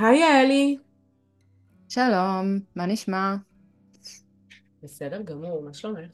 היי 0.00 0.18
יעלי. 0.18 0.78
שלום, 1.88 2.58
מה 2.76 2.86
נשמע? 2.86 3.36
בסדר 4.82 5.22
גמור, 5.22 5.62
מה 5.62 5.74
שלומך? 5.74 6.10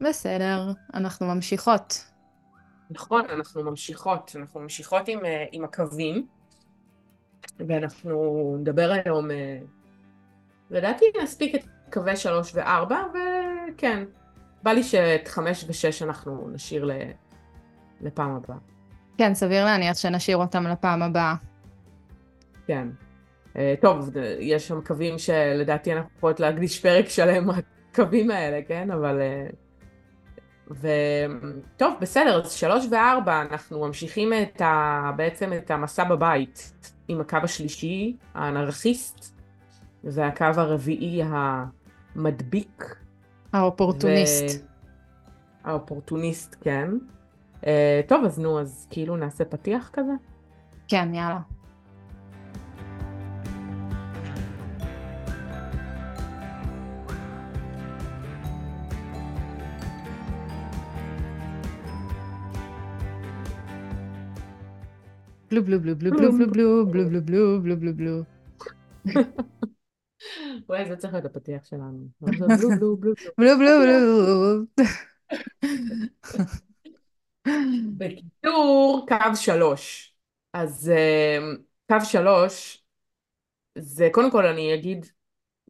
בסדר, 0.00 0.72
אנחנו 0.94 1.26
ממשיכות. 1.26 2.04
נכון, 2.90 3.22
אנחנו 3.30 3.62
ממשיכות, 3.62 4.36
אנחנו 4.40 4.60
ממשיכות 4.60 5.08
עם, 5.08 5.24
אה, 5.24 5.44
עם 5.52 5.64
הקווים, 5.64 6.26
ואנחנו 7.58 8.56
נדבר 8.60 8.92
היום, 9.04 9.30
אה, 9.30 9.58
לדעתי 10.70 11.04
נספיק 11.22 11.54
את 11.54 11.64
קווי 11.92 12.16
שלוש 12.16 12.54
וארבע, 12.54 13.02
וכן, 13.10 14.04
בא 14.62 14.72
לי 14.72 14.82
שאת 14.82 15.28
חמש 15.28 15.64
ושש 15.68 16.02
אנחנו 16.02 16.48
נשאיר 16.52 16.84
ל, 16.84 16.92
לפעם 18.00 18.30
הבאה. 18.30 18.56
כן, 19.18 19.34
סביר 19.34 19.64
להניח 19.64 19.96
שנשאיר 19.96 20.36
אותם 20.36 20.66
לפעם 20.66 21.02
הבאה. 21.02 21.34
כן. 22.66 22.88
אה, 23.56 23.74
טוב, 23.80 24.10
יש 24.40 24.68
שם 24.68 24.80
קווים 24.80 25.18
שלדעתי 25.18 25.92
אנחנו 25.92 26.10
יכולות 26.16 26.40
להקדיש 26.40 26.80
פרק 26.80 27.08
שלם 27.08 27.50
לקווים 27.50 28.30
האלה, 28.30 28.62
כן? 28.68 28.90
אבל... 28.90 29.20
וטוב, 30.70 31.94
בסדר, 32.00 32.42
אז 32.44 32.52
שלוש 32.52 32.86
וארבע 32.90 33.40
אנחנו 33.40 33.86
ממשיכים 33.86 34.32
את 34.32 34.60
ה... 34.60 35.10
בעצם 35.16 35.52
את 35.52 35.70
המסע 35.70 36.04
בבית 36.04 36.72
עם 37.08 37.20
הקו 37.20 37.38
השלישי, 37.42 38.16
האנרכיסט, 38.34 39.34
והקו 40.04 40.44
הרביעי 40.44 41.22
המדביק. 41.24 42.96
האופורטוניסט. 43.52 44.44
ו... 44.44 44.66
האופורטוניסט, 45.64 46.56
כן. 46.60 46.90
Uh, 47.62 47.66
טוב, 48.08 48.24
אז 48.24 48.38
נו, 48.38 48.60
אז 48.60 48.86
כאילו 48.90 49.16
נעשה 49.16 49.44
פתיח 49.44 49.90
כזה? 49.92 50.12
כן, 50.88 51.14
יאללה. 51.14 51.40
בלו 65.50 65.64
בלו 65.64 65.80
בלו 65.80 65.96
בלו 65.96 66.12
בלו 66.16 66.32
בלו 66.32 66.50
בלו 66.52 66.90
בלו 66.90 67.10
בלו 67.10 67.22
בלו 67.22 67.62
בלו 67.62 67.76
בלו 67.80 67.94
בלו. 67.96 68.22
וואי, 70.68 70.84
זה 70.88 70.96
צריך 70.96 71.12
להיות 71.14 71.26
הפתיח 71.26 71.64
שלנו. 71.64 72.08
בלו 72.20 72.48
בלו 72.48 72.96
בלו 73.38 73.58
בלו 73.58 73.80
בלו. 73.80 74.64
בקיצור, 77.98 79.06
קו 79.08 79.36
שלוש. 79.36 80.14
אז 80.52 80.92
קו 81.88 81.96
שלוש, 82.04 82.84
זה 83.78 84.08
קודם 84.12 84.30
כל 84.30 84.46
אני 84.46 84.74
אגיד 84.74 85.06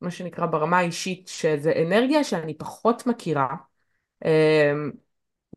מה 0.03 0.11
שנקרא 0.11 0.47
ברמה 0.47 0.79
האישית, 0.79 1.29
שזה 1.29 1.73
אנרגיה 1.87 2.25
שאני 2.25 2.59
פחות 2.59 3.07
מכירה. 3.07 3.49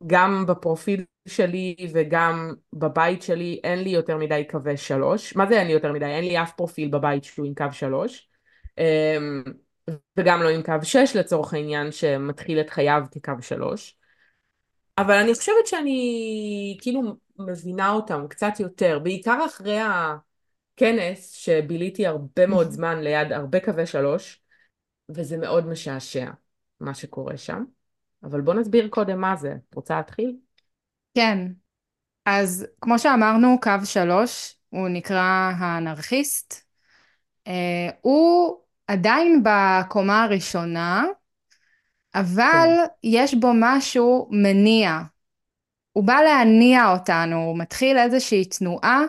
גם 0.08 0.46
בפרופיל 0.48 1.04
שלי 1.28 1.76
וגם 1.94 2.54
בבית 2.74 3.22
שלי 3.22 3.60
אין 3.64 3.80
לי 3.80 3.90
יותר 3.90 4.18
מדי 4.18 4.44
קווי 4.52 4.78
שלוש. 4.78 5.36
מה 5.36 5.46
זה 5.46 5.60
אין 5.60 5.68
לי 5.68 5.74
יותר 5.74 5.94
מדי? 5.94 6.06
אין 6.06 6.24
לי 6.24 6.42
אף 6.42 6.52
פרופיל 6.52 6.90
בבית 6.90 7.24
שהוא 7.24 7.46
עם 7.46 7.54
קו 7.54 7.66
שלוש. 7.72 8.30
אמ, 8.78 9.44
וגם 10.18 10.42
לא 10.42 10.50
עם 10.50 10.64
קו 10.64 10.74
שש 10.84 11.16
לצורך 11.16 11.54
העניין 11.54 11.92
שמתחיל 11.92 12.60
את 12.60 12.70
חייו 12.70 13.04
כקו 13.12 13.42
שלוש. 13.42 13.98
אבל 14.98 15.14
אני 15.14 15.34
חושבת 15.34 15.68
שאני 15.68 16.78
כאילו 16.82 17.02
מבינה 17.40 17.92
אותם 17.92 18.26
קצת 18.30 18.60
יותר, 18.60 19.00
בעיקר 19.00 19.46
אחרי 19.46 19.80
הכנס 19.80 21.32
שביליתי 21.32 22.08
הרבה 22.08 22.48
מאוד 22.48 22.72
זמן 22.76 23.00
ליד 23.02 23.32
הרבה 23.32 23.60
קווי 23.60 23.86
שלוש, 23.86 24.44
וזה 25.10 25.38
מאוד 25.38 25.68
משעשע 25.68 26.32
מה 26.80 26.94
שקורה 26.94 27.38
שם. 27.38 27.64
אבל 28.24 28.42
בוא 28.42 28.54
נסביר 28.54 28.88
קודם 28.88 29.22
מה 29.22 29.36
זה. 29.36 29.56
את 29.70 29.76
רוצה 29.76 29.98
להתחיל? 29.98 30.36
כן. 31.16 31.48
אז 32.26 32.68
כמו 32.82 33.00
שאמרנו, 33.00 33.58
קו 33.62 33.72
שלוש, 33.84 34.56
הוא 34.70 34.90
נקרא 34.90 35.52
האנרכיסט. 35.58 36.70
Uh, 37.48 37.52
הוא 38.02 38.58
עדיין 38.88 39.44
בקומה 39.44 40.24
הראשונה, 40.24 41.06
אבל 42.16 42.70
כן. 42.76 42.94
יש 43.04 43.34
בו 43.34 43.52
משהו 43.54 44.30
מניע. 44.32 45.00
הוא 45.92 46.04
בא 46.04 46.22
להניע 46.22 46.92
אותנו, 46.92 47.36
הוא 47.36 47.60
מתחיל 47.60 47.98
איזושהי 47.98 48.46
תנועה, 48.46 49.02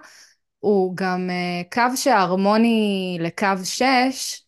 הוא 0.58 0.96
גם 0.96 1.30
uh, 1.30 1.74
קו 1.74 1.96
שהרמוני 1.96 3.18
לקו 3.20 3.64
שש, 3.64 4.42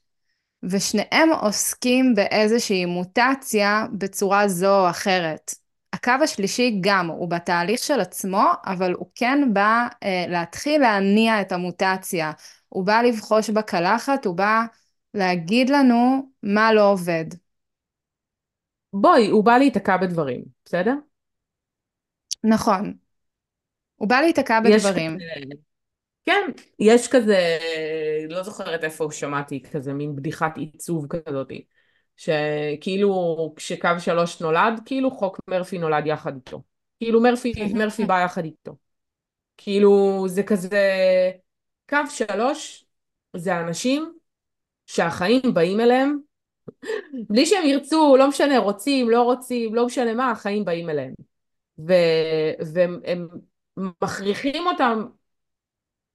ושניהם 0.62 1.28
עוסקים 1.40 2.14
באיזושהי 2.14 2.84
מוטציה 2.84 3.86
בצורה 3.92 4.48
זו 4.48 4.80
או 4.80 4.90
אחרת. 4.90 5.54
הקו 5.92 6.12
השלישי 6.22 6.78
גם, 6.80 7.06
הוא 7.10 7.28
בתהליך 7.28 7.82
של 7.82 8.00
עצמו, 8.00 8.44
אבל 8.66 8.92
הוא 8.92 9.06
כן 9.14 9.48
בא 9.52 9.86
אה, 10.02 10.24
להתחיל 10.28 10.80
להניע 10.80 11.40
את 11.40 11.52
המוטציה. 11.52 12.32
הוא 12.68 12.86
בא 12.86 13.02
לבחוש 13.02 13.50
בקלחת, 13.50 14.26
הוא 14.26 14.36
בא 14.36 14.62
להגיד 15.14 15.70
לנו 15.70 16.30
מה 16.42 16.72
לא 16.72 16.90
עובד. 16.90 17.24
בואי, 18.92 19.28
הוא 19.28 19.44
בא 19.44 19.58
להיתקע 19.58 19.96
בדברים, 19.96 20.42
בסדר? 20.64 20.94
נכון. 22.44 22.94
הוא 23.96 24.08
בא 24.08 24.20
להיתקע 24.20 24.60
בדברים. 24.60 25.16
כזה, 25.16 25.54
כן, 26.26 26.50
יש 26.78 27.08
כזה, 27.08 27.58
לא 28.28 28.42
זוכרת 28.42 28.84
איפה 28.84 29.08
שמעתי 29.12 29.62
כזה 29.62 29.92
מין 29.92 30.16
בדיחת 30.16 30.56
עיצוב 30.56 31.06
כזאת, 31.08 31.52
שכאילו 32.16 33.52
כשקו 33.56 33.88
שלוש 33.98 34.40
נולד, 34.40 34.80
כאילו 34.84 35.10
חוק 35.10 35.40
מרפי 35.48 35.78
נולד 35.78 36.06
יחד 36.06 36.34
איתו. 36.34 36.62
כאילו 37.00 37.20
מרפי, 37.22 37.52
מרפי 37.74 38.04
בא 38.04 38.20
יחד 38.24 38.44
איתו. 38.44 38.76
כאילו 39.56 40.24
זה 40.28 40.42
כזה, 40.42 40.80
קו 41.88 41.96
שלוש 42.10 42.84
זה 43.36 43.60
אנשים 43.60 44.12
שהחיים 44.86 45.54
באים 45.54 45.80
אליהם, 45.80 46.18
בלי 47.28 47.46
שהם 47.46 47.66
ירצו, 47.66 48.16
לא 48.18 48.28
משנה, 48.28 48.58
רוצים, 48.58 49.10
לא 49.10 49.22
רוצים, 49.22 49.74
לא 49.74 49.86
משנה 49.86 50.14
מה, 50.14 50.30
החיים 50.30 50.64
באים 50.64 50.90
אליהם. 50.90 51.14
ו, 51.88 51.92
והם 52.74 53.28
מכריחים 53.76 54.66
אותם 54.66 55.04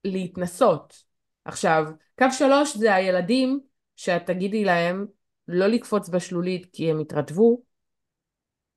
להתנסות. 0.07 1.03
עכשיו, 1.45 1.85
קו 2.19 2.25
שלוש 2.31 2.77
זה 2.77 2.95
הילדים 2.95 3.59
שאת 3.95 4.25
תגידי 4.25 4.65
להם 4.65 5.05
לא 5.47 5.67
לקפוץ 5.67 6.09
בשלולית 6.09 6.67
כי 6.73 6.91
הם 6.91 6.99
יתרטבו, 6.99 7.61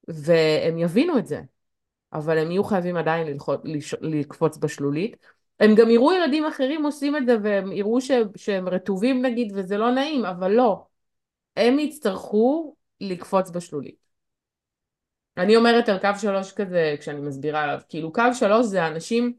והם 0.09 0.79
יבינו 0.79 1.19
את 1.19 1.27
זה, 1.27 1.41
אבל 2.13 2.39
הם 2.39 2.51
יהיו 2.51 2.65
חייבים 2.65 2.97
עדיין 2.97 3.27
ללחוץ, 3.27 3.61
לקפוץ 4.01 4.57
בשלולית. 4.57 5.17
הם 5.61 5.75
גם 5.75 5.91
יראו 5.91 6.13
ילדים 6.13 6.47
אחרים 6.47 6.85
עושים 6.85 7.17
את 7.17 7.27
זה 7.27 7.37
והם 7.43 7.73
יראו 7.73 8.01
ש, 8.01 8.11
שהם 8.37 8.69
רטובים 8.69 9.23
נגיד 9.23 9.53
וזה 9.55 9.77
לא 9.77 9.91
נעים, 9.91 10.25
אבל 10.25 10.51
לא. 10.51 10.85
הם 11.57 11.79
יצטרכו 11.79 12.77
לקפוץ 13.01 13.51
בשלולית. 13.51 14.01
אני 15.37 15.57
אומרת 15.57 15.89
על 15.89 15.99
קו 15.99 16.09
שלוש 16.21 16.53
כזה 16.53 16.95
כשאני 17.01 17.21
מסבירה 17.21 17.63
עליו, 17.63 17.81
כאילו 17.89 18.13
קו 18.13 18.23
שלוש 18.35 18.67
זה 18.67 18.87
אנשים 18.87 19.35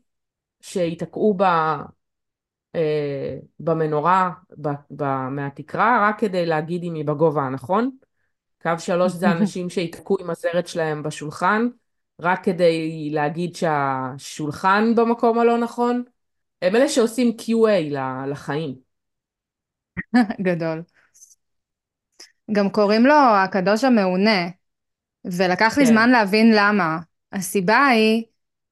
שייתקעו 0.62 1.34
ב, 1.38 1.44
אה, 2.76 3.38
במנורה 3.60 4.32
ב, 4.62 4.70
ב, 4.96 5.04
מהתקרה 5.30 6.08
רק 6.10 6.20
כדי 6.20 6.46
להגיד 6.46 6.84
אם 6.84 6.94
היא 6.94 7.06
בגובה 7.06 7.42
הנכון. 7.42 7.92
קו 8.62 8.72
שלוש 8.78 9.12
זה 9.12 9.32
אנשים 9.38 9.70
שייתקעו 9.70 10.18
עם 10.20 10.30
הסרט 10.30 10.68
שלהם 10.68 11.04
בשולחן 11.04 11.68
רק 12.22 12.44
כדי 12.44 13.10
להגיד 13.12 13.56
שהשולחן 13.56 14.96
במקום 14.96 15.40
הלא 15.40 15.58
נכון. 15.58 16.04
הם 16.62 16.76
אלה 16.76 16.90
שעושים 16.90 17.38
QA 17.42 17.98
לחיים. 18.28 18.76
גדול. 20.48 20.84
גם 22.52 22.70
קוראים 22.70 23.06
לו 23.06 23.14
הקדוש 23.14 23.84
המעונה, 23.84 24.48
ולקח 25.26 25.78
לי 25.78 25.86
כן. 25.86 25.92
זמן 25.92 26.10
להבין 26.10 26.52
למה. 26.56 27.00
הסיבה 27.32 27.86
היא 27.86 28.24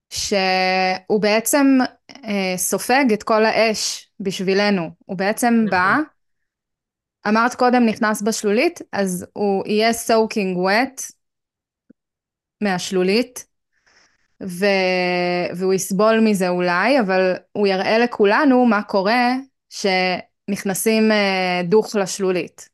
שהוא 0.10 1.22
בעצם 1.22 1.78
אה, 2.24 2.54
סופג 2.58 3.06
את 3.14 3.24
כל 3.24 3.46
האש 3.46 4.10
בשבילנו. 4.20 4.90
הוא 5.06 5.18
בעצם 5.18 5.54
נכון. 5.54 5.70
בא, 5.70 5.98
אמרת 7.28 7.56
קודם 7.56 7.86
נכנס 7.86 8.22
בשלולית, 8.22 8.82
אז 8.92 9.26
הוא 9.34 9.64
יהיה 9.68 9.92
soaking 9.92 10.58
wet 10.58 11.12
מהשלולית, 12.62 13.46
ו... 14.44 14.66
והוא 15.56 15.74
יסבול 15.74 16.20
מזה 16.20 16.50
אולי, 16.50 17.00
אבל 17.00 17.34
הוא 17.52 17.68
יראה 17.68 17.98
לכולנו 17.98 18.66
מה 18.66 18.84
קורה 18.84 19.36
שנכנסים 19.70 21.12
אה, 21.12 21.62
דוך 21.64 21.96
לשלולית. 21.96 22.70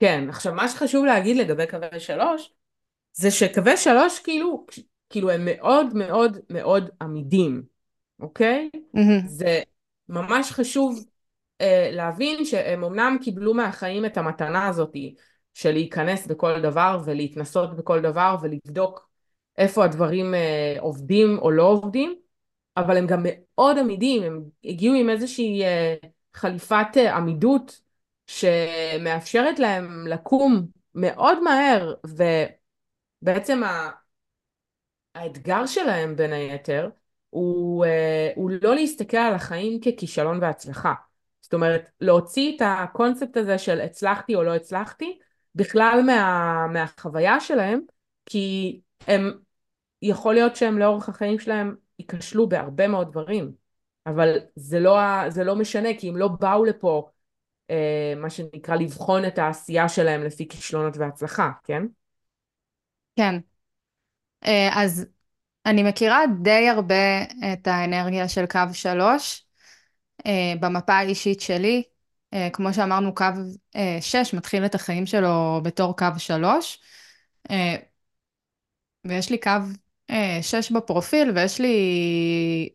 כן, 0.00 0.24
עכשיו 0.28 0.54
מה 0.54 0.68
שחשוב 0.68 1.04
להגיד 1.04 1.36
לגבי 1.36 1.66
קווי 1.66 2.00
שלוש, 2.00 2.52
זה 3.12 3.30
שקווי 3.30 3.76
שלוש 3.76 4.18
כאילו 4.18 4.66
כאילו 5.10 5.30
הם 5.30 5.44
מאוד 5.44 5.94
מאוד 5.94 6.38
מאוד 6.50 6.90
עמידים, 7.02 7.62
אוקיי? 8.20 8.70
Mm-hmm. 8.74 9.26
זה 9.26 9.62
ממש 10.08 10.52
חשוב 10.52 11.04
אה, 11.60 11.90
להבין 11.92 12.44
שהם 12.44 12.84
אמנם 12.84 13.16
קיבלו 13.22 13.54
מהחיים 13.54 14.04
את 14.04 14.16
המתנה 14.16 14.66
הזאת 14.66 14.92
של 15.54 15.72
להיכנס 15.72 16.26
בכל 16.26 16.60
דבר 16.60 17.00
ולהתנסות 17.04 17.76
בכל 17.76 18.00
דבר 18.00 18.36
ולבדוק 18.42 19.10
איפה 19.58 19.84
הדברים 19.84 20.34
אה, 20.34 20.76
עובדים 20.78 21.38
או 21.38 21.50
לא 21.50 21.62
עובדים, 21.62 22.14
אבל 22.76 22.96
הם 22.96 23.06
גם 23.06 23.22
מאוד 23.24 23.78
עמידים, 23.78 24.22
הם 24.22 24.42
הגיעו 24.64 24.94
עם 24.94 25.10
איזושהי 25.10 25.64
אה, 25.64 25.94
חליפת 26.34 26.86
אה, 26.96 27.16
עמידות 27.16 27.80
שמאפשרת 28.26 29.58
להם 29.58 30.06
לקום 30.06 30.66
מאוד 30.94 31.42
מהר, 31.42 31.94
ובעצם 33.22 33.62
האתגר 35.14 35.66
שלהם 35.66 36.16
בין 36.16 36.32
היתר 36.32 36.88
הוא, 37.30 37.84
אה, 37.84 38.32
הוא 38.36 38.50
לא 38.62 38.74
להסתכל 38.74 39.16
על 39.16 39.34
החיים 39.34 39.80
ככישלון 39.80 40.38
והצלחה. 40.42 40.94
זאת 41.40 41.54
אומרת, 41.54 41.90
להוציא 42.00 42.56
את 42.56 42.62
הקונספט 42.64 43.36
הזה 43.36 43.58
של 43.58 43.80
הצלחתי 43.80 44.34
או 44.34 44.42
לא 44.42 44.54
הצלחתי 44.54 45.18
בכלל 45.54 46.00
מה, 46.06 46.66
מהחוויה 46.72 47.40
שלהם, 47.40 47.80
כי 48.26 48.80
הם, 49.06 49.32
יכול 50.02 50.34
להיות 50.34 50.56
שהם 50.56 50.78
לאורך 50.78 51.08
החיים 51.08 51.38
שלהם 51.38 51.76
ייכשלו 51.98 52.48
בהרבה 52.48 52.88
מאוד 52.88 53.10
דברים, 53.10 53.52
אבל 54.06 54.38
זה 54.56 54.80
לא, 54.80 54.98
זה 55.28 55.44
לא 55.44 55.56
משנה, 55.56 55.88
כי 55.98 56.08
הם 56.08 56.16
לא 56.16 56.28
באו 56.28 56.64
לפה, 56.64 57.10
אה, 57.70 58.14
מה 58.16 58.30
שנקרא, 58.30 58.76
לבחון 58.76 59.24
את 59.24 59.38
העשייה 59.38 59.88
שלהם 59.88 60.22
לפי 60.22 60.48
כישלונות 60.48 60.96
והצלחה, 60.96 61.50
כן? 61.64 61.82
כן. 63.16 63.40
אה, 64.46 64.82
אז 64.82 65.06
אני 65.66 65.82
מכירה 65.82 66.20
די 66.42 66.68
הרבה 66.68 67.22
את 67.52 67.66
האנרגיה 67.66 68.28
של 68.28 68.46
קו 68.46 68.60
שלוש 68.72 69.44
אה, 70.26 70.52
במפה 70.60 70.92
האישית 70.94 71.40
שלי. 71.40 71.82
אה, 72.34 72.48
כמו 72.52 72.74
שאמרנו, 72.74 73.14
קו 73.14 73.24
שש 74.00 74.34
מתחיל 74.34 74.64
את 74.64 74.74
החיים 74.74 75.06
שלו 75.06 75.60
בתור 75.64 75.96
קו 75.96 76.06
שלוש, 76.18 76.78
ויש 79.06 79.30
לי 79.30 79.38
קו 79.40 79.50
שש 80.42 80.72
בפרופיל, 80.72 81.30
ויש 81.34 81.60
לי 81.60 81.74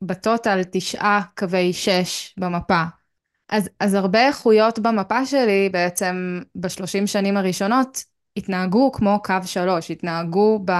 בטוטל 0.01 0.61
תשעה 0.71 1.21
קווי 1.37 1.73
שש 1.73 2.35
במפה. 2.37 2.83
אז, 3.49 3.69
אז 3.79 3.93
הרבה 3.93 4.27
איכויות 4.27 4.79
במפה 4.79 5.25
שלי 5.25 5.69
בעצם 5.69 6.41
בשלושים 6.55 7.07
שנים 7.07 7.37
הראשונות 7.37 8.03
התנהגו 8.37 8.91
כמו 8.91 9.21
קו 9.23 9.35
שלוש, 9.45 9.91
התנהגו 9.91 10.59
ב... 10.65 10.71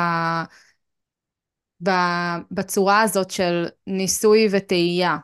בצורה 2.52 3.02
הזאת 3.02 3.32
של 3.32 3.66
ניסוי 3.88 4.48
וטעייה. 4.52 5.18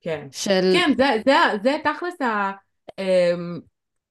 כן. 0.00 0.28
של... 0.32 0.72
כן, 0.72 0.92
זה, 0.96 1.06
זה, 1.24 1.34
זה 1.62 1.76
תכלס 1.84 2.20
ה... 2.22 2.52
אמ, 2.98 3.60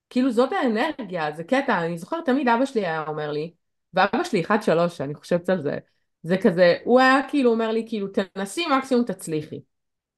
כאילו 0.10 0.32
זאת 0.32 0.50
האנרגיה, 0.54 1.32
זה 1.32 1.44
קטע, 1.44 1.86
אני 1.86 1.98
זוכרת 1.98 2.26
תמיד 2.26 2.48
אבא 2.48 2.66
שלי 2.66 2.86
היה 2.86 3.04
אומר 3.08 3.32
לי, 3.32 3.54
ואבא 3.94 4.24
שלי 4.24 4.42
אחד 4.42 4.64
שלוש, 4.64 5.02
אני 5.02 5.16
חושבת 5.16 5.50
על 5.50 5.62
זה, 5.62 5.78
זה 6.24 6.38
כזה, 6.44 6.76
הוא 6.84 7.00
היה 7.00 7.20
כאילו 7.30 7.52
אומר 7.52 7.72
לי, 7.72 7.86
כאילו 7.88 8.08
תנסי 8.08 8.66
מקסימום 8.78 9.04
תצליחי. 9.06 9.60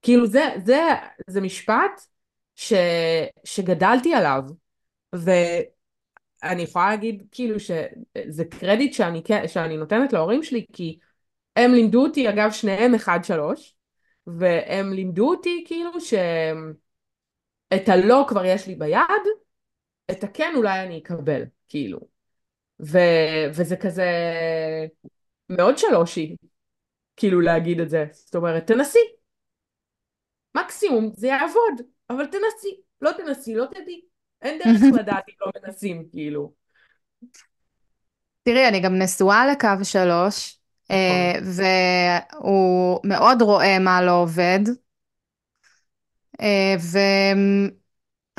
כאילו 0.01 0.27
זה, 0.27 0.45
זה, 0.65 0.81
זה 1.27 1.41
משפט 1.41 2.01
ש, 2.55 2.73
שגדלתי 3.43 4.13
עליו, 4.13 4.43
ואני 5.13 6.61
יכולה 6.61 6.89
להגיד 6.89 7.23
כאילו 7.31 7.59
שזה 7.59 8.45
קרדיט 8.45 8.93
שאני, 8.93 9.21
שאני 9.47 9.77
נותנת 9.77 10.13
להורים 10.13 10.43
שלי, 10.43 10.65
כי 10.73 10.99
הם 11.57 11.73
לימדו 11.73 12.03
אותי, 12.03 12.29
אגב, 12.29 12.51
שניהם 12.51 12.95
אחד 12.95 13.19
שלוש, 13.23 13.75
והם 14.27 14.93
לימדו 14.93 15.29
אותי 15.29 15.63
כאילו 15.67 15.91
שאת 16.01 16.19
הלא 17.89 18.25
כבר 18.27 18.45
יש 18.45 18.67
לי 18.67 18.75
ביד, 18.75 19.01
את 20.11 20.23
הכן 20.23 20.53
אולי 20.55 20.83
אני 20.83 20.99
אקבל, 20.99 21.43
כאילו. 21.67 21.99
ו... 22.85 22.97
וזה 23.53 23.75
כזה 23.75 24.05
מאוד 25.49 25.77
שלושי, 25.77 26.35
כאילו 27.17 27.41
להגיד 27.41 27.79
את 27.79 27.89
זה. 27.89 28.05
זאת 28.11 28.35
אומרת, 28.35 28.67
תנסי. 28.67 28.99
מקסימום 30.57 31.11
זה 31.13 31.27
יעבוד, 31.27 31.81
אבל 32.09 32.25
תנסי. 32.25 32.81
לא 33.01 33.11
תנסי, 33.11 33.55
לא 33.55 33.65
תדעי. 33.65 34.01
אין 34.41 34.59
דרך 34.59 34.81
לדעת 34.99 35.23
אם 35.29 35.33
לא 35.41 35.51
מנסים, 35.55 36.07
כאילו. 36.11 36.53
תראי, 38.43 38.67
אני 38.67 38.79
גם 38.79 39.01
נשואה 39.01 39.47
לקו 39.47 39.83
שלוש. 39.83 40.56
והוא 41.43 42.99
מאוד 43.03 43.41
רואה 43.41 43.79
מה 43.79 44.01
לא 44.01 44.11
עובד. 44.11 44.59
אה, 46.41 46.75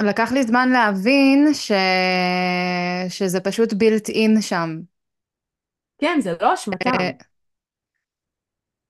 ולקח 0.01 0.33
לי 0.33 0.43
זמן 0.43 0.69
להבין 0.69 1.55
ש... 1.55 1.73
שזה 3.09 3.41
פשוט 3.41 3.73
בילט 3.73 4.09
אין 4.09 4.41
שם. 4.41 4.81
כן, 5.99 6.19
זה 6.23 6.35
לא 6.41 6.55
אשמתם. 6.55 6.91
אה, 6.91 7.11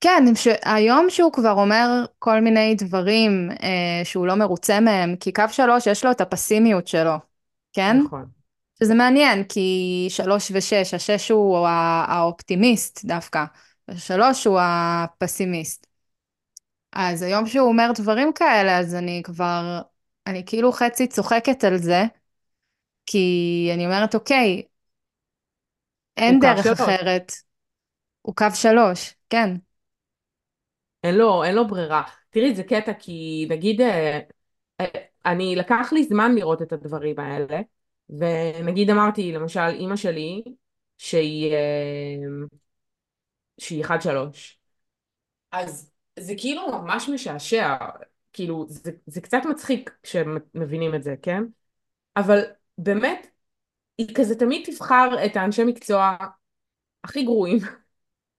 כן, 0.01 0.25
ש... 0.35 0.49
היום 0.63 1.07
שהוא 1.11 1.33
כבר 1.33 1.53
אומר 1.53 2.05
כל 2.19 2.41
מיני 2.41 2.75
דברים 2.75 3.51
אה, 3.63 4.05
שהוא 4.05 4.27
לא 4.27 4.35
מרוצה 4.35 4.81
מהם, 4.81 5.17
כי 5.17 5.33
קו 5.33 5.43
שלוש 5.51 5.87
יש 5.87 6.05
לו 6.05 6.11
את 6.11 6.21
הפסימיות 6.21 6.87
שלו, 6.87 7.15
כן? 7.73 7.97
נכון. 8.05 8.38
שזה 8.83 8.95
מעניין, 8.95 9.45
כי 9.45 10.07
שלוש 10.11 10.53
ושש, 10.55 10.95
השש 10.95 11.31
הוא 11.31 11.67
האופטימיסט 12.09 13.05
דווקא, 13.05 13.45
ושלוש 13.89 14.47
הוא 14.47 14.59
הפסימיסט. 14.63 15.87
אז 16.93 17.23
היום 17.23 17.47
שהוא 17.47 17.69
אומר 17.69 17.91
דברים 17.95 18.33
כאלה, 18.33 18.79
אז 18.79 18.95
אני 18.95 19.23
כבר, 19.25 19.81
אני 20.27 20.43
כאילו 20.47 20.73
חצי 20.73 21.07
צוחקת 21.07 21.65
על 21.65 21.79
זה, 21.79 22.05
כי 23.07 23.71
אני 23.75 23.87
אומרת, 23.87 24.15
אוקיי, 24.15 24.63
אין 26.17 26.41
דרך 26.41 26.65
שלוש. 26.65 26.81
אחרת. 26.81 27.33
הוא 28.23 28.35
קו 28.37 28.47
שלוש, 28.55 29.15
כן. 29.31 29.57
אין 31.05 31.15
לו, 31.15 31.45
אין 31.45 31.55
לו 31.55 31.67
ברירה. 31.69 32.03
תראי, 32.31 32.55
זה 32.55 32.63
קטע, 32.63 32.93
כי 32.93 33.47
נגיד, 33.51 33.81
אה, 33.81 34.21
אה, 34.81 34.87
אני, 35.27 35.57
לקח 35.57 35.89
לי 35.93 36.05
זמן 36.05 36.35
לראות 36.35 36.63
את 36.63 36.73
הדברים 36.73 37.19
האלה. 37.19 37.61
ונגיד 38.11 38.91
אמרתי 38.91 39.33
למשל 39.33 39.61
אימא 39.61 39.97
שלי 39.97 40.43
שהיא 40.99 41.53
אה, 41.53 42.47
שהיא 43.61 43.85
1-3 43.85 44.59
אז 45.53 45.91
זה 46.19 46.35
כאילו 46.39 46.69
ממש 46.69 47.09
משעשע. 47.09 47.77
כאילו 48.33 48.67
זה, 48.69 48.91
זה 49.07 49.21
קצת 49.21 49.41
מצחיק 49.51 49.97
כשמבינים 50.03 50.95
את 50.95 51.03
זה 51.03 51.15
כן? 51.23 51.43
אבל 52.17 52.41
באמת 52.79 53.27
היא 53.99 54.15
כזה 54.15 54.35
תמיד 54.35 54.67
תבחר 54.67 55.25
את 55.27 55.37
האנשי 55.37 55.65
מקצוע 55.65 56.17
הכי 57.05 57.23
גרועים. 57.23 57.59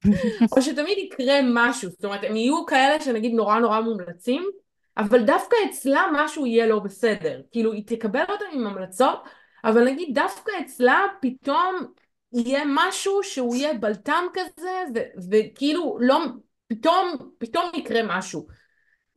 או 0.52 0.62
שתמיד 0.62 0.98
יקרה 0.98 1.40
משהו. 1.54 1.90
זאת 1.90 2.06
אומרת 2.06 2.24
הם 2.24 2.36
יהיו 2.36 2.66
כאלה 2.66 3.02
שנגיד 3.02 3.34
נורא 3.34 3.60
נורא 3.60 3.82
מומלצים 3.82 4.50
אבל 4.98 5.26
דווקא 5.26 5.56
אצלה 5.70 6.04
משהו 6.14 6.46
יהיה 6.46 6.68
לא 6.68 6.80
בסדר. 6.80 7.42
כאילו 7.52 7.74
היא 7.74 7.84
תקבל 7.88 8.24
אותם 8.30 8.46
עם 8.54 8.68
המלצות 8.68 9.24
אבל 9.64 9.86
נגיד 9.86 10.16
דווקא 10.16 10.52
אצלה 10.66 11.02
פתאום 11.22 11.94
יהיה 12.34 12.64
משהו 12.68 13.24
שהוא 13.24 13.56
יהיה 13.56 13.74
בלטם 13.74 14.24
כזה 14.34 14.84
ו- 14.96 15.30
וכאילו 15.32 15.98
לא 16.02 16.20
פתאום 16.68 17.32
פתאום 17.38 17.72
יקרה 17.76 18.02
משהו. 18.04 18.48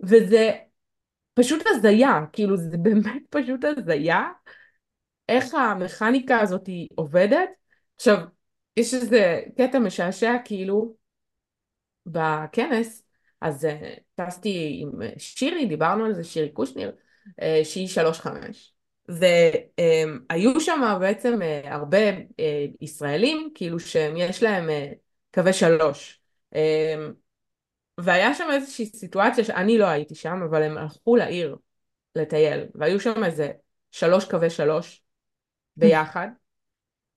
וזה 0.01 0.51
פשוט 1.35 1.63
הזיה 1.67 2.21
כאילו 2.33 2.57
זה 2.57 2.79
באמת 2.85 3.23
פשוט 3.31 3.65
הזיה 3.65 4.23
איך 5.29 5.55
המכניקה 5.55 6.41
הזאת 6.41 6.69
עובדת. 6.95 7.49
עכשיו 7.97 8.19
יש 8.77 8.95
איזה 8.95 9.43
קטע 9.57 9.79
משעשע 9.79 10.33
כאילו 10.45 10.97
בכנס 12.07 13.03
אז 13.41 13.65
uh, 13.65 14.01
טסתי 14.15 14.79
עם 14.83 14.91
שירי 15.19 15.67
דיברנו 15.67 16.05
על 16.05 16.15
זה 16.15 16.25
שירי 16.25 16.49
קושניר 16.49 16.93
uh, 17.31 17.65
שהיא 17.65 17.89
שלוש 17.89 18.21
חמש 18.21 18.72
והיו 19.09 20.61
שם 20.61 20.97
בעצם 21.01 21.43
אה, 21.43 21.75
הרבה 21.75 21.99
אה, 22.41 22.67
ישראלים, 22.81 23.51
כאילו 23.55 23.81
שיש 23.81 24.43
להם 24.43 24.71
אה, 24.71 24.93
קווי 25.35 25.53
שלוש. 25.53 26.19
והיה 28.01 28.35
שם 28.35 28.49
איזושהי 28.53 28.87
סיטואציה 28.87 29.45
שאני 29.45 29.79
לא 29.79 29.87
הייתי 29.87 30.15
שם, 30.15 30.43
אבל 30.51 30.63
הם 30.63 30.79
הלכו 30.79 31.17
לעיר 31.17 31.57
לטייל, 32.17 32.65
והיו 32.75 33.01
שם 33.01 33.25
איזה 33.25 33.51
שלוש 33.91 34.25
קווי 34.25 34.51
שלוש 34.51 35.03
ביחד, 35.77 36.29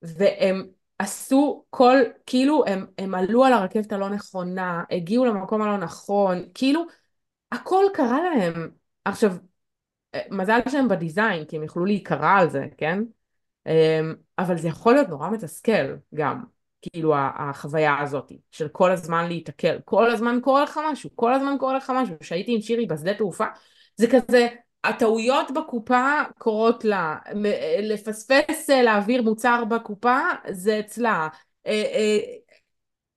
והם 0.01 0.67
עשו 0.99 1.65
כל, 1.69 1.97
כאילו 2.25 2.63
הם, 2.67 2.85
הם 2.97 3.15
עלו 3.15 3.45
על 3.45 3.53
הרכבת 3.53 3.91
הלא 3.91 4.09
נכונה, 4.09 4.83
הגיעו 4.91 5.25
למקום 5.25 5.61
הלא 5.61 5.77
נכון, 5.77 6.45
כאילו 6.53 6.85
הכל 7.51 7.85
קרה 7.93 8.19
להם. 8.23 8.71
עכשיו, 9.05 9.31
מזל 10.31 10.59
שהם 10.69 10.87
בדיזיין, 10.87 11.45
כי 11.45 11.57
הם 11.57 11.63
יכלו 11.63 11.85
להיקרע 11.85 12.31
על 12.31 12.49
זה, 12.49 12.65
כן? 12.77 12.99
אמ, 13.67 14.15
אבל 14.39 14.57
זה 14.57 14.67
יכול 14.67 14.93
להיות 14.93 15.09
נורא 15.09 15.29
מתסכל 15.29 15.95
גם, 16.15 16.43
כאילו 16.81 17.13
החוויה 17.17 17.99
הזאת, 17.99 18.31
של 18.51 18.67
כל 18.67 18.91
הזמן 18.91 19.27
להיתקל, 19.27 19.77
כל 19.85 20.11
הזמן 20.11 20.39
קורה 20.41 20.63
לך 20.63 20.79
משהו, 20.91 21.09
כל 21.15 21.33
הזמן 21.33 21.55
קורה 21.59 21.77
לך 21.77 21.91
משהו. 21.95 22.15
כשהייתי 22.19 22.55
עם 22.55 22.61
שירי 22.61 22.85
בשדה 22.85 23.13
תעופה, 23.13 23.45
זה 23.95 24.07
כזה, 24.07 24.47
הטעויות 24.83 25.51
בקופה 25.51 26.21
קורות 26.37 26.85
לה, 26.85 27.15
לפספס 27.81 28.69
להעביר 28.69 29.21
מוצר 29.21 29.63
בקופה 29.65 30.19
זה 30.49 30.79
אצלה, 30.79 31.27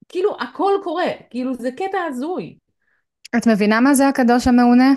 כאילו 0.09 0.37
הכל 0.41 0.73
קורה, 0.83 1.11
כאילו 1.31 1.55
זה 1.55 1.71
קטע 1.71 1.99
הזוי. 2.09 2.57
את 3.37 3.47
מבינה 3.47 3.81
מה 3.81 3.95
זה 3.95 4.09
הקדוש 4.09 4.47
המעונה? 4.47 4.95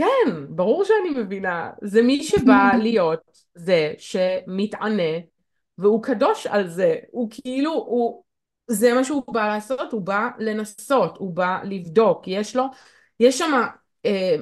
כן, 0.00 0.46
ברור 0.48 0.84
שאני 0.84 1.10
מבינה. 1.22 1.70
זה 1.82 2.02
מי 2.02 2.24
שבא 2.24 2.70
להיות 2.82 3.20
זה 3.54 3.94
שמתענה, 3.98 5.12
והוא 5.78 6.02
קדוש 6.02 6.46
על 6.46 6.68
זה. 6.68 6.96
הוא 7.10 7.28
כאילו, 7.30 7.72
הוא... 7.72 8.22
זה 8.70 8.94
מה 8.94 9.04
שהוא 9.04 9.22
בא 9.32 9.46
לעשות, 9.46 9.92
הוא 9.92 10.02
בא 10.02 10.28
לנסות, 10.38 11.16
הוא 11.16 11.34
בא 11.34 11.58
לבדוק. 11.64 12.22
יש 12.26 12.56
לו, 12.56 12.64
יש 13.20 13.38
שם 13.38 13.62
אה, 14.06 14.36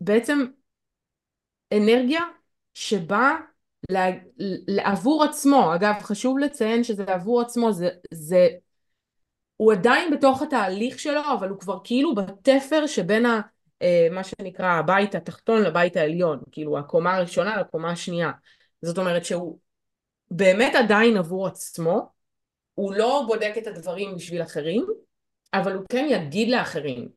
בעצם 0.00 0.46
אנרגיה 1.72 2.20
שבאה 2.74 3.36
עבור 4.78 5.24
עצמו. 5.24 5.74
אגב, 5.74 5.94
חשוב 6.00 6.38
לציין 6.38 6.84
שזה 6.84 7.04
עבור 7.04 7.40
עצמו, 7.40 7.72
זה, 7.72 7.88
זה 8.14 8.48
הוא 9.56 9.72
עדיין 9.72 10.10
בתוך 10.10 10.42
התהליך 10.42 10.98
שלו, 10.98 11.20
אבל 11.38 11.48
הוא 11.48 11.60
כבר 11.60 11.78
כאילו 11.84 12.14
בתפר 12.14 12.86
שבין 12.86 13.26
ה, 13.26 13.40
מה 14.10 14.24
שנקרא 14.24 14.66
הבית 14.66 15.14
התחתון 15.14 15.62
לבית 15.62 15.96
העליון, 15.96 16.40
כאילו 16.52 16.78
הקומה 16.78 17.16
הראשונה 17.16 17.56
לקומה 17.60 17.90
השנייה. 17.90 18.30
זאת 18.82 18.98
אומרת 18.98 19.24
שהוא 19.24 19.58
באמת 20.30 20.72
עדיין 20.74 21.16
עבור 21.16 21.46
עצמו, 21.46 22.12
הוא 22.74 22.94
לא 22.94 23.24
בודק 23.26 23.52
את 23.58 23.66
הדברים 23.66 24.14
בשביל 24.14 24.42
אחרים, 24.42 24.86
אבל 25.54 25.72
הוא 25.72 25.84
כן 25.88 26.06
יגיד 26.10 26.48
לאחרים 26.48 27.08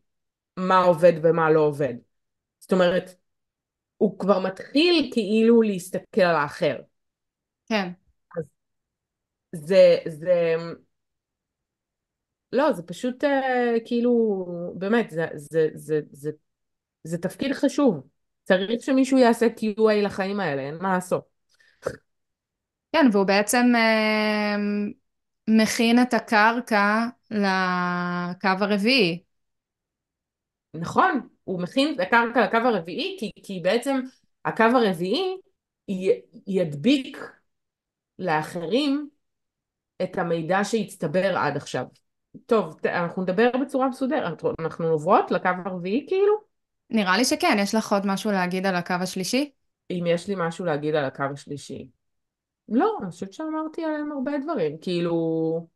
מה 0.58 0.78
עובד 0.84 1.14
ומה 1.24 1.52
לא 1.52 1.60
עובד. 1.60 1.94
זאת 2.60 2.74
אומרת, 2.74 3.16
הוא 3.98 4.20
כבר 4.20 4.40
מתחיל 4.40 5.10
כאילו 5.14 5.62
להסתכל 5.62 6.22
על 6.22 6.36
האחר. 6.36 6.78
כן. 7.70 7.90
אז 8.38 8.44
זה, 9.52 9.98
זה, 10.08 10.56
לא, 12.52 12.74
זה 12.74 12.84
פשוט 12.84 13.24
אה, 13.24 13.74
כאילו, 13.86 14.46
באמת, 14.76 15.10
זה, 15.10 15.26
זה, 15.36 15.70
זה, 15.74 16.00
זה, 16.12 16.32
זה 17.06 17.18
תפקיד 17.18 17.54
חשוב. 17.54 18.08
צריך 18.44 18.84
שמישהו 18.84 19.18
יעשה 19.18 19.48
QA 19.48 19.94
לחיים 20.04 20.40
האלה, 20.40 20.62
אין 20.62 20.78
מה 20.82 20.94
לעשות. 20.94 21.24
כן, 22.92 23.06
והוא 23.12 23.26
בעצם 23.26 23.66
אה, 23.76 24.56
מכין 25.48 26.02
את 26.02 26.14
הקרקע 26.14 27.06
לקו 27.32 28.50
הרביעי. 28.60 29.24
נכון, 30.74 31.28
הוא 31.44 31.62
מכין 31.62 31.94
את 31.94 32.00
הקרקע 32.00 32.46
לקו 32.46 32.58
הרביעי, 32.58 33.18
כי, 33.20 33.32
כי 33.44 33.60
בעצם 33.64 34.00
הקו 34.46 34.64
הרביעי 34.64 35.38
י, 35.90 36.12
ידביק 36.48 37.18
לאחרים 38.20 39.10
את 40.04 40.18
המידע 40.18 40.64
שהצטבר 40.64 41.38
עד 41.38 41.58
עכשיו. 41.58 41.86
טוב, 42.46 42.76
אנחנו 42.86 43.22
נדבר 43.22 43.52
בצורה 43.62 43.90
מסודרת, 43.90 44.44
אנחנו 44.60 44.88
עוברות 44.88 45.32
לקו 45.32 45.50
הרביעי 45.66 46.06
כאילו? 46.08 46.55
נראה 46.90 47.18
לי 47.18 47.26
שכן, 47.26 47.58
יש 47.60 47.76
לך 47.76 47.94
עוד 47.94 48.06
משהו 48.06 48.32
להגיד 48.32 48.66
על 48.66 48.76
הקו 48.76 48.94
השלישי? 49.02 49.52
אם 49.92 50.04
יש 50.08 50.28
לי 50.28 50.36
משהו 50.38 50.66
להגיד 50.66 50.96
על 50.96 51.06
הקו 51.06 51.24
השלישי. 51.34 51.88
לא, 52.70 52.98
אני 53.02 53.12
חושבת 53.12 53.34
שאמרתי 53.34 53.84
עליהם 53.84 54.12
הרבה 54.12 54.32
דברים, 54.44 54.78
כאילו, 54.82 55.68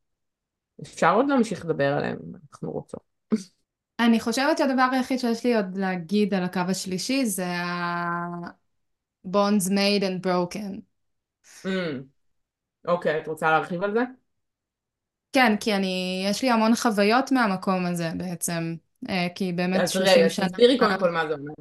אפשר 0.82 1.14
עוד 1.14 1.26
להמשיך 1.30 1.66
לדבר 1.66 1.94
עליהם 1.94 2.18
אנחנו 2.52 2.72
רוצות. 2.72 3.10
אני 4.00 4.20
חושבת 4.20 4.58
שהדבר 4.58 4.88
היחיד 4.92 5.20
שיש 5.20 5.46
לי 5.46 5.56
עוד 5.56 5.78
להגיד 5.78 6.34
על 6.34 6.44
הקו 6.44 6.62
השלישי 6.70 7.26
זה 7.26 7.48
ה-bonds 7.48 8.50
made 9.70 10.04
and 10.04 10.28
broken. 10.28 10.82
Mm. 11.64 11.70
אוקיי, 12.88 13.22
את 13.22 13.28
רוצה 13.28 13.52
להרחיב 13.52 13.84
על 13.84 13.94
זה? 13.94 14.02
כן, 15.34 15.58
כי 15.60 15.76
אני, 15.76 16.24
יש 16.30 16.42
לי 16.42 16.50
המון 16.50 16.76
חוויות 16.76 17.32
מהמקום 17.32 17.86
הזה 17.86 18.10
בעצם, 18.18 18.76
כי 19.36 19.54
באמת 19.54 19.90
30 19.90 20.30
שנה... 20.30 20.46
אז 20.46 20.52
רגע, 20.52 20.52
תסבירי 20.52 20.78
קודם 20.78 21.00
כל 21.00 21.12
מה 21.12 21.28
זה 21.28 21.34
אומר. 21.34 21.54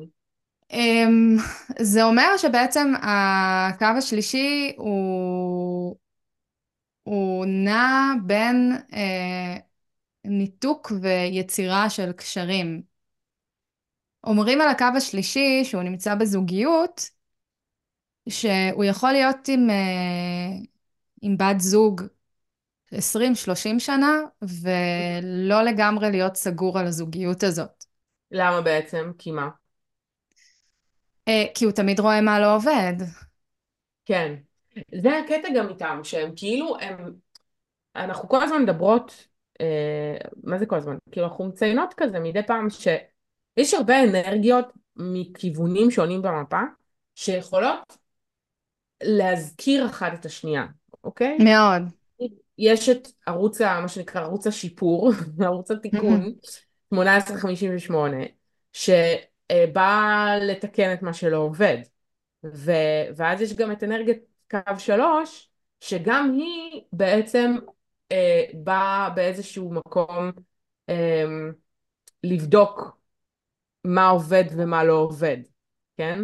אמ, 0.73 1.37
זה 1.81 2.05
אומר 2.05 2.37
שבעצם 2.37 2.93
הקו 3.03 3.87
השלישי 3.99 4.75
הוא, 4.77 5.97
הוא 7.03 7.47
נע 7.47 8.13
בין 8.27 8.73
אה, 8.93 9.57
ניתוק 10.25 10.93
ויצירה 11.03 11.91
של 11.91 12.13
קשרים. 12.13 12.83
אומרים 14.25 14.61
על 14.61 14.69
הקו 14.69 14.85
השלישי 14.97 15.65
שהוא 15.65 15.83
נמצא 15.83 16.15
בזוגיות, 16.15 17.11
שהוא 18.29 18.85
יכול 18.85 19.13
להיות 19.13 19.49
עם, 19.49 19.71
אה, 19.71 20.59
עם 21.23 21.37
בת 21.39 21.61
זוג 21.61 22.03
20-30 22.95 23.79
שנה, 23.79 24.17
ולא 24.43 25.63
לגמרי 25.63 26.11
להיות 26.11 26.37
סגור 26.37 26.79
על 26.79 26.87
הזוגיות 26.87 27.43
הזאת. 27.43 27.85
למה 28.31 28.61
בעצם? 28.61 29.11
כי 29.19 29.31
מה? 29.31 29.49
אה, 31.29 31.45
כי 31.55 31.65
הוא 31.65 31.73
תמיד 31.73 32.01
רואה 32.01 32.21
מה 32.21 32.41
לא 32.41 32.57
עובד. 32.57 32.95
כן. 34.05 34.35
זה 34.95 35.19
הקטע 35.19 35.49
גם 35.57 35.69
איתם, 35.69 36.01
שהם 36.03 36.33
כאילו, 36.37 36.77
הם... 36.81 37.15
אנחנו 37.97 38.29
כל 38.29 38.43
הזמן 38.43 38.63
מדברות, 38.63 39.27
אה, 39.61 40.17
מה 40.45 40.59
זה 40.59 40.67
כל 40.67 40.77
הזמן? 40.77 40.97
כאילו 41.11 41.27
אנחנו 41.27 41.45
מציינות 41.45 41.95
כזה 41.97 42.21
מדי 42.21 42.43
פעם 42.43 42.71
שיש 42.71 43.75
הרבה 43.75 44.05
אנרגיות 44.05 44.73
מכיוונים 44.97 45.91
שונים 45.91 46.23
במפה, 46.23 46.61
שיכולות 47.15 47.97
להזכיר 49.03 49.87
אחת 49.87 50.15
את 50.15 50.25
השנייה, 50.25 50.67
אוקיי? 51.05 51.39
מאוד. 51.39 51.98
יש 52.59 52.89
את 52.89 53.09
ערוץ, 53.27 53.61
מה 53.61 53.89
שנקרא 53.89 54.21
ערוץ 54.21 54.47
השיפור, 54.47 55.13
ערוץ 55.45 55.71
התיקון, 55.71 56.33
1858, 56.93 58.17
שבא 58.73 60.27
לתקן 60.41 60.93
את 60.93 61.03
מה 61.03 61.13
שלא 61.13 61.37
עובד. 61.37 61.79
ו, 62.45 62.73
ואז 63.17 63.41
יש 63.41 63.53
גם 63.53 63.73
את 63.73 63.85
אנרגיית 63.85 64.19
קו 64.51 64.79
שלוש, 64.79 65.51
שגם 65.81 66.33
היא 66.33 66.83
בעצם 66.93 67.57
אה, 68.13 68.45
באה 68.55 69.11
באיזשהו 69.11 69.73
מקום 69.73 70.31
אה, 70.89 71.25
לבדוק 72.25 72.99
מה 73.85 74.09
עובד 74.09 74.45
ומה 74.57 74.85
לא 74.85 74.93
עובד, 74.93 75.37
כן? 75.97 76.21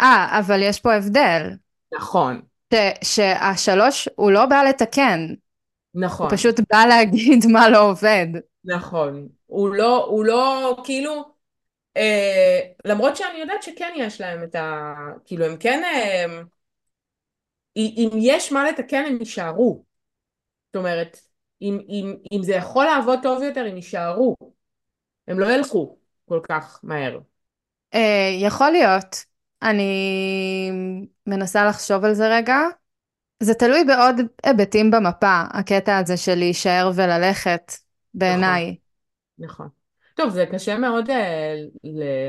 אה, 0.00 0.38
אבל 0.38 0.62
יש 0.62 0.80
פה 0.80 0.94
הבדל. 0.94 1.50
נכון. 1.94 2.40
ש, 2.74 2.76
שהשלוש 3.04 4.08
הוא 4.16 4.30
לא 4.30 4.46
בא 4.46 4.62
לתקן, 4.62 5.34
נכון. 5.96 6.26
הוא 6.26 6.36
פשוט 6.36 6.60
בא 6.70 6.84
להגיד 6.88 7.46
מה 7.52 7.68
לא 7.68 7.90
עובד. 7.90 8.26
נכון. 8.64 9.28
הוא 9.46 9.74
לא, 9.74 10.04
הוא 10.04 10.24
לא, 10.24 10.76
כאילו, 10.84 11.24
אה, 11.96 12.60
למרות 12.84 13.16
שאני 13.16 13.38
יודעת 13.38 13.62
שכן 13.62 13.92
יש 13.96 14.20
להם 14.20 14.44
את 14.44 14.54
ה... 14.54 14.94
כאילו, 15.24 15.44
הם 15.44 15.56
כן... 15.56 15.82
אה, 15.84 16.42
אם 17.76 18.10
יש 18.14 18.52
מה 18.52 18.64
לתקן, 18.64 19.04
הם 19.06 19.16
יישארו. 19.20 19.84
זאת 20.66 20.76
אומרת, 20.76 21.20
אם, 21.62 21.78
אם, 21.88 22.16
אם 22.32 22.42
זה 22.42 22.54
יכול 22.54 22.84
לעבוד 22.84 23.18
טוב 23.22 23.42
יותר, 23.42 23.64
הם 23.66 23.76
יישארו. 23.76 24.36
הם 25.28 25.38
לא 25.38 25.52
ילכו 25.52 25.96
כל 26.28 26.40
כך 26.48 26.80
מהר. 26.82 27.18
אה, 27.94 28.30
יכול 28.40 28.70
להיות. 28.70 29.24
אני 29.62 30.70
מנסה 31.26 31.66
לחשוב 31.66 32.04
על 32.04 32.14
זה 32.14 32.28
רגע. 32.28 32.56
זה 33.42 33.54
תלוי 33.54 33.84
בעוד 33.84 34.16
היבטים 34.44 34.90
במפה, 34.90 35.42
הקטע 35.50 35.98
הזה 35.98 36.16
של 36.16 36.34
להישאר 36.34 36.90
וללכת, 36.94 37.72
בעיניי. 38.14 38.64
נכון. 38.64 38.76
נכון. 39.38 39.68
טוב, 40.14 40.30
זה 40.30 40.46
קשה 40.52 40.78
מאוד 40.78 41.10
אה, 41.10 41.54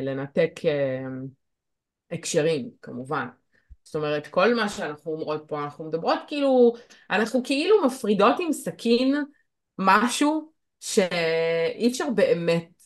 לנתק 0.01 0.51
אה, 0.65 1.07
הקשרים, 2.11 2.69
כמובן. 2.81 3.27
זאת 3.83 3.95
אומרת, 3.95 4.27
כל 4.27 4.55
מה 4.55 4.69
שאנחנו 4.69 5.11
אומרות 5.11 5.43
פה, 5.47 5.63
אנחנו 5.63 5.85
מדברות 5.85 6.19
כאילו, 6.27 6.73
אנחנו 7.09 7.43
כאילו 7.43 7.85
מפרידות 7.85 8.35
עם 8.39 8.53
סכין 8.53 9.15
משהו 9.77 10.51
שאי 10.79 11.87
אפשר 11.91 12.09
באמת 12.15 12.83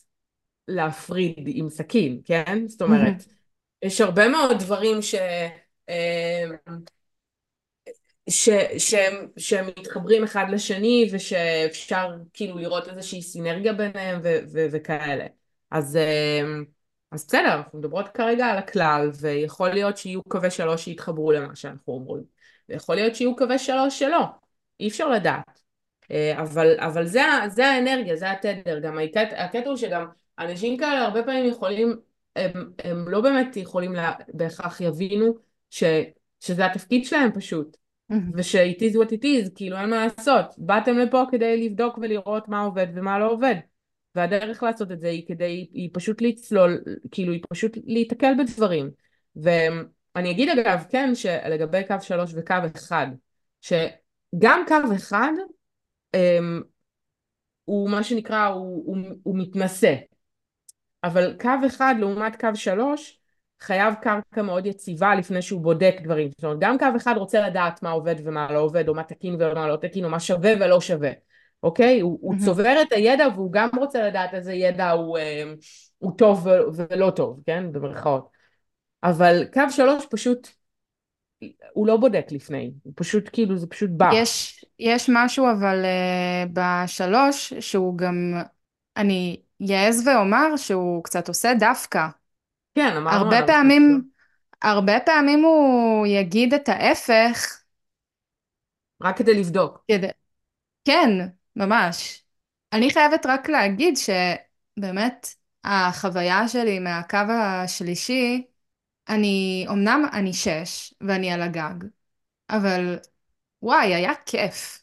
להפריד 0.68 1.44
עם 1.46 1.70
סכין, 1.70 2.20
כן? 2.24 2.68
זאת 2.68 2.82
אומרת, 2.82 3.24
יש 3.82 4.00
הרבה 4.00 4.28
מאוד 4.28 4.58
דברים 4.58 5.02
ש... 5.02 5.14
ש, 8.30 8.48
שהם, 8.78 9.28
שהם 9.36 9.66
מתחברים 9.66 10.24
אחד 10.24 10.44
לשני 10.50 11.08
ושאפשר 11.12 12.10
כאילו 12.32 12.58
לראות 12.58 12.88
איזושהי 12.88 13.22
סינרגיה 13.22 13.72
ביניהם 13.72 14.20
ו, 14.22 14.38
ו, 14.52 14.66
וכאלה. 14.72 15.26
אז, 15.70 15.96
אמ, 15.96 16.64
אז 17.10 17.26
בסדר, 17.26 17.54
אנחנו 17.54 17.78
מדברות 17.78 18.08
כרגע 18.08 18.46
על 18.46 18.58
הכלל 18.58 19.10
ויכול 19.20 19.70
להיות 19.70 19.96
שיהיו 19.96 20.22
קווי 20.22 20.50
שלוש 20.50 20.84
שיתחברו 20.84 21.32
למה 21.32 21.56
שאנחנו 21.56 21.92
אומרים 21.92 22.24
ויכול 22.68 22.94
להיות 22.94 23.14
שיהיו 23.16 23.36
קווי 23.36 23.58
שלוש 23.58 23.98
שלא, 23.98 24.24
אי 24.80 24.88
אפשר 24.88 25.08
לדעת. 25.08 25.60
אה, 26.10 26.40
אבל, 26.40 26.80
אבל 26.80 27.06
זה, 27.06 27.20
זה 27.48 27.66
האנרגיה, 27.66 28.16
זה 28.16 28.30
התדר, 28.30 28.78
גם 28.78 28.98
הקטע 29.36 29.68
הוא 29.68 29.76
שגם 29.76 30.06
אנשים 30.38 30.76
כאלה 30.78 31.02
הרבה 31.02 31.22
פעמים 31.22 31.44
יכולים 31.46 31.96
הם, 32.36 32.72
הם 32.84 33.08
לא 33.08 33.20
באמת 33.20 33.56
יכולים 33.56 33.92
לה, 33.92 34.12
בהכרח 34.28 34.80
יבינו 34.80 35.34
ש, 35.70 35.84
שזה 36.40 36.66
התפקיד 36.66 37.04
שלהם 37.04 37.32
פשוט. 37.32 37.81
וש-it 38.34 38.80
is 38.80 38.94
what 38.96 39.08
it 39.08 39.24
is, 39.24 39.50
כאילו 39.54 39.76
אין 39.76 39.90
מה 39.90 40.06
לעשות. 40.06 40.54
באתם 40.58 40.98
לפה 40.98 41.24
כדי 41.30 41.68
לבדוק 41.68 41.98
ולראות 41.98 42.48
מה 42.48 42.60
עובד 42.60 42.86
ומה 42.94 43.18
לא 43.18 43.30
עובד. 43.30 43.54
והדרך 44.14 44.62
לעשות 44.62 44.92
את 44.92 45.00
זה 45.00 45.08
היא 45.08 45.26
כדי, 45.28 45.68
היא 45.72 45.90
פשוט 45.92 46.22
לצלול, 46.22 46.80
כאילו 47.10 47.32
היא 47.32 47.42
פשוט 47.50 47.78
להיתקל 47.84 48.32
בדברים. 48.38 48.90
ואני 49.36 50.30
אגיד 50.30 50.48
אגב, 50.48 50.84
כן, 50.90 51.14
שלגבי 51.14 51.86
קו 51.86 51.94
שלוש 52.00 52.32
וקו 52.34 52.54
אחד, 52.76 53.06
שגם 53.60 54.64
קו 54.68 54.94
אחד 54.96 55.32
um, 56.16 56.18
הוא 57.64 57.90
מה 57.90 58.02
שנקרא, 58.02 58.46
הוא, 58.46 58.82
הוא, 58.86 58.96
הוא 59.22 59.38
מתנשא. 59.38 59.94
אבל 61.04 61.36
קו 61.40 61.66
אחד 61.66 61.94
לעומת 61.98 62.40
קו 62.40 62.48
שלוש, 62.54 63.21
חייב 63.62 63.94
קרקע 63.94 64.42
מאוד 64.42 64.66
יציבה 64.66 65.14
לפני 65.14 65.42
שהוא 65.42 65.60
בודק 65.60 65.96
דברים. 66.02 66.30
זאת 66.30 66.44
אומרת, 66.44 66.58
גם 66.60 66.78
קו 66.78 66.86
אחד 66.96 67.14
רוצה 67.16 67.46
לדעת 67.48 67.82
מה 67.82 67.90
עובד 67.90 68.14
ומה 68.24 68.52
לא 68.52 68.58
עובד, 68.58 68.88
או 68.88 68.94
מה 68.94 69.02
תקין 69.02 69.34
ומה 69.38 69.68
לא 69.68 69.76
תקין, 69.76 70.04
או 70.04 70.10
מה 70.10 70.20
שווה 70.20 70.52
ולא 70.60 70.80
שווה. 70.80 71.10
אוקיי? 71.62 72.00
הוא, 72.00 72.18
הוא 72.22 72.34
צובר 72.44 72.82
את 72.82 72.92
הידע 72.92 73.26
והוא 73.34 73.52
גם 73.52 73.68
רוצה 73.76 74.02
לדעת 74.08 74.34
איזה 74.34 74.52
ידע 74.52 74.90
הוא, 74.90 75.18
אה, 75.18 75.52
הוא 75.98 76.12
טוב 76.16 76.46
ולא 76.74 77.10
טוב, 77.10 77.40
כן? 77.46 77.72
במרכאות. 77.72 78.28
אבל 79.02 79.44
קו 79.52 79.62
שלוש 79.70 80.06
פשוט, 80.10 80.48
הוא 81.72 81.86
לא 81.86 81.96
בודק 81.96 82.26
לפני, 82.30 82.72
הוא 82.82 82.92
פשוט 82.96 83.30
כאילו, 83.32 83.56
זה 83.56 83.66
פשוט 83.66 83.90
בא. 83.90 84.10
יש, 84.14 84.64
יש 84.78 85.10
משהו 85.12 85.46
אבל 85.50 85.84
uh, 85.84 86.48
בשלוש 86.52 87.54
שהוא 87.54 87.98
גם, 87.98 88.42
אני 88.96 89.40
אעז 89.70 90.08
ואומר 90.08 90.56
שהוא 90.56 91.04
קצת 91.04 91.28
עושה 91.28 91.54
דווקא. 91.58 92.06
כן, 92.74 92.96
אמרנו 92.96 93.16
הרבה 93.16 93.36
עליו. 93.36 93.46
פעמים, 93.46 94.02
הרבה 94.62 95.00
פעמים 95.06 95.44
הוא 95.44 96.06
יגיד 96.06 96.54
את 96.54 96.68
ההפך. 96.68 97.62
רק 99.02 99.16
כדי 99.16 99.40
לבדוק. 99.40 99.84
כדי... 99.88 100.06
כן, 100.84 101.10
ממש. 101.56 102.24
אני 102.72 102.90
חייבת 102.90 103.26
רק 103.26 103.48
להגיד 103.48 103.94
שבאמת 103.96 105.28
החוויה 105.64 106.48
שלי 106.48 106.78
מהקו 106.78 107.18
השלישי, 107.32 108.46
אני, 109.08 109.66
אמנם 109.70 110.04
אני 110.12 110.32
שש 110.32 110.94
ואני 111.00 111.32
על 111.32 111.42
הגג, 111.42 111.84
אבל 112.50 112.98
וואי, 113.62 113.94
היה 113.94 114.12
כיף. 114.26 114.82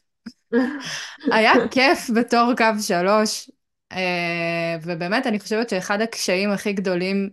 היה 1.32 1.52
כיף 1.70 2.10
בתור 2.16 2.52
קו 2.56 2.64
שלוש, 2.82 3.50
אה, 3.92 4.76
ובאמת 4.82 5.26
אני 5.26 5.40
חושבת 5.40 5.68
שאחד 5.68 6.00
הקשיים 6.00 6.50
הכי 6.50 6.72
גדולים 6.72 7.30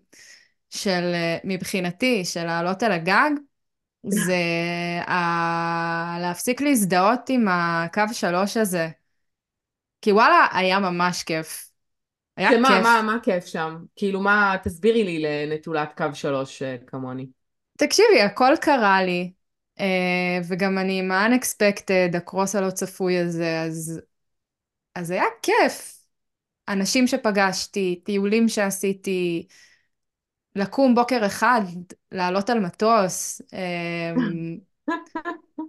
של, 0.70 1.12
אה, 1.14 1.38
מבחינתי, 1.44 2.26
של 2.26 2.44
לעלות 2.44 2.84
על 2.84 2.92
הגג, 2.92 3.32
זה 4.08 4.36
ה... 5.08 6.18
להפסיק 6.22 6.62
להזדהות 6.62 7.30
עם 7.30 7.48
הקו 7.50 8.04
שלוש 8.14 8.58
הזה. 8.58 8.90
כי 10.02 10.12
וואלה, 10.12 10.48
היה 10.52 10.80
ממש 10.80 11.24
כיף. 11.24 11.70
היה 12.38 12.52
שמה, 12.52 12.68
כיף. 12.68 12.84
מה, 12.84 13.02
מה 13.02 13.18
כיף 13.24 13.46
שם? 13.46 13.76
כאילו 13.96 14.22
מה, 14.22 14.56
תסבירי 14.64 15.04
לי 15.04 15.20
לנטולת 15.20 15.98
קו 15.98 16.06
שלוש 16.14 16.62
אה, 16.62 16.76
כמוני. 16.88 17.26
תקשיבי, 17.78 18.22
הכל 18.22 18.54
קרה 18.62 19.04
לי, 19.04 19.32
אה, 19.80 20.40
וגם 20.48 20.78
אני 20.78 21.00
עם 21.00 21.12
ה-unexpected, 21.12 22.18
הקרוס 22.18 22.56
הלא 22.56 22.70
צפוי 22.70 23.18
הזה, 23.18 23.62
אז, 23.62 24.02
אז 24.96 25.12
היה 25.12 25.24
כיף. 25.42 25.98
אנשים 26.68 27.08
שפגשתי, 27.08 28.02
טיולים 28.06 28.50
שעשיתי, 28.50 29.48
לקום 30.58 30.96
בוקר 30.96 31.26
אחד, 31.26 31.62
לעלות 32.12 32.50
על 32.50 32.60
מטוס. 32.60 33.42
אה, 33.54 34.14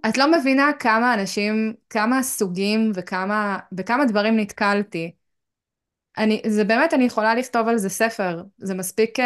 את 0.09 0.17
לא 0.17 0.31
מבינה 0.31 0.71
כמה 0.79 1.13
אנשים, 1.13 1.73
כמה 1.89 2.23
סוגים 2.23 2.91
וכמה, 2.95 3.59
בכמה 3.71 4.05
דברים 4.05 4.37
נתקלתי. 4.37 5.11
אני, 6.17 6.41
זה 6.47 6.63
באמת, 6.63 6.93
אני 6.93 7.03
יכולה 7.03 7.35
לכתוב 7.35 7.67
על 7.67 7.77
זה 7.77 7.89
ספר. 7.89 8.43
זה 8.57 8.75
מספיק 8.75 9.19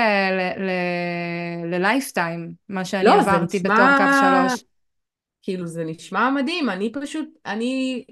ללייפטיים, 1.66 2.54
מה 2.70 2.86
שאני 2.86 3.04
לא, 3.04 3.14
עברתי 3.14 3.58
נשמע... 3.58 3.76
בתור 3.76 3.88
קו 3.98 4.04
שלוש. 4.22 4.64
כאילו 5.42 5.68
זה 5.68 5.84
נשמע 5.84 6.30
מדהים, 6.30 6.70
אני 6.70 6.92
פשוט, 6.92 7.30
אני 7.46 8.04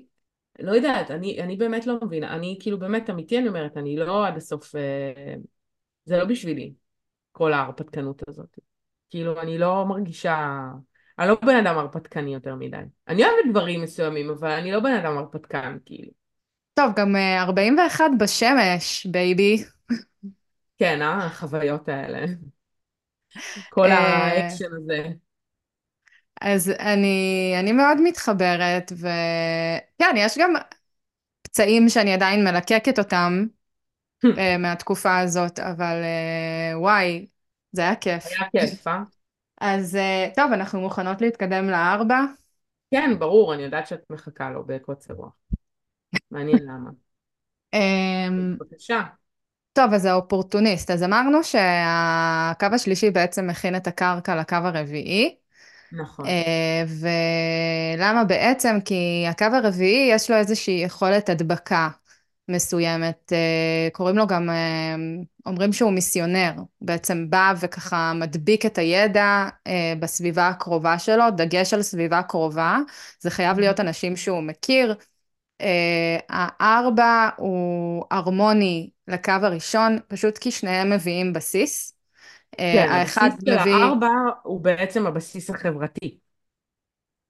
לא 0.59 0.71
יודעת, 0.71 1.11
אני, 1.11 1.41
אני 1.41 1.55
באמת 1.55 1.87
לא 1.87 1.97
מבינה, 2.03 2.35
אני 2.35 2.57
כאילו 2.59 2.79
באמת 2.79 3.09
אמיתי 3.09 3.37
אני 3.37 3.47
אומרת, 3.47 3.77
אני 3.77 3.95
לא 3.95 4.27
עד 4.27 4.37
הסוף, 4.37 4.75
אה, 4.75 5.33
זה 6.05 6.17
לא 6.17 6.25
בשבילי, 6.25 6.73
כל 7.31 7.53
ההרפתקנות 7.53 8.21
הזאת. 8.27 8.59
כאילו 9.09 9.41
אני 9.41 9.57
לא 9.57 9.85
מרגישה, 9.85 10.61
אני 11.19 11.27
לא 11.27 11.37
בן 11.45 11.65
אדם 11.65 11.77
הרפתקני 11.77 12.33
יותר 12.33 12.55
מדי. 12.55 12.77
אני 13.07 13.23
אוהבת 13.23 13.49
דברים 13.49 13.81
מסוימים, 13.81 14.29
אבל 14.29 14.51
אני 14.51 14.71
לא 14.71 14.79
בן 14.79 14.93
אדם 14.93 15.17
הרפתקן, 15.17 15.77
כאילו. 15.85 16.11
טוב, 16.73 16.93
גם 16.95 17.15
41 17.15 18.05
בשמש, 18.19 19.05
baby. 19.05 19.63
כן, 20.77 21.01
אה? 21.01 21.25
החוויות 21.25 21.89
האלה. 21.89 22.25
כל 23.69 23.87
האקשן 23.91 24.65
הזה. 24.77 25.07
אז 26.41 26.69
אני, 26.79 27.55
אני 27.59 27.71
מאוד 27.71 27.97
מתחברת, 28.03 28.91
וכן, 28.91 30.15
יש 30.15 30.37
גם 30.37 30.53
פצעים 31.41 31.89
שאני 31.89 32.13
עדיין 32.13 32.43
מלקקת 32.43 32.99
אותם 32.99 33.45
מהתקופה 34.59 35.19
הזאת, 35.19 35.59
אבל 35.59 35.95
וואי, 36.75 37.27
זה 37.71 37.81
היה 37.81 37.95
כיף. 37.95 38.25
היה 38.25 38.67
כיף, 38.67 38.87
אה? 38.87 39.01
אז 39.61 39.97
טוב, 40.35 40.51
אנחנו 40.51 40.81
מוכנות 40.81 41.21
להתקדם 41.21 41.69
לארבע? 41.69 42.19
כן, 42.91 43.19
ברור, 43.19 43.53
אני 43.53 43.63
יודעת 43.63 43.87
שאת 43.87 44.01
מחכה 44.09 44.49
לו 44.49 44.63
בקוצר 44.65 45.13
רוח. 45.13 45.31
מעניין 46.31 46.59
למה. 46.63 46.89
בבקשה. 48.59 49.01
טוב, 49.73 49.93
אז 49.93 50.05
האופורטוניסט. 50.05 50.91
אז 50.91 51.03
אמרנו 51.03 51.43
שהקו 51.43 52.75
השלישי 52.75 53.11
בעצם 53.11 53.47
מכין 53.47 53.75
את 53.75 53.87
הקרקע 53.87 54.35
לקו 54.35 54.55
הרביעי. 54.55 55.35
נכון. 55.91 56.25
ולמה 57.97 58.23
בעצם? 58.23 58.77
כי 58.85 59.25
הקו 59.29 59.45
הרביעי 59.45 60.09
יש 60.11 60.31
לו 60.31 60.37
איזושהי 60.37 60.81
יכולת 60.85 61.29
הדבקה 61.29 61.89
מסוימת. 62.49 63.33
קוראים 63.93 64.17
לו 64.17 64.27
גם, 64.27 64.49
אומרים 65.45 65.73
שהוא 65.73 65.91
מיסיונר. 65.91 66.53
בעצם 66.81 67.29
בא 67.29 67.53
וככה 67.61 68.13
מדביק 68.15 68.65
את 68.65 68.77
הידע 68.77 69.47
בסביבה 69.99 70.47
הקרובה 70.47 70.99
שלו, 70.99 71.23
דגש 71.37 71.73
על 71.73 71.81
סביבה 71.81 72.23
קרובה. 72.23 72.77
זה 73.19 73.29
חייב 73.29 73.59
להיות 73.59 73.79
אנשים 73.79 74.15
שהוא 74.15 74.41
מכיר. 74.41 74.95
הארבע 76.29 77.29
הוא 77.37 78.05
הרמוני 78.11 78.89
לקו 79.07 79.31
הראשון, 79.41 79.97
פשוט 80.07 80.37
כי 80.37 80.51
שניהם 80.51 80.89
מביאים 80.89 81.33
בסיס. 81.33 81.95
כן, 82.57 82.87
האחד 82.89 83.29
הבסיס 83.33 83.41
מביא... 83.41 83.63
של 83.63 83.69
הארבע 83.69 84.07
הוא 84.43 84.61
בעצם 84.61 85.07
הבסיס 85.07 85.49
החברתי. 85.49 86.17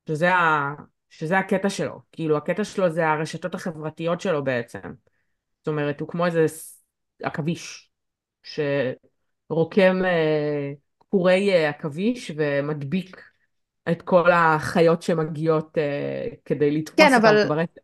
שזה, 0.10 0.34
ה... 0.34 0.74
שזה 1.12 1.40
הקטע 1.40 1.70
שלו. 1.70 2.00
כאילו, 2.12 2.38
הקטע 2.38 2.64
שלו 2.64 2.90
זה 2.90 3.08
הרשתות 3.08 3.56
החברתיות 3.56 4.22
שלו 4.22 4.44
בעצם. 4.44 4.80
זאת 5.58 5.68
אומרת, 5.68 6.00
הוא 6.00 6.10
כמו 6.10 6.26
איזה 6.26 6.46
עכביש, 7.24 7.90
שרוקם 8.44 10.06
אה, 10.06 10.72
קורי 10.98 11.54
אה, 11.54 11.70
עכביש 11.70 12.32
ומדביק 12.36 13.22
את 13.92 14.02
כל 14.02 14.32
החיות 14.32 15.02
שמגיעות 15.02 15.78
אה, 15.78 16.28
כדי 16.46 16.72
לתפוס 16.72 16.98
כן, 16.98 17.14
אותם 17.16 17.26
אבל... 17.28 17.48
ברצף. 17.48 17.82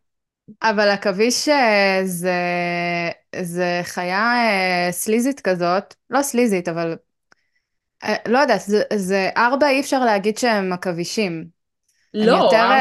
אבל 0.62 0.88
עכביש 0.88 1.48
זה, 2.04 2.40
זה 3.40 3.80
חיה 3.82 4.32
סליזית 4.90 5.40
כזאת, 5.40 5.94
לא 6.10 6.22
סליזית, 6.22 6.68
אבל 6.68 6.96
לא 8.28 8.38
יודעת, 8.38 8.60
זה, 8.60 8.82
זה 8.94 9.30
ארבע 9.36 9.68
אי 9.68 9.80
אפשר 9.80 10.04
להגיד 10.04 10.38
שהם 10.38 10.72
עכבישים. 10.72 11.57
לא, 12.14 12.32
הם 12.32 12.42
יותר, 12.44 12.56
ארבע 12.56 12.74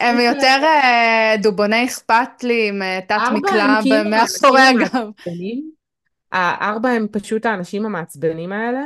הם, 0.00 0.16
הם 0.16 0.20
יותר 0.20 0.56
ל... 0.62 0.66
דובוני 1.42 1.84
אכפת 1.84 2.42
לי 2.42 2.68
עם 2.68 2.82
תת 3.08 3.16
מקלע 3.34 3.78
כאילו 3.82 4.10
מאחורי 4.10 4.60
הגב. 4.60 5.08
הארבע 6.32 6.88
הם 6.88 7.06
פשוט 7.12 7.46
האנשים 7.46 7.86
המעצבנים 7.86 8.52
האלה, 8.52 8.80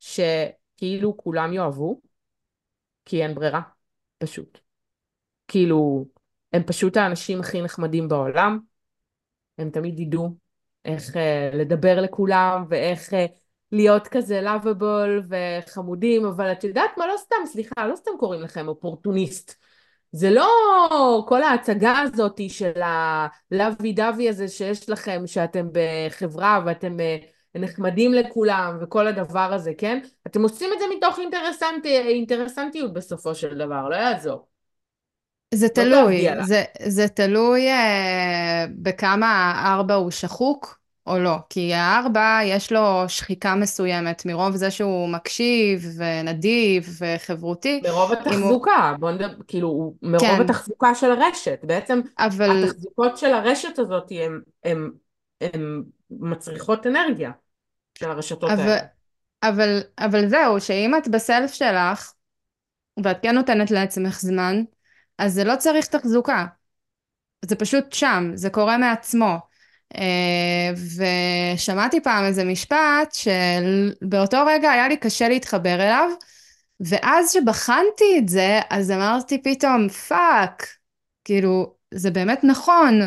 שכאילו 0.00 1.16
כולם 1.16 1.52
יאהבו, 1.52 2.00
כי 3.04 3.22
אין 3.22 3.34
ברירה, 3.34 3.60
פשוט. 4.18 4.58
כאילו, 5.48 6.04
הם 6.52 6.62
פשוט 6.62 6.96
האנשים 6.96 7.40
הכי 7.40 7.62
נחמדים 7.62 8.08
בעולם, 8.08 8.58
הם 9.58 9.70
תמיד 9.70 10.00
ידעו 10.00 10.34
איך 10.84 11.08
uh, 11.08 11.56
לדבר 11.56 12.00
לכולם 12.00 12.64
ואיך 12.68 13.12
uh, 13.12 13.16
להיות 13.72 14.08
כזה 14.08 14.40
לאביבול 14.40 15.22
וחמודים, 15.28 16.26
אבל 16.26 16.52
את 16.52 16.64
יודעת 16.64 16.90
מה? 16.96 17.06
לא 17.06 17.14
סתם, 17.16 17.36
סליחה, 17.46 17.86
לא 17.86 17.96
סתם 17.96 18.10
קוראים 18.18 18.42
לכם 18.42 18.68
אופורטוניסט. 18.68 19.54
זה 20.12 20.30
לא 20.30 21.24
כל 21.28 21.42
ההצגה 21.42 21.98
הזאת 21.98 22.40
של 22.48 22.80
הלאבי 22.82 23.92
דאבי 23.92 24.28
הזה 24.28 24.48
שיש 24.48 24.90
לכם, 24.90 25.22
שאתם 25.26 25.68
בחברה 25.72 26.60
ואתם 26.66 26.96
uh, 26.96 27.58
נחמדים 27.58 28.12
לכולם 28.12 28.78
וכל 28.80 29.06
הדבר 29.06 29.52
הזה, 29.52 29.72
כן? 29.78 30.00
אתם 30.26 30.42
עושים 30.42 30.70
את 30.72 30.78
זה 30.78 30.84
מתוך 30.96 31.18
אינטרסנט, 31.18 31.86
אינטרסנטיות 31.86 32.92
בסופו 32.92 33.34
של 33.34 33.58
דבר, 33.58 33.88
לא 33.88 33.96
יעזור. 33.96 34.46
זה 35.54 35.66
לא 35.66 35.72
תלוי. 35.72 36.44
זה, 36.44 36.64
זה 36.86 37.08
תלוי 37.08 37.68
אה, 37.68 38.66
בכמה 38.82 39.26
הארבע 39.26 39.94
הוא 39.94 40.10
שחוק 40.10 40.79
או 41.06 41.18
לא, 41.18 41.36
כי 41.50 41.74
הארבע 41.74 42.38
יש 42.44 42.72
לו 42.72 43.04
שחיקה 43.08 43.54
מסוימת 43.54 44.26
מרוב 44.26 44.56
זה 44.56 44.70
שהוא 44.70 45.08
מקשיב 45.08 45.86
ונדיב 45.96 46.98
וחברותי, 47.00 47.80
מרוב 47.84 48.12
אם 48.12 48.18
הוא, 48.18 48.26
התחזוקה, 48.26 48.94
בוא 48.98 49.10
נדבר, 49.10 49.42
כאילו, 49.48 49.94
מרוב 50.02 50.20
כן, 50.20 50.40
התחזוקה 50.40 50.94
של 50.94 51.10
הרשת. 51.10 51.60
בעצם 51.62 52.00
אבל, 52.18 52.64
התחזוקות 52.64 53.18
של 53.18 53.34
הרשת 53.34 53.78
הזאת 53.78 54.12
הן 55.40 55.82
מצריכות 56.10 56.86
אנרגיה 56.86 57.30
של 57.98 58.10
הרשתות 58.10 58.50
אבל, 58.50 58.60
האלה. 58.60 58.78
אבל, 59.42 59.80
אבל 59.98 60.28
זהו, 60.28 60.60
שאם 60.60 60.94
את 60.98 61.08
בסלף 61.08 61.52
שלך, 61.52 62.12
ואת 63.04 63.16
כן 63.22 63.34
נותנת 63.34 63.70
לעצמך 63.70 64.20
זמן, 64.20 64.62
אז 65.18 65.34
זה 65.34 65.44
לא 65.44 65.56
צריך 65.56 65.86
תחזוקה. 65.86 66.46
זה 67.44 67.56
פשוט 67.56 67.92
שם, 67.92 68.30
זה 68.34 68.50
קורה 68.50 68.78
מעצמו. 68.78 69.49
אה, 69.96 70.72
ושמעתי 71.56 72.00
פעם 72.00 72.24
איזה 72.24 72.44
משפט 72.44 73.12
שבאותו 73.12 74.36
רגע 74.46 74.70
היה 74.70 74.88
לי 74.88 74.96
קשה 74.96 75.28
להתחבר 75.28 75.74
אליו, 75.74 76.10
ואז 76.80 77.32
שבחנתי 77.32 78.18
את 78.18 78.28
זה, 78.28 78.60
אז 78.70 78.90
אמרתי 78.90 79.42
פתאום, 79.42 79.88
fuck, 79.88 80.66
כאילו, 81.24 81.74
זה 81.94 82.10
באמת 82.10 82.40
נכון? 82.44 83.00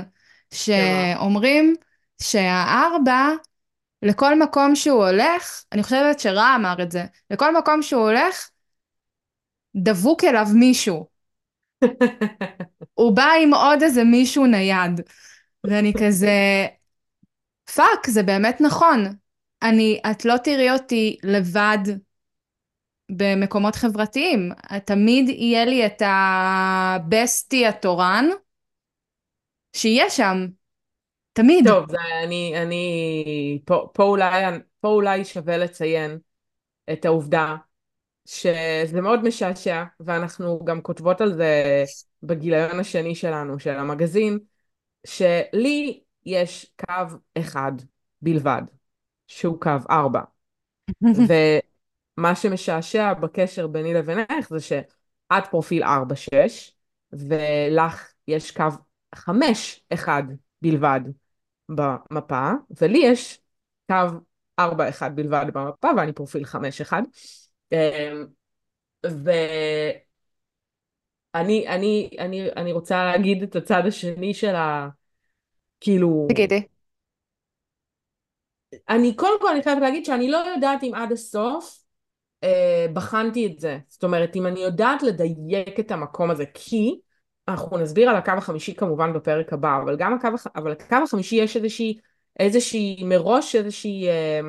שאומרים 0.54 1.76
שהארבע, 2.22 3.30
לכל 4.02 4.40
מקום 4.40 4.76
שהוא 4.76 5.06
הולך, 5.06 5.64
אני 5.72 5.84
חושבת 5.84 6.20
שרא 6.20 6.56
אמר 6.56 6.84
את 6.84 6.92
זה, 6.92 7.06
לכל 7.32 7.58
מקום 7.58 7.82
שהוא 7.82 8.02
הולך, 8.02 8.50
דבוק 9.76 10.24
אליו 10.24 10.48
מישהו. 10.54 11.08
הוא 12.94 13.16
בא 13.16 13.30
עם 13.42 13.54
עוד 13.54 13.84
איזה 13.84 14.04
מישהו 14.04 14.46
נייד. 14.46 15.02
ואני 15.64 15.94
כזה, 16.00 16.66
fuck, 17.76 18.08
זה 18.08 18.24
באמת 18.24 18.62
נכון. 18.62 19.06
אני, 19.64 20.00
את 20.12 20.26
לא 20.26 20.38
תראי 20.38 20.72
אותי 20.72 21.18
לבד 21.24 21.78
במקומות 23.12 23.76
חברתיים. 23.76 24.52
תמיד 24.86 25.30
יהיה 25.30 25.66
לי 25.66 25.86
את 25.86 26.02
ה 26.06 26.29
bestie 26.29 27.68
התורן, 27.68 28.26
שיהיה 29.76 30.10
שם, 30.10 30.48
תמיד. 31.34 31.68
טוב, 31.68 31.92
זה, 31.92 31.98
אני, 32.24 32.54
אני, 32.62 33.60
פה, 33.66 33.90
פה 33.94 34.04
אולי, 34.04 34.44
פה 34.82 34.88
אולי 34.88 35.26
שווה 35.26 35.58
לציין 35.58 36.18
את 36.94 37.06
העובדה 37.06 37.56
שזה 38.26 39.02
מאוד 39.02 39.24
משעשע, 39.24 39.84
ואנחנו 40.00 40.66
גם 40.66 40.82
כותבות 40.82 41.22
על 41.22 41.34
זה 41.34 41.84
בגיליון 42.24 42.80
השני 42.80 43.16
שלנו, 43.16 43.60
של 43.60 43.76
המגזין, 43.76 44.40
שלי 45.08 46.04
יש 46.26 46.74
קו 46.86 47.18
אחד 47.38 47.72
בלבד, 48.22 48.62
שהוא 49.28 49.62
קו 49.62 49.72
ארבע. 49.90 50.22
ומה 52.18 52.36
שמשעשע 52.36 53.14
בקשר 53.14 53.68
ביני 53.68 53.94
לבינך 53.94 54.50
זה 54.50 54.60
שאת 54.60 55.44
פרופיל 55.52 55.84
ארבע 55.84 56.16
שש, 56.16 56.72
ולך 57.14 58.12
יש 58.28 58.52
קו 58.52 58.68
חמש 59.16 59.84
אחד 59.94 60.24
בלבד 60.62 61.02
במפה, 61.70 62.52
ולי 62.82 63.00
יש 63.04 63.40
קו 63.88 63.96
ארבע 64.60 64.90
אחד 64.90 65.16
בלבד 65.16 65.46
במפה, 65.54 65.88
ואני 65.98 66.14
פרופיל 66.14 66.46
חמש 66.46 66.82
אחד. 66.82 67.02
ואני 69.04 70.00
אני, 71.36 71.66
אני, 72.20 72.50
אני 72.58 72.72
רוצה 72.72 73.06
להגיד 73.06 73.44
את 73.44 73.56
הצד 73.56 73.84
השני 73.86 74.34
של 74.34 74.56
ה... 74.56 74.88
כאילו... 75.80 76.28
תגידי. 76.30 76.64
אני 78.90 79.16
קודם 79.16 79.42
כל 79.42 79.48
אני 79.48 79.64
חייבת 79.64 79.82
להגיד 79.82 80.06
שאני 80.06 80.32
לא 80.32 80.38
יודעת 80.38 80.84
אם 80.84 80.92
עד 80.96 81.12
הסוף 81.12 81.80
אה, 82.44 82.86
בחנתי 82.94 83.48
את 83.48 83.60
זה. 83.60 83.78
זאת 83.88 84.04
אומרת, 84.04 84.36
אם 84.36 84.48
אני 84.48 84.60
יודעת 84.60 85.04
לדייק 85.04 85.80
את 85.80 85.92
המקום 85.92 86.32
הזה, 86.32 86.44
כי 86.54 87.00
אנחנו 87.48 87.78
נסביר 87.78 88.10
על 88.10 88.16
הקו 88.16 88.32
החמישי 88.32 88.76
כמובן 88.76 89.14
בפרק 89.14 89.54
הבא, 89.54 89.80
אבל 89.84 89.96
גם 89.98 90.14
הקו, 90.14 90.30
אבל 90.56 90.72
הקו 90.72 90.96
החמישי 91.04 91.36
יש 91.36 91.58
איזושהי, 91.58 92.00
איזושהי 92.40 93.04
מראש 93.04 93.56
איזושהי, 93.56 94.10
אה, 94.10 94.40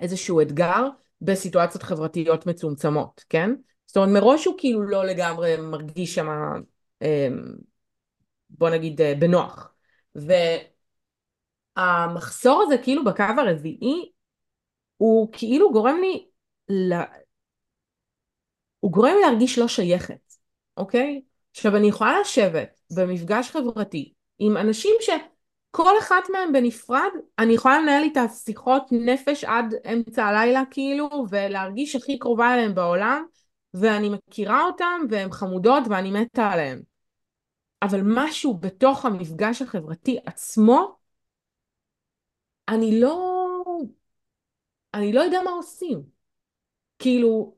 איזשהו 0.00 0.40
אתגר 0.40 0.88
בסיטואציות 1.22 1.82
חברתיות 1.82 2.46
מצומצמות, 2.46 3.24
כן? 3.28 3.54
זאת 3.90 3.96
אומרת, 3.96 4.22
מראש 4.22 4.44
הוא 4.44 4.54
כאילו 4.58 4.82
לא 4.82 5.04
לגמרי 5.04 5.56
מרגיש 5.56 6.14
שם, 6.14 6.28
אה, 7.02 7.28
בוא 8.50 8.70
נגיד, 8.70 9.00
אה, 9.00 9.14
בנוח. 9.18 9.74
והמחסור 11.76 12.62
הזה 12.62 12.78
כאילו 12.82 13.04
בקו 13.04 13.22
הרביעי, 13.38 14.10
הוא 14.96 15.28
כאילו 15.32 15.72
גורם 15.72 15.96
לי, 16.00 16.28
ל... 16.68 16.94
הוא 18.80 18.92
גורם 18.92 19.14
לי 19.14 19.20
להרגיש 19.20 19.58
לא 19.58 19.68
שייכת, 19.68 20.34
אוקיי? 20.76 21.22
עכשיו 21.50 21.76
אני 21.76 21.86
יכולה 21.86 22.20
לשבת 22.20 22.80
במפגש 22.96 23.50
חברתי 23.50 24.12
עם 24.38 24.56
אנשים 24.56 24.94
שכל 25.00 25.98
אחת 25.98 26.24
מהם 26.32 26.52
בנפרד, 26.52 27.10
אני 27.38 27.52
יכולה 27.52 27.80
לנהל 27.80 28.02
איתה 28.02 28.28
שיחות 28.28 28.82
נפש 28.90 29.44
עד 29.44 29.74
אמצע 29.92 30.24
הלילה 30.24 30.62
כאילו, 30.70 31.08
ולהרגיש 31.30 31.96
הכי 31.96 32.18
קרובה 32.18 32.54
אליהם 32.54 32.74
בעולם, 32.74 33.24
ואני 33.74 34.08
מכירה 34.08 34.64
אותם 34.64 35.00
והן 35.10 35.32
חמודות 35.32 35.82
ואני 35.90 36.10
מתה 36.10 36.50
עליהן. 36.50 36.82
אבל 37.82 38.00
משהו 38.04 38.58
בתוך 38.58 39.04
המפגש 39.04 39.62
החברתי 39.62 40.18
עצמו, 40.26 40.96
אני 42.68 43.00
לא... 43.00 43.16
אני 44.94 45.12
לא 45.12 45.20
יודע 45.20 45.42
מה 45.44 45.50
עושים. 45.50 46.02
כאילו, 46.98 47.54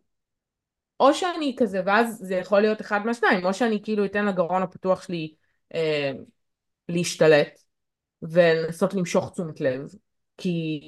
או 1.00 1.14
שאני 1.14 1.54
כזה, 1.58 1.80
ואז 1.86 2.18
זה 2.22 2.34
יכול 2.34 2.60
להיות 2.60 2.80
אחד 2.80 3.00
מהשניים, 3.04 3.44
או 3.44 3.54
שאני 3.54 3.82
כאילו 3.82 4.04
אתן 4.04 4.26
לגרון 4.26 4.62
הפתוח 4.62 5.02
שלי 5.02 5.34
אה, 5.74 6.12
להשתלט 6.88 7.60
ולנסות 8.22 8.94
למשוך 8.94 9.32
תשומת 9.32 9.60
לב, 9.60 9.94
כי 10.36 10.80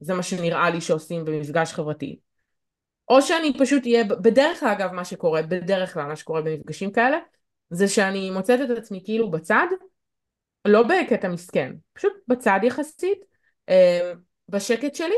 זה 0.00 0.14
מה 0.14 0.22
שנראה 0.22 0.70
לי 0.70 0.80
שעושים 0.80 1.24
במפגש 1.24 1.72
חברתי. 1.72 2.20
או 3.08 3.22
שאני 3.22 3.58
פשוט 3.58 3.82
אהיה, 3.86 4.04
בדרך 4.04 4.60
כלל 4.60 4.68
אגב 4.68 4.92
מה 4.92 5.04
שקורה, 5.04 5.42
בדרך 5.42 5.94
כלל 5.94 6.06
מה 6.06 6.16
שקורה 6.16 6.42
במפגשים 6.42 6.92
כאלה, 6.92 7.18
זה 7.70 7.88
שאני 7.88 8.30
מוצאת 8.30 8.70
את 8.70 8.78
עצמי 8.78 9.02
כאילו 9.04 9.30
בצד, 9.30 9.66
לא 10.64 10.82
בקטע 10.82 11.28
מסכן, 11.28 11.72
פשוט 11.92 12.12
בצד 12.28 12.60
יחסית, 12.62 13.18
אה, 13.68 14.12
בשקט 14.48 14.94
שלי, 14.94 15.16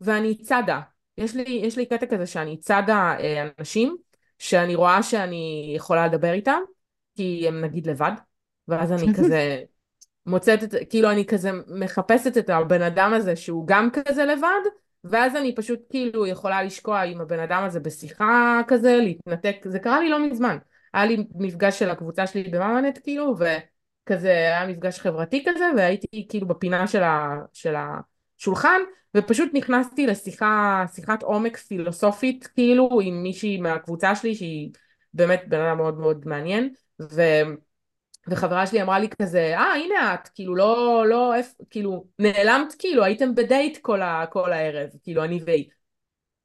ואני 0.00 0.42
צדה. 0.42 0.80
יש 1.18 1.34
לי, 1.34 1.60
יש 1.64 1.76
לי 1.76 1.86
קטע 1.86 2.06
כזה 2.06 2.26
שאני 2.26 2.56
צדה 2.56 3.16
אה, 3.20 3.48
אנשים 3.58 3.96
שאני 4.38 4.74
רואה 4.74 5.02
שאני 5.02 5.72
יכולה 5.76 6.06
לדבר 6.06 6.32
איתם, 6.32 6.60
כי 7.16 7.48
הם 7.48 7.64
נגיד 7.64 7.86
לבד, 7.86 8.12
ואז 8.68 8.92
אני 8.92 9.06
כזה 9.18 9.62
מוצאת 10.26 10.64
את, 10.64 10.74
כאילו 10.90 11.10
אני 11.10 11.26
כזה 11.26 11.50
מחפשת 11.66 12.38
את 12.38 12.50
הבן 12.50 12.82
אדם 12.82 13.12
הזה 13.14 13.36
שהוא 13.36 13.66
גם 13.66 13.88
כזה 13.92 14.24
לבד, 14.24 14.70
ואז 15.10 15.36
אני 15.36 15.54
פשוט 15.54 15.80
כאילו 15.90 16.26
יכולה 16.26 16.62
לשקוע 16.62 17.02
עם 17.02 17.20
הבן 17.20 17.38
אדם 17.38 17.64
הזה 17.64 17.80
בשיחה 17.80 18.60
כזה, 18.68 18.96
להתנתק, 18.96 19.56
זה 19.64 19.78
קרה 19.78 20.00
לי 20.00 20.08
לא 20.08 20.26
מזמן. 20.26 20.58
היה 20.94 21.06
לי 21.06 21.26
מפגש 21.34 21.78
של 21.78 21.90
הקבוצה 21.90 22.26
שלי 22.26 22.42
במאמנת 22.42 22.98
כאילו, 22.98 23.34
וכזה 23.38 24.30
היה 24.30 24.66
מפגש 24.66 25.00
חברתי 25.00 25.44
כזה, 25.46 25.64
והייתי 25.76 26.26
כאילו 26.28 26.46
בפינה 26.46 26.86
של, 26.86 27.02
ה, 27.02 27.36
של 27.52 27.74
השולחן, 28.38 28.80
ופשוט 29.16 29.50
נכנסתי 29.54 30.06
לשיחה, 30.06 30.84
שיחת 30.94 31.22
עומק 31.22 31.56
פילוסופית 31.56 32.46
כאילו 32.46 33.00
עם 33.02 33.22
מישהי 33.22 33.60
מהקבוצה 33.60 34.14
שלי 34.14 34.34
שהיא 34.34 34.70
באמת 35.14 35.42
בן 35.48 35.60
אדם 35.60 35.76
מאוד 35.76 35.98
מאוד 35.98 36.28
מעניין, 36.28 36.74
ו... 37.00 37.22
וחברה 38.28 38.66
שלי 38.66 38.82
אמרה 38.82 38.98
לי 38.98 39.08
כזה, 39.22 39.58
אה 39.58 39.72
הנה 39.74 40.14
את, 40.14 40.28
כאילו 40.28 40.56
לא, 40.56 41.04
לא, 41.08 41.34
איפ, 41.34 41.54
כאילו 41.70 42.04
נעלמת 42.18 42.74
כאילו, 42.78 43.04
הייתם 43.04 43.34
בדייט 43.34 43.78
כל, 43.82 44.02
ה, 44.02 44.24
כל 44.30 44.52
הערב, 44.52 44.90
כאילו 45.02 45.24
אני 45.24 45.40
והיא. 45.46 45.64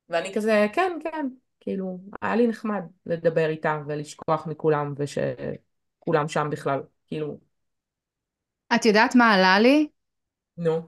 ואני 0.10 0.34
כזה, 0.34 0.68
כן, 0.74 1.00
כן, 1.04 1.28
כאילו, 1.60 2.00
היה 2.22 2.36
לי 2.36 2.48
נחמד 2.48 2.84
לדבר 3.06 3.50
איתה 3.50 3.80
ולשכוח 3.88 4.48
מכולם 4.48 4.94
ושכולם 4.98 6.28
שם 6.28 6.48
בכלל, 6.52 6.80
כאילו. 7.08 7.38
את 8.76 8.86
יודעת 8.86 9.16
מה 9.16 9.34
עלה 9.34 9.60
לי? 9.60 9.88
נו. 10.58 10.88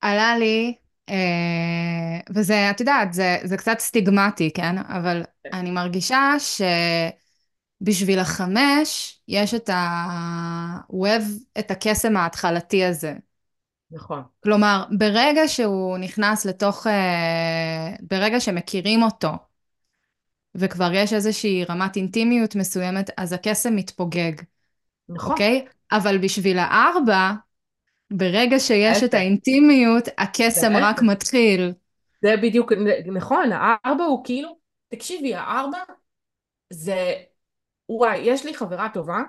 עלה 0.00 0.38
לי, 0.38 0.74
אה, 1.08 2.20
וזה, 2.34 2.70
את 2.70 2.80
יודעת, 2.80 3.12
זה, 3.12 3.36
זה 3.44 3.56
קצת 3.56 3.78
סטיגמטי, 3.78 4.50
כן? 4.52 4.78
אבל 4.78 5.22
אני 5.52 5.70
מרגישה 5.70 6.34
שבשביל 7.84 8.18
החמש 8.18 9.20
יש 9.28 9.54
את 9.54 9.68
ה-web, 9.68 11.22
את 11.58 11.70
הקסם 11.70 12.16
ההתחלתי 12.16 12.84
הזה. 12.84 13.14
נכון, 13.90 14.22
כלומר, 14.42 14.84
ברגע 14.98 15.48
שהוא 15.48 15.98
נכנס 15.98 16.44
לתוך, 16.44 16.86
אה, 16.86 17.94
ברגע 18.00 18.40
שמכירים 18.40 19.02
אותו, 19.02 19.30
וכבר 20.54 20.90
יש 20.94 21.12
איזושהי 21.12 21.64
רמת 21.64 21.96
אינטימיות 21.96 22.54
מסוימת, 22.54 23.10
אז 23.16 23.32
הקסם 23.32 23.76
מתפוגג, 23.76 24.32
נכון, 25.08 25.32
אוקיי? 25.32 25.66
אבל 25.92 26.18
בשביל 26.18 26.58
הארבע, 26.58 27.32
ברגע 28.10 28.58
שיש 28.58 29.02
את 29.02 29.14
האינטימיות, 29.14 30.08
הקסם 30.18 30.76
רק. 30.76 31.02
מתחיל. 31.02 31.72
זה 32.22 32.34
בדיוק, 32.42 32.72
נכון, 33.12 33.50
הארבע 33.52 34.04
הוא 34.04 34.24
כאילו, 34.24 34.56
תקשיבי, 34.88 35.34
הארבע 35.34 35.78
זה, 36.70 37.14
וואי, 37.88 38.18
יש 38.18 38.44
לי 38.46 38.54
חברה 38.54 38.88
טובה 38.94 39.22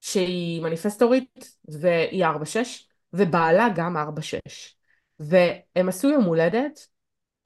שהיא 0.00 0.62
מניפסטורית 0.62 1.56
והיא 1.68 2.24
ארבע 2.24 2.44
שש, 2.44 2.88
ובעלה 3.12 3.66
גם 3.76 3.96
ארבע 3.96 4.22
שש. 4.22 4.76
והם 5.18 5.88
עשו 5.88 6.08
יום 6.08 6.24
הולדת, 6.24 6.88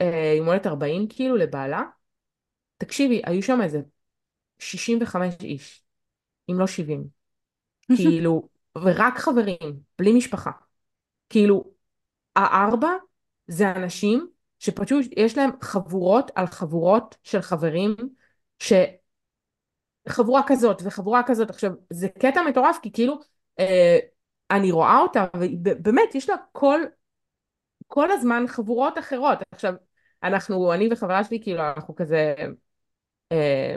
אה, 0.01 0.35
יום 0.37 0.47
הולדת 0.47 0.67
40 0.67 1.07
כאילו 1.09 1.37
לבעלה. 1.37 1.83
תקשיבי, 2.79 3.23
היו 3.25 3.43
שם 3.43 3.63
איזה 3.63 3.81
65 4.59 5.35
איש, 5.43 5.85
אם 6.51 6.59
לא 6.59 6.67
70. 6.67 7.09
כאילו, 7.97 8.49
ורק 8.79 9.19
חברים, 9.19 9.81
בלי 9.99 10.13
משפחה. 10.13 10.51
כאילו, 11.29 11.65
הארבע 12.37 12.91
זה 13.47 13.71
אנשים 13.71 14.29
שפשוט 14.59 15.07
יש 15.17 15.39
להם 15.39 15.51
חבורות 15.63 16.31
על 16.35 16.47
חבורות 16.47 17.17
של 17.23 17.41
חברים, 17.41 17.97
שחבורה 20.09 20.43
כזאת 20.47 20.83
וחבורה 20.85 21.23
כזאת. 21.27 21.51
עכשיו, 21.51 21.71
זה 21.91 22.09
קטע 22.09 22.43
מטורף, 22.43 22.79
כי 22.83 22.93
כאילו, 22.93 23.21
אה, 23.59 23.99
אני 24.51 24.71
רואה 24.71 24.99
אותה, 24.99 25.25
ובאמת, 25.35 26.15
יש 26.15 26.31
לה 26.31 26.37
כל, 26.53 26.81
כל 27.87 28.11
הזמן 28.11 28.45
חבורות 28.47 28.99
אחרות. 28.99 29.39
עכשיו, 29.53 29.75
אנחנו, 30.23 30.73
אני 30.73 30.89
וחברה 30.93 31.25
שלי, 31.25 31.41
כאילו, 31.43 31.63
אנחנו 31.77 31.95
כזה, 31.95 32.35
אה, 33.33 33.77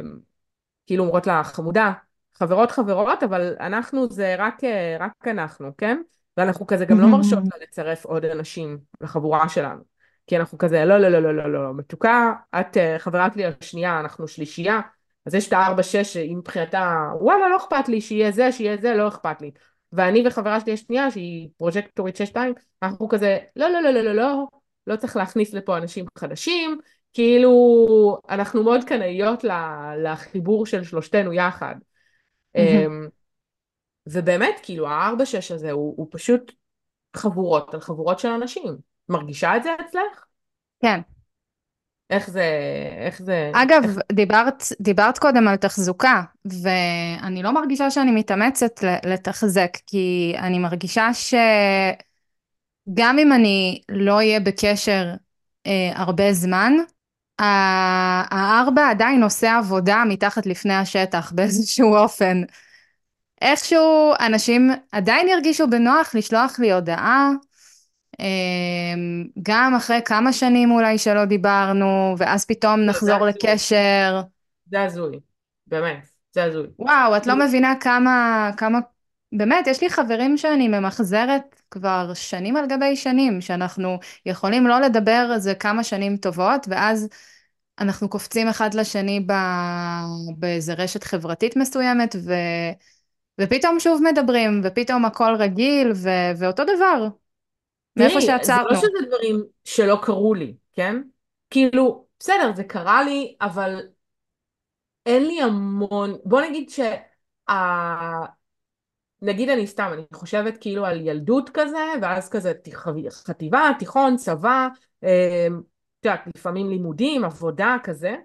כאילו 0.85 1.03
אומרות 1.03 1.27
לה, 1.27 1.43
חמודה, 1.43 1.91
חברות 2.33 2.71
חברות, 2.71 3.23
אבל 3.23 3.55
אנחנו 3.59 4.09
זה 4.09 4.35
רק, 4.39 4.63
אה, 4.63 4.97
רק 4.99 5.27
אנחנו, 5.27 5.71
כן? 5.77 6.01
ואנחנו 6.37 6.67
כזה 6.67 6.85
גם 6.85 6.99
לא 6.99 7.07
מרשות 7.07 7.39
לה 7.39 7.57
לצרף 7.63 8.05
עוד 8.05 8.25
אנשים 8.25 8.77
לחבורה 9.01 9.49
שלנו. 9.49 9.83
כי 10.27 10.37
אנחנו 10.37 10.57
כזה, 10.57 10.85
לא, 10.85 10.97
לא, 10.97 11.09
לא, 11.09 11.21
לא, 11.21 11.33
לא, 11.35 11.53
לא, 11.53 11.73
מתוקה, 11.73 12.33
את 12.59 12.77
אה, 12.77 12.99
חברת 12.99 13.35
לי 13.35 13.45
השנייה, 13.45 13.99
אנחנו 13.99 14.27
שלישייה, 14.27 14.79
אז 15.27 15.35
יש 15.35 15.47
את 15.47 15.53
הארבע 15.53 15.83
שש 15.83 16.13
שהיא 16.13 16.35
מבחינתה, 16.35 17.09
וואלה, 17.21 17.49
לא 17.49 17.57
אכפת 17.57 17.89
לי, 17.89 18.01
שיהיה 18.01 18.31
זה, 18.31 18.51
שיהיה 18.51 18.77
זה, 18.77 18.93
לא 18.93 19.07
אכפת 19.07 19.41
לי. 19.41 19.51
ואני 19.93 20.23
וחברה 20.27 20.59
שלי 20.59 20.73
השנייה, 20.73 21.11
שהיא 21.11 21.49
פרוג'קטורית 21.57 22.15
שש 22.15 22.27
שתיים, 22.27 22.53
אנחנו 22.83 23.07
כזה, 23.07 23.37
לא, 23.55 23.69
לא, 23.69 23.81
לא, 23.81 23.91
לא, 23.91 24.01
לא, 24.01 24.15
לא, 24.15 24.47
לא 24.87 24.95
צריך 24.95 25.15
להכניס 25.15 25.53
לפה 25.53 25.77
אנשים 25.77 26.05
חדשים, 26.17 26.79
כאילו, 27.13 28.17
אנחנו 28.29 28.63
מאוד 28.63 28.83
קנאיות 28.83 29.43
לחיבור 29.97 30.65
של 30.65 30.83
שלושתנו 30.83 31.33
יחד. 31.33 31.75
אמ, 32.55 33.07
ובאמת, 34.07 34.59
כאילו, 34.63 34.87
הארבע 34.87 35.25
שש 35.25 35.51
הזה 35.51 35.71
הוא, 35.71 35.93
הוא 35.97 36.07
פשוט 36.11 36.51
חבורות 37.15 37.73
על 37.73 37.79
חבורות 37.79 38.19
של 38.19 38.27
אנשים. 38.27 38.77
מרגישה 39.09 39.57
את 39.57 39.63
זה 39.63 39.69
אצלך? 39.81 40.25
כן. 40.81 41.01
איך 42.09 42.29
זה, 42.29 42.45
איך 43.05 43.21
זה... 43.21 43.51
אגב, 43.55 43.83
איך... 43.83 43.97
דיברת, 44.11 44.63
דיברת 44.81 45.17
קודם 45.17 45.47
על 45.47 45.55
תחזוקה, 45.55 46.21
ואני 46.63 47.43
לא 47.43 47.51
מרגישה 47.51 47.91
שאני 47.91 48.11
מתאמצת 48.11 48.79
לתחזק, 49.05 49.77
כי 49.87 50.35
אני 50.37 50.59
מרגישה 50.59 51.09
שגם 51.13 53.19
אם 53.19 53.33
אני 53.33 53.81
לא 53.89 54.15
אהיה 54.15 54.39
בקשר 54.39 55.13
אה, 55.67 55.91
הרבה 55.95 56.33
זמן, 56.33 56.73
הארבע 57.39 58.89
עדיין 58.89 59.23
עושה 59.23 59.57
עבודה 59.57 60.03
מתחת 60.07 60.45
לפני 60.45 60.73
השטח 60.73 61.31
באיזשהו 61.35 61.95
אופן. 61.95 62.41
איכשהו 63.41 64.13
אנשים 64.19 64.71
עדיין 64.91 65.27
ירגישו 65.27 65.69
בנוח 65.69 66.15
לשלוח 66.15 66.59
לי 66.59 66.71
הודעה, 66.71 67.29
גם 69.43 69.75
אחרי 69.75 69.99
כמה 70.05 70.33
שנים 70.33 70.71
אולי 70.71 70.97
שלא 70.97 71.25
דיברנו, 71.25 72.15
ואז 72.17 72.45
פתאום 72.45 72.79
נחזור 72.79 73.25
לקשר. 73.25 74.21
זה 74.71 74.81
הזוי, 74.83 75.19
באמת, 75.67 76.07
זה 76.31 76.43
הזוי. 76.43 76.67
וואו, 76.79 77.17
את 77.17 77.27
לא 77.27 77.35
מבינה 77.35 77.73
כמה, 77.79 78.49
כמה, 78.57 78.79
באמת, 79.31 79.67
יש 79.67 79.81
לי 79.81 79.89
חברים 79.89 80.37
שאני 80.37 80.67
ממחזרת 80.67 81.61
כבר 81.71 82.11
שנים 82.13 82.57
על 82.57 82.65
גבי 82.67 82.95
שנים, 82.95 83.41
שאנחנו 83.41 83.99
יכולים 84.25 84.67
לא 84.67 84.79
לדבר 84.79 85.29
איזה 85.33 85.55
כמה 85.55 85.83
שנים 85.83 86.17
טובות, 86.17 86.67
ואז 86.69 87.09
אנחנו 87.79 88.09
קופצים 88.09 88.47
אחד 88.47 88.73
לשני 88.73 89.19
ב... 89.19 89.33
באיזה 90.37 90.73
רשת 90.73 91.03
חברתית 91.03 91.55
מסוימת, 91.55 92.15
ו... 92.25 92.33
ופתאום 93.41 93.79
שוב 93.79 94.01
מדברים, 94.03 94.61
ופתאום 94.63 95.05
הכל 95.05 95.35
רגיל, 95.39 95.91
ו... 95.95 96.09
ואותו 96.37 96.63
דבר, 96.63 97.07
מאיפה 97.97 98.13
תראי, 98.13 98.25
זה 98.25 98.31
לא 98.31 98.37
שעצרנו. 98.37 98.75
שזה 98.75 99.07
דברים 99.07 99.43
שלא 99.63 99.99
קרו 100.01 100.33
לי, 100.33 100.55
כן? 100.73 101.01
כאילו, 101.49 102.05
בסדר, 102.19 102.51
זה 102.55 102.63
קרה 102.63 103.03
לי, 103.03 103.35
אבל 103.41 103.81
אין 105.05 105.27
לי 105.27 105.41
המון... 105.41 106.17
בוא 106.23 106.41
נגיד 106.41 106.69
שה... 106.69 106.95
נגיד 109.21 109.49
אני 109.49 109.67
סתם, 109.67 109.89
אני 109.93 110.01
חושבת 110.13 110.57
כאילו 110.61 110.85
על 110.85 111.01
ילדות 111.01 111.49
כזה, 111.53 111.85
ואז 112.01 112.29
כזה 112.29 112.53
חטיבה, 113.11 113.69
תיכון, 113.79 114.17
צבא, 114.17 114.67
אה, 115.03 115.47
את 115.99 116.05
יודעת, 116.05 116.21
לפעמים 116.35 116.69
לימודים, 116.69 117.25
עבודה, 117.25 117.77
כזה. 117.83 118.15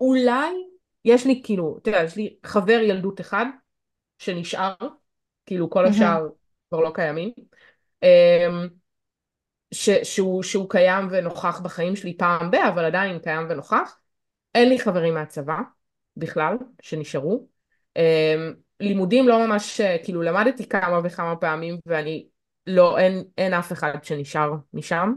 ואולי 0.00 0.54
יש 1.04 1.26
לי 1.26 1.40
כאילו, 1.44 1.78
אתה 1.82 1.88
יודע, 1.88 2.02
יש 2.02 2.16
לי 2.16 2.36
חבר 2.46 2.80
ילדות 2.82 3.20
אחד 3.20 3.46
שנשאר, 4.18 4.74
כאילו 5.46 5.70
כל 5.70 5.86
השאר 5.86 6.26
כבר 6.74 6.82
לא 6.82 6.90
קיימים, 6.94 7.30
אמ, 8.02 8.68
ש, 9.74 9.90
שהוא, 9.90 10.42
שהוא 10.42 10.70
קיים 10.70 11.08
ונוכח 11.10 11.60
בחיים 11.60 11.96
שלי 11.96 12.16
פעם 12.16 12.50
ב, 12.50 12.54
אבל 12.54 12.84
עדיין 12.84 13.18
קיים 13.18 13.46
ונוכח. 13.50 13.98
אין 14.54 14.68
לי 14.68 14.78
חברים 14.78 15.14
מהצבא 15.14 15.58
בכלל 16.16 16.56
שנשארו. 16.82 17.46
אמ, 17.96 18.54
לימודים 18.80 19.28
לא 19.28 19.46
ממש, 19.46 19.80
כאילו 20.04 20.22
למדתי 20.22 20.68
כמה 20.68 21.00
וכמה 21.04 21.36
פעמים 21.36 21.78
ואני 21.86 22.26
לא, 22.66 22.98
אין, 22.98 23.24
אין 23.38 23.54
אף 23.54 23.72
אחד 23.72 24.04
שנשאר 24.04 24.52
משם. 24.72 25.14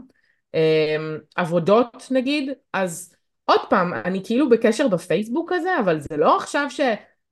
אמ, 0.54 1.18
עבודות 1.36 2.06
נגיד, 2.10 2.50
אז 2.72 3.14
עוד 3.44 3.60
פעם, 3.70 3.94
אני 3.94 4.24
כאילו 4.24 4.48
בקשר 4.48 4.88
בפייסבוק 4.88 5.52
הזה, 5.52 5.70
אבל 5.80 6.00
זה 6.00 6.16
לא 6.16 6.36
עכשיו 6.36 6.66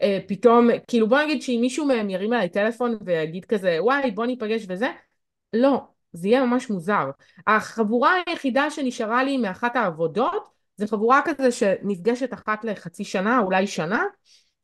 שפתאום, 0.02 0.68
כאילו 0.88 1.08
בוא 1.08 1.18
נגיד 1.22 1.42
שאם 1.42 1.58
מישהו 1.60 1.86
מהם 1.86 2.10
ירים 2.10 2.32
עליי 2.32 2.48
טלפון 2.48 2.98
ויגיד 3.04 3.44
כזה, 3.44 3.76
וואי 3.80 4.10
בוא 4.10 4.26
ניפגש 4.26 4.66
וזה, 4.68 4.88
לא, 5.52 5.80
זה 6.12 6.28
יהיה 6.28 6.44
ממש 6.44 6.70
מוזר. 6.70 7.10
החבורה 7.46 8.14
היחידה 8.26 8.70
שנשארה 8.70 9.24
לי 9.24 9.36
מאחת 9.36 9.76
העבודות, 9.76 10.48
זה 10.76 10.86
חבורה 10.86 11.20
כזה 11.24 11.52
שנפגשת 11.52 12.34
אחת 12.34 12.64
לחצי 12.64 13.04
שנה, 13.04 13.38
אולי 13.38 13.66
שנה, 13.66 14.04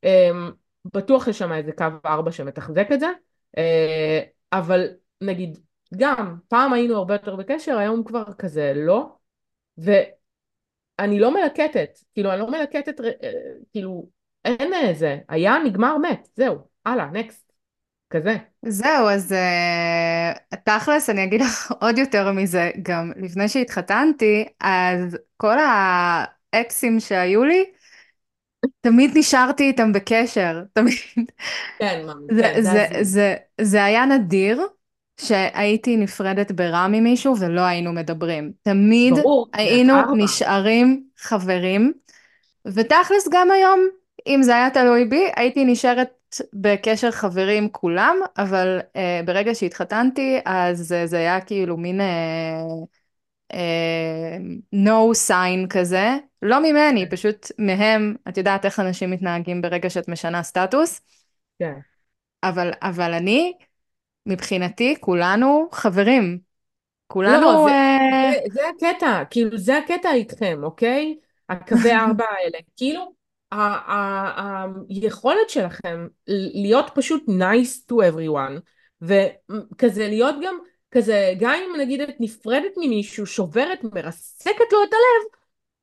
אמ, 0.05 0.51
בטוח 0.85 1.29
יש 1.29 1.39
שם 1.39 1.53
איזה 1.53 1.73
קו 1.73 1.85
ארבע 2.07 2.33
שמתחזק 2.33 2.89
את 2.93 3.01
זה, 3.01 3.07
אה, 3.59 4.21
אבל 4.53 4.89
נגיד, 5.21 5.59
גם, 5.97 6.37
פעם 6.49 6.73
היינו 6.73 6.97
הרבה 6.97 7.15
יותר 7.15 7.37
בקשר, 7.37 7.79
היום 7.79 8.05
כבר 8.05 8.25
כזה 8.39 8.73
לא, 8.77 9.17
ואני 9.79 11.21
לא 11.21 11.35
מלקטת, 11.35 11.99
כאילו, 12.15 12.33
אני 12.33 12.41
לא 12.41 12.51
מלקטת, 12.51 13.01
אה, 13.01 13.31
כאילו, 13.73 14.09
אין 14.45 14.75
איזה, 14.75 15.19
היה, 15.29 15.55
נגמר, 15.65 15.99
מת, 15.99 16.29
זהו, 16.37 16.59
הלאה, 16.87 17.07
נקסט, 17.07 17.53
כזה. 18.11 18.37
זהו, 18.67 19.09
אז 19.09 19.35
uh, 20.53 20.57
תכלס 20.65 21.11
אני 21.11 21.25
אגיד 21.25 21.41
לך 21.41 21.73
עוד 21.83 21.99
יותר 21.99 22.33
מזה, 22.33 22.71
גם 22.83 23.13
לפני 23.17 23.49
שהתחתנתי, 23.49 24.45
אז 24.61 25.19
כל 25.37 25.57
האקסים 26.53 27.01
שהיו 27.01 27.45
לי, 27.45 27.65
תמיד 28.81 29.11
נשארתי 29.15 29.63
איתם 29.63 29.93
בקשר, 29.93 30.63
תמיד. 30.75 30.95
כן, 31.79 32.07
זה, 32.37 32.43
כן, 32.43 32.63
זה 32.63 32.71
זה, 32.71 32.87
הזוי. 32.91 33.05
זה, 33.05 33.35
זה 33.61 33.85
היה 33.85 34.07
נדיר 34.07 34.61
שהייתי 35.21 35.97
נפרדת 35.97 36.53
ברע 36.53 36.87
ממישהו 36.89 37.35
ולא 37.41 37.61
היינו 37.61 37.93
מדברים. 37.93 38.53
תמיד 38.63 39.15
ברור, 39.15 39.47
היינו. 39.53 39.95
נשארים 40.17 41.05
חברים, 41.19 41.93
ותכלס 42.67 43.29
גם 43.33 43.51
היום, 43.51 43.81
אם 44.27 44.43
זה 44.43 44.55
היה 44.55 44.71
תלוי 44.71 45.05
בי, 45.05 45.25
הייתי 45.37 45.65
נשארת 45.65 46.41
בקשר 46.53 47.11
חברים 47.11 47.69
כולם, 47.69 48.17
אבל 48.39 48.81
uh, 48.81 49.27
ברגע 49.27 49.55
שהתחתנתי, 49.55 50.39
אז 50.45 50.93
uh, 50.93 51.07
זה 51.07 51.17
היה 51.17 51.41
כאילו 51.41 51.77
מין 51.77 52.01
uh, 52.01 52.87
uh, 53.53 53.57
no 54.75 55.29
sign 55.29 55.69
כזה, 55.71 56.09
לא 56.43 56.63
ממני, 56.63 57.11
פשוט 57.11 57.47
מהם, 57.59 58.15
את 58.29 58.37
יודעת 58.37 58.65
איך 58.65 58.81
אנשים 58.81 59.11
מתנהגים 59.11 59.63
ברגע 59.63 59.91
שאת 59.91 60.09
משנה 60.09 60.43
סטטוס, 60.43 61.01
כן. 61.59 61.75
אבל, 62.43 62.71
אבל 62.83 63.13
אני 63.15 63.53
מבחינתי 64.27 64.97
כולנו 65.01 65.69
חברים. 65.73 66.33
לא, 66.33 66.39
כולנו... 67.07 67.65
זה, 67.65 67.71
זה, 67.71 67.75
אה, 67.75 68.33
זה 68.53 68.61
הקטע, 68.69 69.23
כאילו 69.31 69.59
זה 69.59 69.79
הקטע 69.79 70.13
איתכם, 70.13 70.61
אוקיי? 70.63 71.17
הקווי 71.49 71.93
ארבע 72.01 72.25
האלה. 72.25 72.59
כאילו, 72.77 73.13
היכולת 74.91 75.51
שלכם 75.51 76.07
להיות 76.55 76.91
פשוט 76.95 77.25
nice 77.29 77.93
to 77.93 77.95
everyone, 77.95 78.61
וכזה 79.03 80.09
להיות 80.09 80.35
גם, 80.43 80.59
כזה, 80.91 81.35
גם 81.41 81.55
אם 81.55 81.81
נגיד 81.81 82.01
את 82.01 82.15
נפרדת 82.21 82.73
ממישהו, 82.77 83.27
שוברת, 83.27 83.85
מרסקת 83.85 84.73
לו 84.73 84.83
את 84.83 84.93
הלב, 84.93 85.33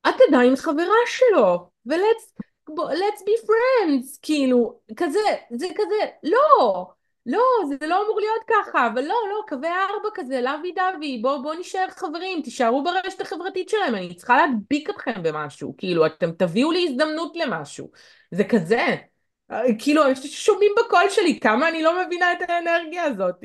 את 0.07 0.21
עדיין 0.27 0.55
חברה 0.55 0.95
שלו, 1.07 1.69
ו-let's 1.87 2.39
let's 2.69 3.21
be 3.21 3.45
friends, 3.45 4.19
כאילו, 4.21 4.79
כזה, 4.97 5.19
זה 5.51 5.67
כזה, 5.75 6.05
לא, 6.23 6.87
לא, 7.25 7.39
זה 7.69 7.87
לא 7.87 8.03
אמור 8.05 8.19
להיות 8.19 8.43
ככה, 8.47 8.87
אבל 8.87 9.01
לא, 9.01 9.15
לא, 9.29 9.41
קווי 9.47 9.67
ארבע 9.67 10.09
כזה, 10.13 10.41
לוי 10.41 10.71
דווי, 10.71 11.19
בואו 11.21 11.43
בוא 11.43 11.55
נשאר 11.59 11.85
חברים, 11.89 12.41
תישארו 12.41 12.83
ברשת 12.83 13.21
החברתית 13.21 13.69
שלהם, 13.69 13.95
אני 13.95 14.15
צריכה 14.15 14.37
להדביק 14.37 14.89
אתכם 14.89 15.23
במשהו, 15.23 15.75
כאילו, 15.77 16.05
אתם 16.05 16.31
תביאו 16.31 16.71
לי 16.71 16.87
הזדמנות 16.89 17.35
למשהו, 17.35 17.91
זה 18.31 18.43
כזה, 18.43 18.95
כאילו, 19.79 20.01
שומעים 20.15 20.71
בקול 20.79 21.09
שלי, 21.09 21.39
כמה 21.39 21.69
אני 21.69 21.83
לא 21.83 22.05
מבינה 22.05 22.33
את 22.33 22.49
האנרגיה 22.49 23.03
הזאת. 23.03 23.35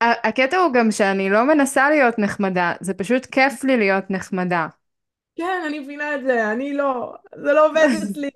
הקטע 0.00 0.56
הוא 0.56 0.72
גם 0.72 0.90
שאני 0.90 1.30
לא 1.30 1.44
מנסה 1.44 1.90
להיות 1.90 2.18
נחמדה, 2.18 2.72
זה 2.80 2.94
פשוט 2.94 3.26
כיף 3.26 3.64
לי 3.64 3.76
להיות 3.76 4.04
נחמדה. 4.10 4.66
כן, 5.36 5.62
אני 5.66 5.78
מבינה 5.78 6.14
את 6.14 6.20
זה, 6.24 6.52
אני 6.52 6.72
לא, 6.72 7.14
זה 7.36 7.52
לא 7.52 7.66
עובד 7.66 7.88
אצלי. 8.02 8.30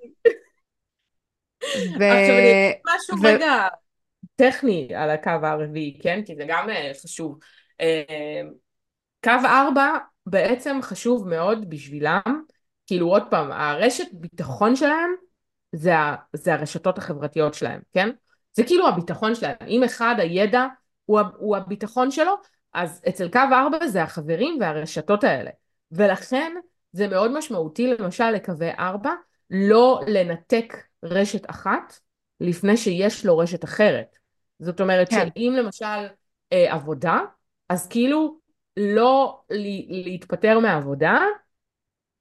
ו... 1.76 2.04
עכשיו 2.04 2.34
אני 2.38 2.50
אגיד 2.50 2.80
משהו 2.96 3.22
ו... 3.22 3.26
רגע 3.26 3.68
טכני 4.36 4.88
על 4.94 5.10
הקו 5.10 5.30
הרביעי, 5.42 5.98
כן? 6.02 6.22
כי 6.26 6.36
זה 6.36 6.44
גם 6.48 6.70
אה, 6.70 6.92
חשוב. 7.02 7.38
אה, 7.80 8.40
קו 9.24 9.30
ארבע 9.44 9.98
בעצם 10.26 10.78
חשוב 10.82 11.28
מאוד 11.28 11.70
בשבילם, 11.70 12.42
כאילו 12.86 13.08
עוד 13.08 13.22
פעם, 13.30 13.52
הרשת 13.52 14.06
ביטחון 14.12 14.76
שלהם 14.76 15.10
זה, 15.72 15.96
ה, 15.96 16.16
זה 16.32 16.54
הרשתות 16.54 16.98
החברתיות 16.98 17.54
שלהם, 17.54 17.80
כן? 17.92 18.10
זה 18.52 18.64
כאילו 18.64 18.88
הביטחון 18.88 19.34
שלהם. 19.34 19.56
אם 19.68 19.84
אחד 19.84 20.14
הידע 20.18 20.66
הוא, 21.04 21.20
הוא 21.36 21.56
הביטחון 21.56 22.10
שלו, 22.10 22.32
אז 22.74 23.02
אצל 23.08 23.28
קו 23.28 23.40
ארבע 23.52 23.86
זה 23.86 24.02
החברים 24.02 24.58
והרשתות 24.60 25.24
האלה. 25.24 25.50
ולכן 25.92 26.52
זה 26.92 27.08
מאוד 27.08 27.38
משמעותי 27.38 27.86
למשל 27.86 28.30
לקווי 28.30 28.70
ארבע 28.78 29.12
לא 29.50 30.00
לנתק 30.06 30.76
רשת 31.02 31.50
אחת 31.50 31.98
לפני 32.40 32.76
שיש 32.76 33.26
לו 33.26 33.38
רשת 33.38 33.64
אחרת. 33.64 34.16
זאת 34.58 34.80
אומרת 34.80 35.10
כן. 35.10 35.28
שאם 35.36 35.54
למשל 35.56 36.06
אה, 36.52 36.74
עבודה, 36.74 37.20
אז 37.68 37.88
כאילו 37.88 38.38
לא 38.76 39.40
להתפטר 39.90 40.58
מהעבודה 40.58 41.18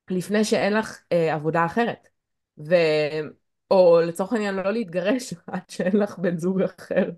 לפני 0.10 0.44
שאין 0.44 0.74
לך 0.74 1.00
אה, 1.12 1.34
עבודה 1.34 1.66
אחרת. 1.66 2.08
ו... 2.68 2.76
או 3.72 4.02
לצורך 4.02 4.34
העניין 4.34 4.56
לא 4.56 4.72
להתגרש 4.72 5.34
עד 5.48 5.62
שאין 5.68 5.98
לך 5.98 6.20
בן 6.20 6.38
זוג 6.38 6.62
אחר. 6.62 7.10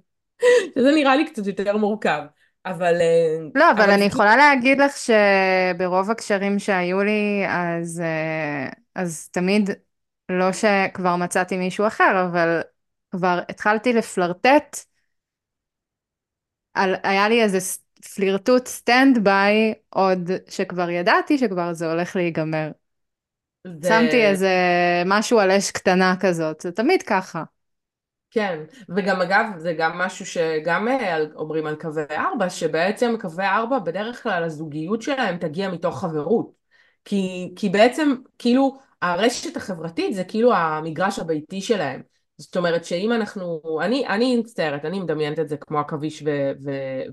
שזה 0.76 0.92
נראה 0.96 1.16
לי 1.16 1.26
קצת 1.26 1.48
יותר 1.48 1.78
מורכב. 1.78 2.22
אבל... 2.66 2.94
אה, 3.02 3.38
לא, 3.56 3.72
אבל, 3.72 3.82
אבל 3.84 3.92
אני 3.92 4.00
זה... 4.00 4.06
יכולה 4.06 4.36
להגיד 4.36 4.78
לך 4.82 4.92
שברוב 4.98 6.12
הקשרים 6.12 6.60
שהיו 6.60 7.04
לי, 7.04 7.44
אז, 7.48 8.02
אה, 8.02 8.70
אז 8.96 9.30
תמיד, 9.30 9.70
לא 10.30 10.54
שכבר 10.54 11.16
מצאתי 11.16 11.58
מישהו 11.58 11.88
אחר, 11.88 12.26
אבל 12.30 12.62
כבר 13.12 13.40
התחלתי 13.50 13.94
לפלרטט, 13.94 14.78
על, 16.74 16.96
היה 17.04 17.30
לי 17.30 17.44
איזה 17.44 17.58
פלירטוט 18.16 18.68
stand 18.68 19.24
by, 19.24 19.74
עוד 19.90 20.30
שכבר 20.50 20.90
ידעתי 20.90 21.38
שכבר 21.38 21.74
זה 21.74 21.92
הולך 21.92 22.16
להיגמר. 22.16 22.72
זה... 23.82 23.88
שמתי 23.90 24.26
איזה 24.26 24.50
משהו 25.06 25.40
על 25.40 25.52
אש 25.52 25.72
קטנה 25.72 26.16
כזאת, 26.20 26.62
זה 26.62 26.72
תמיד 26.72 27.04
ככה. 27.04 27.44
כן, 28.32 28.60
וגם 28.90 29.22
אגב 29.22 29.46
זה 29.58 29.74
גם 29.74 29.98
משהו 29.98 30.26
שגם 30.26 30.88
אה, 30.88 31.18
אומרים 31.36 31.68
על 31.68 31.76
קווי 31.76 32.04
ארבע, 32.12 32.50
שבעצם 32.50 33.16
קווי 33.22 33.46
ארבע 33.46 33.80
בדרך 33.80 34.24
כלל 34.24 34.44
הזוגיות 34.44 35.02
שלהם 35.02 35.38
תגיע 35.38 35.70
מתוך 35.72 36.00
חברות. 36.02 36.52
כי, 37.06 37.54
כי 37.56 37.70
בעצם 37.70 38.16
כאילו 38.40 38.80
הרשת 39.02 39.58
החברתית 39.58 40.14
זה 40.14 40.24
כאילו 40.24 40.54
המגרש 40.54 41.20
הביתי 41.20 41.62
שלהם. 41.62 42.02
זאת 42.38 42.58
אומרת 42.58 42.86
שאם 42.86 43.12
אנחנו, 43.12 43.62
אני, 43.82 44.08
אני 44.08 44.38
מצטערת, 44.38 44.86
אני 44.86 45.00
מדמיינת 45.00 45.40
את 45.40 45.50
זה 45.50 45.58
כמו 45.58 45.80
עכביש 45.80 46.24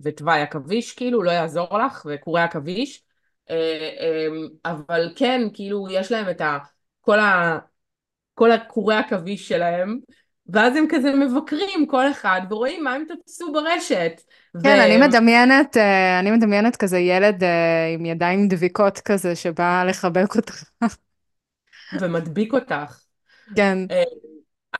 ותוואי 0.02 0.40
עכביש, 0.40 0.92
כאילו 0.92 1.22
לא 1.22 1.30
יעזור 1.30 1.78
לך, 1.78 2.06
וקורי 2.10 2.42
עכביש, 2.42 3.02
אה, 3.50 3.90
אה, 4.00 4.26
אבל 4.64 5.12
כן, 5.16 5.40
כאילו 5.54 5.86
יש 5.90 6.12
להם 6.12 6.30
את 6.30 6.40
ה... 6.40 6.58
כל 7.00 7.18
ה... 7.18 7.58
כל 8.34 8.52
הקורי 8.52 8.96
עכביש 8.96 9.48
שלהם, 9.48 9.98
ואז 10.48 10.76
הם 10.76 10.86
כזה 10.88 11.12
מבקרים 11.14 11.86
כל 11.86 12.10
אחד 12.10 12.40
ורואים 12.50 12.84
מה 12.84 12.92
הם 12.92 13.04
תפסו 13.08 13.52
ברשת. 13.52 14.22
כן, 14.62 14.78
ו... 14.78 14.84
אני 14.84 14.96
מדמיינת, 14.96 15.76
אה, 15.76 16.18
אני 16.18 16.30
מדמיינת 16.30 16.76
כזה 16.76 16.98
ילד 16.98 17.44
אה, 17.44 17.94
עם 17.94 18.06
ידיים 18.06 18.48
דביקות 18.48 18.98
כזה 18.98 19.36
שבא 19.36 19.84
לחבק 19.88 20.36
אותך. 20.36 20.64
ומדביק 22.00 22.52
אותך. 22.52 23.00
כן. 23.56 23.78
אה, 23.90 24.02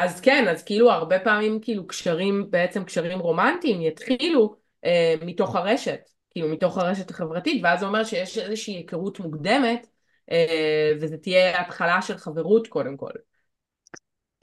אז 0.01 0.21
כן, 0.21 0.49
אז 0.49 0.63
כאילו 0.63 0.91
הרבה 0.91 1.19
פעמים 1.19 1.59
כאילו 1.63 1.87
קשרים, 1.87 2.47
בעצם 2.51 2.85
קשרים 2.85 3.19
רומנטיים 3.19 3.83
יתחילו 3.83 4.57
אה, 4.85 5.15
מתוך 5.23 5.57
הרשת, 5.57 6.01
כאילו 6.31 6.49
מתוך 6.49 6.79
הרשת 6.79 7.11
החברתית, 7.11 7.65
ואז 7.65 7.81
זה 7.81 7.87
אומר 7.87 8.05
שיש 8.05 8.39
איזושהי 8.39 8.75
היכרות 8.75 9.21
מוקדמת, 9.21 9.87
אה, 10.31 10.93
וזה 11.01 11.17
תהיה 11.17 11.61
התחלה 11.61 12.03
של 12.03 12.17
חברות 12.17 12.67
קודם 12.67 12.97
כל. 12.97 13.11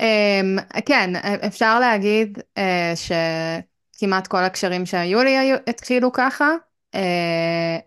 Um, 0.02 0.82
כן, 0.86 1.16
אפשר 1.48 1.80
להגיד 1.80 2.38
uh, 2.60 2.62
שכמעט 2.96 4.28
כל 4.28 4.44
הקשרים 4.44 4.86
שהיו 4.86 5.24
לי 5.24 5.38
היו, 5.38 5.58
התחילו 5.68 6.12
ככה, 6.12 6.50
uh, 6.96 7.00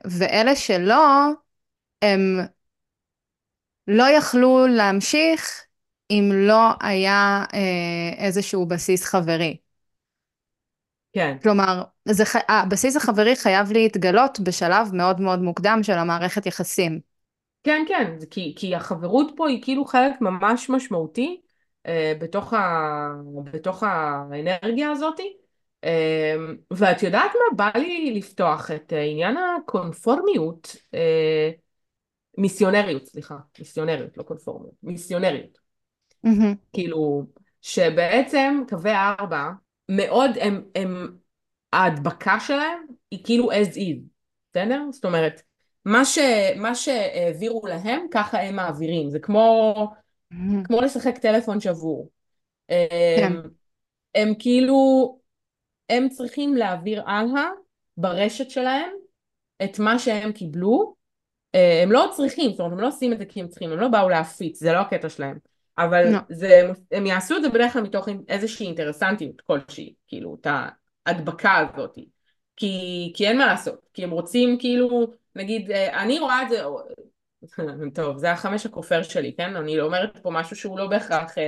ואלה 0.04 0.56
שלא, 0.56 1.30
הם 2.02 2.40
לא 3.88 4.04
יכלו 4.10 4.66
להמשיך 4.66 5.64
אם 6.10 6.30
לא 6.34 6.70
היה 6.80 7.44
uh, 7.52 7.54
איזשהו 8.18 8.66
בסיס 8.66 9.04
חברי. 9.04 9.56
כן. 11.12 11.36
כלומר, 11.42 11.82
זה, 12.08 12.24
הבסיס 12.48 12.96
החברי 12.96 13.36
חייב 13.36 13.72
להתגלות 13.72 14.40
בשלב 14.40 14.94
מאוד 14.94 15.20
מאוד 15.20 15.42
מוקדם 15.42 15.78
של 15.82 15.92
המערכת 15.92 16.46
יחסים. 16.46 17.00
כן, 17.64 17.84
כן, 17.88 18.16
כי, 18.30 18.54
כי 18.56 18.74
החברות 18.74 19.32
פה 19.36 19.48
היא 19.48 19.62
כאילו 19.62 19.84
חלק 19.84 20.20
ממש 20.20 20.70
משמעותי 20.70 21.40
אה, 21.86 22.12
בתוך, 22.20 22.52
ה, 22.52 23.08
בתוך 23.52 23.82
האנרגיה 23.82 24.90
הזאת. 24.90 25.20
אה, 25.84 26.36
ואת 26.70 27.02
יודעת 27.02 27.30
מה? 27.34 27.56
בא 27.56 27.78
לי 27.78 28.14
לפתוח 28.14 28.70
את 28.70 28.92
עניין 28.92 29.36
הקונפורמיות, 29.36 30.76
אה, 30.94 31.50
מיסיונריות, 32.38 33.06
סליחה, 33.06 33.36
מיסיונריות, 33.58 34.16
לא 34.16 34.22
קונפורמיות, 34.22 34.74
מיסיונריות. 34.82 35.58
Mm-hmm. 36.26 36.56
כאילו, 36.72 37.26
שבעצם 37.62 38.62
קווי 38.68 38.92
ארבע, 38.94 39.48
מאוד, 39.88 40.30
הם, 40.40 40.62
הם, 40.74 41.16
ההדבקה 41.72 42.40
שלהם 42.40 42.86
היא 43.10 43.24
כאילו 43.24 43.52
as 43.52 43.74
is, 43.74 43.98
בסדר? 44.52 44.82
זאת 44.90 45.04
אומרת, 45.04 45.42
מה, 45.84 46.04
ש, 46.04 46.18
מה 46.56 46.74
שהעבירו 46.74 47.66
להם, 47.66 48.06
ככה 48.10 48.40
הם 48.40 48.56
מעבירים. 48.56 49.10
זה 49.10 49.18
כמו, 49.18 49.74
כמו 50.64 50.80
לשחק 50.80 51.18
טלפון 51.18 51.60
שבור. 51.60 52.10
כן. 52.68 52.76
הם, 53.22 53.42
הם 54.14 54.34
כאילו, 54.38 55.18
הם 55.88 56.08
צריכים 56.08 56.54
להעביר 56.54 57.02
הלאה 57.06 57.48
ברשת 57.96 58.50
שלהם 58.50 58.90
את 59.64 59.78
מה 59.78 59.98
שהם 59.98 60.32
קיבלו. 60.32 60.95
אה, 61.56 61.82
הם 61.82 61.92
לא 61.92 62.10
צריכים, 62.16 62.50
זאת 62.50 62.60
אומרת, 62.60 62.72
הם 62.72 62.80
לא 62.80 62.88
עושים 62.88 63.12
את 63.12 63.18
זה 63.18 63.24
כי 63.24 63.40
הם 63.40 63.48
צריכים, 63.48 63.72
הם 63.72 63.78
לא 63.78 63.88
באו 63.88 64.08
להפיץ, 64.08 64.60
זה 64.60 64.72
לא 64.72 64.78
הקטע 64.78 65.08
שלהם. 65.08 65.38
אבל 65.78 66.14
no. 66.14 66.18
זה, 66.28 66.70
הם 66.92 67.06
יעשו 67.06 67.36
את 67.36 67.42
זה 67.42 67.48
בדרך 67.48 67.72
כלל 67.72 67.82
מתוך 67.82 68.08
איזושהי 68.28 68.66
אינטרסנטיות 68.66 69.40
כלשהי, 69.40 69.94
כאילו, 70.06 70.36
את 70.40 70.46
ההדבקה 71.06 71.56
הזאת. 71.56 71.98
כי, 72.56 73.12
כי 73.14 73.28
אין 73.28 73.38
מה 73.38 73.46
לעשות, 73.46 73.88
כי 73.94 74.04
הם 74.04 74.10
רוצים 74.10 74.58
כאילו, 74.58 75.06
נגיד, 75.34 75.70
אה, 75.70 76.02
אני 76.02 76.18
רואה 76.18 76.42
את 76.42 76.48
זה, 76.48 76.62
טוב, 77.94 78.18
זה 78.18 78.32
החמש 78.32 78.66
הכופר 78.66 79.02
שלי, 79.02 79.34
כן? 79.36 79.56
אני 79.56 79.80
אומרת 79.80 80.18
פה 80.18 80.30
משהו 80.30 80.56
שהוא 80.56 80.78
לא 80.78 80.86
בהכרח 80.86 81.30
uh, 81.30 81.40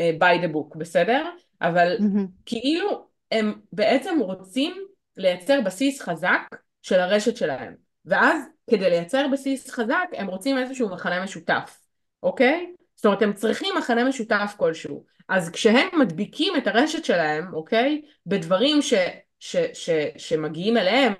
uh, 0.00 0.20
by 0.20 0.44
the 0.44 0.54
book, 0.54 0.78
בסדר? 0.78 1.30
אבל 1.62 1.96
mm-hmm. 1.98 2.26
כאילו 2.46 3.06
הם 3.32 3.60
בעצם 3.72 4.18
רוצים 4.20 4.86
לייצר 5.16 5.60
בסיס 5.64 6.00
חזק 6.00 6.40
של 6.82 7.00
הרשת 7.00 7.36
שלהם. 7.36 7.74
ואז 8.04 8.42
כדי 8.70 8.90
לייצר 8.90 9.26
בסיס 9.32 9.70
חזק 9.70 10.08
הם 10.12 10.26
רוצים 10.26 10.58
איזשהו 10.58 10.88
מכנה 10.88 11.24
משותף, 11.24 11.78
אוקיי? 12.22 12.72
זאת 12.96 13.06
אומרת 13.06 13.22
הם 13.22 13.32
צריכים 13.32 13.74
מכנה 13.78 14.04
משותף 14.04 14.54
כלשהו. 14.56 15.04
אז 15.28 15.50
כשהם 15.50 15.88
מדביקים 16.00 16.56
את 16.56 16.66
הרשת 16.66 17.04
שלהם, 17.04 17.54
אוקיי? 17.54 18.02
בדברים 18.26 18.82
ש... 18.82 18.94
ש, 19.40 19.56
ש, 19.72 19.90
שמגיעים 20.16 20.76
אליהם 20.76 21.12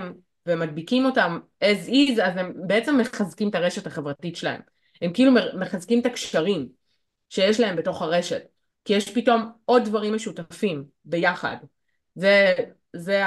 ומדביקים 0.46 1.04
אותם 1.04 1.38
as 1.64 1.88
is, 1.88 2.22
אז 2.22 2.36
הם 2.36 2.52
בעצם 2.66 2.98
מחזקים 2.98 3.48
את 3.48 3.54
הרשת 3.54 3.86
החברתית 3.86 4.36
שלהם. 4.36 4.60
הם 5.02 5.12
כאילו 5.12 5.32
מחזקים 5.58 6.00
את 6.00 6.06
הקשרים 6.06 6.68
שיש 7.30 7.60
להם 7.60 7.76
בתוך 7.76 8.02
הרשת. 8.02 8.42
כי 8.84 8.92
יש 8.92 9.14
פתאום 9.14 9.52
עוד 9.64 9.84
דברים 9.84 10.14
משותפים 10.14 10.84
ביחד. 11.04 11.56
זה, 12.14 12.54
זה, 12.96 13.22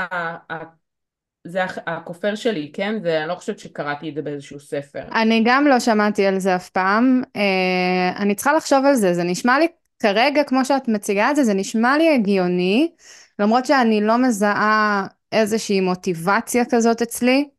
זה 1.48 1.64
הכופר 1.88 2.36
שלי, 2.36 2.72
כן? 2.74 2.96
זה, 3.02 3.20
אני 3.20 3.28
לא 3.28 3.36
חושבת 3.36 3.60
שקראתי 3.60 4.10
את 4.10 4.16
זה 4.16 4.22
באיזשהו 4.22 4.60
ספר. 4.60 5.04
אני 5.16 5.44
גם 5.46 5.68
לא 5.68 5.80
שמעתי 5.80 6.26
על 6.26 6.40
זה 6.40 6.56
אף 6.56 6.70
פעם. 6.70 7.22
אה, 7.36 8.22
אני 8.22 8.36
צריכה 8.36 8.54
לחשוב 8.54 8.86
על 8.86 8.96
זה, 8.96 9.14
זה 9.14 9.24
נשמע 9.24 9.60
לי 9.60 9.68
כרגע, 10.00 10.44
כמו 10.44 10.66
שאת 10.66 10.88
מציגה 10.88 11.32
את 11.32 11.36
זה, 11.36 11.44
זה 11.44 11.54
נשמע 11.54 11.98
לי 11.98 12.16
הגיוני, 12.16 12.92
למרות 13.40 13.66
שאני 13.66 14.02
לא 14.02 14.18
מזהה 14.18 15.08
איזושהי 15.32 15.82
מוטיבציה 15.82 16.64
כזאת 16.72 17.02
אצלי. 17.02 17.50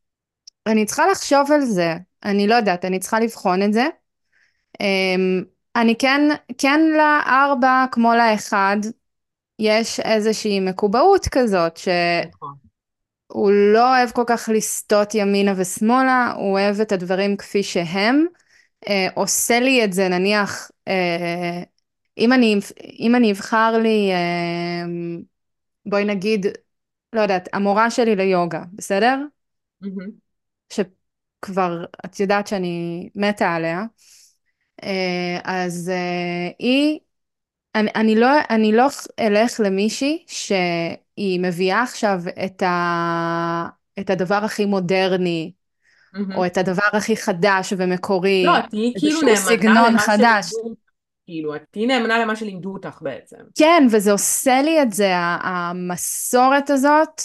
אני 0.66 0.84
צריכה 0.84 1.06
לחשוב 1.06 1.52
על 1.52 1.60
זה, 1.60 1.94
אני 2.24 2.46
לא 2.46 2.54
יודעת, 2.54 2.84
אני 2.84 2.98
צריכה 2.98 3.20
לבחון 3.20 3.62
את 3.62 3.72
זה. 3.72 3.86
אמ, 4.80 5.42
אני 5.76 5.94
כן, 5.98 6.20
כן 6.58 6.80
לארבע 6.96 7.84
כמו 7.92 8.14
לאחד, 8.14 8.76
יש 9.58 10.00
איזושהי 10.00 10.60
מקובעות 10.60 11.28
כזאת, 11.28 11.76
שהוא 11.76 11.92
נכון. 12.34 12.67
לא 13.72 13.96
אוהב 13.96 14.10
כל 14.10 14.24
כך 14.26 14.48
לסטות 14.54 15.14
ימינה 15.14 15.52
ושמאלה, 15.56 16.32
הוא 16.36 16.50
אוהב 16.52 16.80
את 16.80 16.92
הדברים 16.92 17.36
כפי 17.36 17.62
שהם. 17.62 18.26
אה, 18.88 19.08
עושה 19.14 19.60
לי 19.60 19.84
את 19.84 19.92
זה 19.92 20.08
נניח, 20.08 20.70
אה, 20.88 21.62
אם 22.18 22.32
אני, 22.32 22.56
אם 22.98 23.14
אני 23.14 23.32
אבחר 23.32 23.78
לי, 23.82 24.12
אה, 24.12 24.84
בואי 25.86 26.04
נגיד, 26.04 26.46
לא 27.12 27.20
יודעת, 27.20 27.48
המורה 27.52 27.90
שלי 27.90 28.16
ליוגה, 28.16 28.62
בסדר? 28.72 29.18
Mm-hmm. 29.84 30.10
שכבר, 30.72 31.84
את 32.04 32.20
יודעת 32.20 32.46
שאני 32.46 33.08
מתה 33.14 33.54
עליה. 33.54 33.82
אה, 34.82 35.40
אז 35.44 35.90
אה, 35.90 36.50
היא, 36.58 36.98
אני, 37.74 37.90
אני, 37.94 38.14
לא, 38.14 38.28
אני 38.50 38.72
לא 38.72 38.86
אלך 39.20 39.60
למישהי 39.64 40.24
שהיא 40.26 41.40
מביאה 41.40 41.82
עכשיו 41.82 42.20
את, 42.44 42.62
ה, 42.62 43.68
את 43.98 44.10
הדבר 44.10 44.44
הכי 44.44 44.64
מודרני, 44.64 45.52
mm-hmm. 46.14 46.36
או 46.36 46.46
את 46.46 46.56
הדבר 46.56 46.82
הכי 46.92 47.16
חדש 47.16 47.72
ומקורי, 47.76 48.44
לא, 48.44 48.60
תהיי 48.70 48.92
כאילו 48.98 49.20
נאמנה 49.20 49.88
למה 49.88 49.98
חדש. 49.98 50.46
שלימדו, 50.50 50.74
כאילו, 51.26 51.56
את 51.56 51.62
תהיי 51.70 51.86
נאמנה 51.86 52.18
למה 52.18 52.36
שלימדו 52.36 52.72
אותך 52.72 52.98
בעצם. 53.02 53.36
כן, 53.58 53.86
וזה 53.90 54.12
עושה 54.12 54.62
לי 54.62 54.82
את 54.82 54.92
זה, 54.92 55.12
המסורת 55.16 56.70
הזאת, 56.70 57.22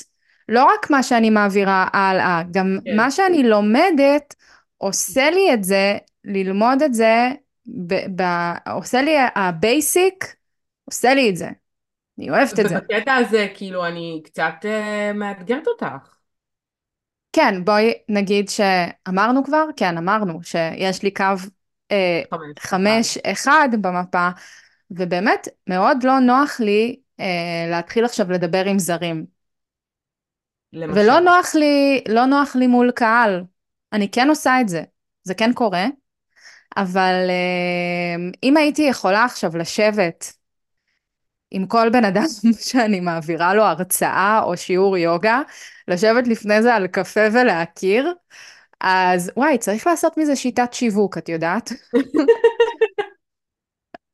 לא 0.49 0.65
רק 0.65 0.89
מה 0.89 1.03
שאני 1.03 1.29
מעבירה 1.29 1.87
הלאה, 1.93 2.41
גם 2.51 2.77
כן. 2.85 2.95
מה 2.95 3.11
שאני 3.11 3.43
לומדת, 3.43 4.35
עושה 4.77 5.29
לי 5.29 5.53
את 5.53 5.63
זה, 5.63 5.97
ללמוד 6.25 6.81
את 6.81 6.93
זה 6.93 7.31
ב- 7.67 8.21
ב- 8.21 8.69
עושה 8.69 9.01
לי 9.01 9.15
ה 9.35 9.49
basic, 9.49 10.35
עושה 10.85 11.13
לי 11.13 11.29
את 11.29 11.37
זה. 11.37 11.49
אני 12.19 12.29
אוהבת 12.29 12.59
את 12.59 12.69
זה. 12.69 12.75
ובקטע 12.77 13.13
הזה, 13.13 13.47
כאילו, 13.55 13.85
אני 13.85 14.21
קצת 14.25 14.53
uh, 14.61 15.13
מאתגרת 15.13 15.67
אותך. 15.67 16.17
כן, 17.33 17.65
בואי 17.65 17.93
נגיד 18.09 18.49
שאמרנו 18.49 19.43
כבר, 19.43 19.65
כן, 19.75 19.97
אמרנו 19.97 20.39
שיש 20.43 21.03
לי 21.03 21.11
קו 21.11 21.23
uh, 21.93 22.35
חמש, 22.59 23.17
אחד 23.17 23.69
במפה, 23.81 24.29
ובאמת 24.91 25.47
מאוד 25.69 25.97
לא 26.03 26.19
נוח 26.19 26.59
לי 26.59 26.95
uh, 27.21 27.23
להתחיל 27.69 28.05
עכשיו 28.05 28.31
לדבר 28.31 28.65
עם 28.65 28.79
זרים. 28.79 29.25
למשל. 30.73 30.99
ולא 30.99 31.19
נוח 31.19 31.55
לי, 31.55 32.03
לא 32.09 32.25
נוח 32.25 32.55
לי 32.55 32.67
מול 32.67 32.91
קהל. 32.91 33.43
אני 33.93 34.11
כן 34.11 34.29
עושה 34.29 34.61
את 34.61 34.69
זה, 34.69 34.83
זה 35.23 35.33
כן 35.33 35.53
קורה, 35.53 35.85
אבל 36.77 37.29
אה, 37.29 38.29
אם 38.43 38.57
הייתי 38.57 38.81
יכולה 38.81 39.25
עכשיו 39.25 39.57
לשבת 39.57 40.33
עם 41.51 41.67
כל 41.67 41.89
בן 41.89 42.05
אדם 42.05 42.25
שאני 42.69 42.99
מעבירה 42.99 43.53
לו 43.53 43.63
הרצאה 43.63 44.41
או 44.43 44.57
שיעור 44.57 44.97
יוגה, 44.97 45.41
לשבת 45.87 46.27
לפני 46.27 46.61
זה 46.61 46.75
על 46.75 46.87
קפה 46.87 47.27
ולהכיר, 47.33 48.13
אז 48.81 49.31
וואי, 49.37 49.57
צריך 49.57 49.87
לעשות 49.87 50.17
מזה 50.17 50.35
שיטת 50.35 50.73
שיווק, 50.73 51.17
את 51.17 51.29
יודעת? 51.29 51.71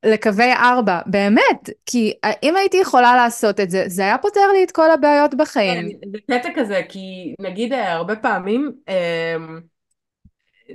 לקווי 0.05 0.53
ארבע, 0.53 0.99
באמת, 1.05 1.69
כי 1.85 2.13
אם 2.43 2.55
הייתי 2.55 2.77
יכולה 2.77 3.15
לעשות 3.15 3.59
את 3.59 3.69
זה, 3.69 3.83
זה 3.87 4.01
היה 4.01 4.17
פותר 4.17 4.51
לי 4.53 4.63
את 4.63 4.71
כל 4.71 4.91
הבעיות 4.91 5.33
בחיים. 5.33 5.89
כן, 5.89 6.09
זה 6.11 6.17
קטע 6.39 6.49
כזה, 6.55 6.81
כי 6.89 7.35
נגיד 7.41 7.73
אה, 7.73 7.93
הרבה 7.93 8.15
פעמים, 8.15 8.71
אה, 8.89 9.35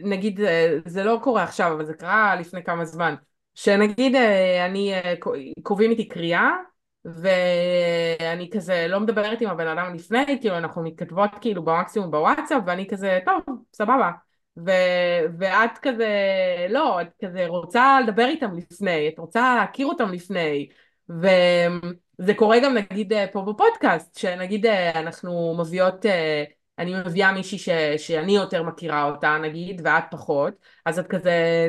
נגיד, 0.02 0.40
אה, 0.40 0.76
זה 0.86 1.04
לא 1.04 1.18
קורה 1.22 1.42
עכשיו, 1.42 1.72
אבל 1.72 1.86
זה 1.86 1.94
קרה 1.94 2.36
לפני 2.36 2.64
כמה 2.64 2.84
זמן, 2.84 3.14
שנגיד 3.54 4.14
אה, 4.14 4.66
אני, 4.66 4.94
אה, 4.94 5.14
קובעים 5.62 5.90
איתי 5.90 6.08
קריאה, 6.08 6.50
ואני 7.04 8.50
כזה 8.52 8.86
לא 8.88 9.00
מדברת 9.00 9.40
עם 9.40 9.50
הבן 9.50 9.66
אדם 9.66 9.94
לפני, 9.94 10.38
כאילו 10.40 10.56
אנחנו 10.58 10.82
מתכתבות 10.82 11.30
כאילו 11.40 11.62
במקסימום 11.62 12.10
בוואטסאפ, 12.10 12.62
ואני 12.66 12.88
כזה, 12.88 13.18
טוב, 13.24 13.42
סבבה. 13.74 14.10
ו, 14.66 14.70
ואת 15.38 15.78
כזה, 15.82 16.08
לא, 16.68 17.00
את 17.00 17.08
כזה 17.24 17.46
רוצה 17.46 18.00
לדבר 18.00 18.24
איתם 18.26 18.56
לפני, 18.56 19.08
את 19.08 19.18
רוצה 19.18 19.56
להכיר 19.56 19.86
אותם 19.86 20.12
לפני, 20.12 20.68
וזה 21.08 22.34
קורה 22.36 22.58
גם 22.60 22.74
נגיד 22.74 23.12
פה 23.32 23.42
בפודקאסט, 23.42 24.18
שנגיד 24.18 24.66
אנחנו 24.94 25.56
מביאות 25.58 26.06
אני 26.78 26.94
מביאה 26.94 27.32
מישהי 27.32 27.58
ש, 27.58 27.68
שאני 27.96 28.36
יותר 28.36 28.62
מכירה 28.62 29.04
אותה 29.04 29.38
נגיד, 29.42 29.80
ואת 29.84 30.04
פחות, 30.10 30.54
אז 30.86 30.98
את 30.98 31.06
כזה, 31.06 31.68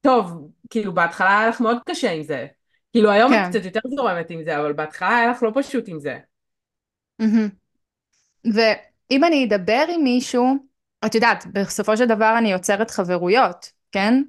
טוב, 0.00 0.50
כאילו 0.70 0.94
בהתחלה 0.94 1.40
היה 1.40 1.48
לך 1.48 1.60
מאוד 1.60 1.78
קשה 1.86 2.10
עם 2.10 2.22
זה. 2.22 2.46
כאילו 2.92 3.10
היום 3.10 3.32
כן. 3.32 3.44
את 3.44 3.48
קצת 3.48 3.64
יותר 3.64 3.80
זורמת 3.96 4.30
עם 4.30 4.44
זה, 4.44 4.60
אבל 4.60 4.72
בהתחלה 4.72 5.16
היה 5.16 5.30
לך 5.30 5.42
לא 5.42 5.50
פשוט 5.54 5.88
עם 5.88 6.00
זה. 6.00 6.18
ואם 8.44 9.24
אני 9.24 9.44
אדבר 9.44 9.84
עם 9.88 10.04
מישהו, 10.04 10.56
את 11.06 11.14
יודעת, 11.14 11.46
בסופו 11.52 11.96
של 11.96 12.06
דבר 12.06 12.34
אני 12.38 12.52
יוצרת 12.52 12.90
חברויות, 12.90 13.72
כן? 13.92 14.22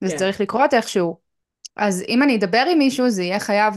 כן. 0.00 0.16
צריך 0.16 0.40
לקרות 0.40 0.74
איכשהו. 0.74 1.18
אז 1.76 2.04
אם 2.08 2.22
אני 2.22 2.36
אדבר 2.36 2.64
עם 2.72 2.78
מישהו, 2.78 3.10
זה 3.10 3.22
יהיה 3.22 3.40
חייב 3.40 3.74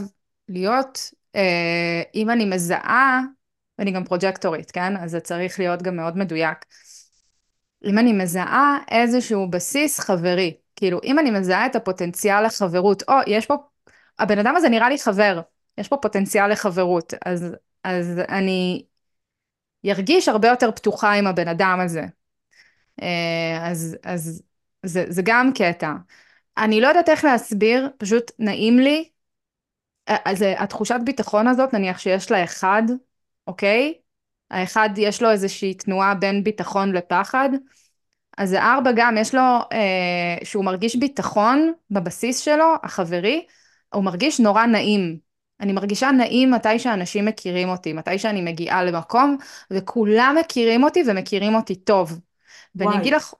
להיות, 0.48 0.98
אה, 1.36 2.02
אם 2.14 2.30
אני 2.30 2.44
מזהה 2.44 3.20
ואני 3.78 3.90
גם 3.90 4.04
פרוג'קטורית, 4.04 4.70
כן? 4.70 4.96
אז 4.96 5.10
זה 5.10 5.20
צריך 5.20 5.58
להיות 5.58 5.82
גם 5.82 5.96
מאוד 5.96 6.16
מדויק. 6.16 6.58
אם 7.84 7.98
אני 7.98 8.12
מזהה 8.12 8.78
איזשהו 8.90 9.50
בסיס 9.50 10.00
חברי, 10.00 10.56
כאילו 10.76 11.00
אם 11.04 11.18
אני 11.18 11.30
מזהה 11.30 11.66
את 11.66 11.76
הפוטנציאל 11.76 12.46
לחברות, 12.46 13.02
או 13.08 13.14
יש 13.26 13.46
פה, 13.46 13.54
הבן 14.18 14.38
אדם 14.38 14.56
הזה 14.56 14.68
נראה 14.68 14.88
לי 14.88 14.98
חבר, 14.98 15.40
יש 15.78 15.88
פה 15.88 15.96
פוטנציאל 15.96 16.52
לחברות, 16.52 17.14
אז, 17.26 17.56
אז 17.84 18.20
אני 18.28 18.84
ירגיש 19.84 20.28
הרבה 20.28 20.48
יותר 20.48 20.70
פתוחה 20.70 21.12
עם 21.12 21.26
הבן 21.26 21.48
אדם 21.48 21.80
הזה. 21.84 22.04
אה, 23.02 23.68
אז, 23.70 23.96
אז 24.04 24.42
זה, 24.82 25.04
זה 25.08 25.22
גם 25.24 25.50
קטע. 25.54 25.92
אני 26.58 26.80
לא 26.80 26.88
יודעת 26.88 27.08
איך 27.08 27.24
להסביר, 27.24 27.90
פשוט 27.98 28.30
נעים 28.38 28.78
לי. 28.78 29.08
אה, 30.08 30.16
אז 30.24 30.44
התחושת 30.58 31.00
ביטחון 31.04 31.48
הזאת, 31.48 31.74
נניח 31.74 31.98
שיש 31.98 32.30
לה 32.30 32.44
אחד, 32.44 32.82
אוקיי? 33.46 33.94
האחד 34.50 34.90
יש 34.96 35.22
לו 35.22 35.30
איזושהי 35.30 35.74
תנועה 35.74 36.14
בין 36.14 36.44
ביטחון 36.44 36.92
לפחד, 36.92 37.48
אז 38.38 38.52
הארבע 38.52 38.90
גם 38.96 39.16
יש 39.18 39.34
לו, 39.34 39.40
אה, 39.72 40.36
שהוא 40.44 40.64
מרגיש 40.64 40.96
ביטחון 40.96 41.72
בבסיס 41.90 42.38
שלו, 42.38 42.74
החברי, 42.82 43.46
הוא 43.94 44.04
מרגיש 44.04 44.40
נורא 44.40 44.66
נעים. 44.66 45.18
אני 45.60 45.72
מרגישה 45.72 46.10
נעים 46.10 46.50
מתי 46.50 46.78
שאנשים 46.78 47.24
מכירים 47.24 47.68
אותי, 47.68 47.92
מתי 47.92 48.18
שאני 48.18 48.42
מגיעה 48.42 48.84
למקום, 48.84 49.36
וכולם 49.70 50.36
מכירים 50.40 50.84
אותי 50.84 51.02
ומכירים 51.06 51.54
אותי 51.54 51.74
טוב. 51.74 52.10
וואי. 52.10 52.86
ואני 52.88 53.00
אגיד 53.00 53.14
לך 53.14 53.34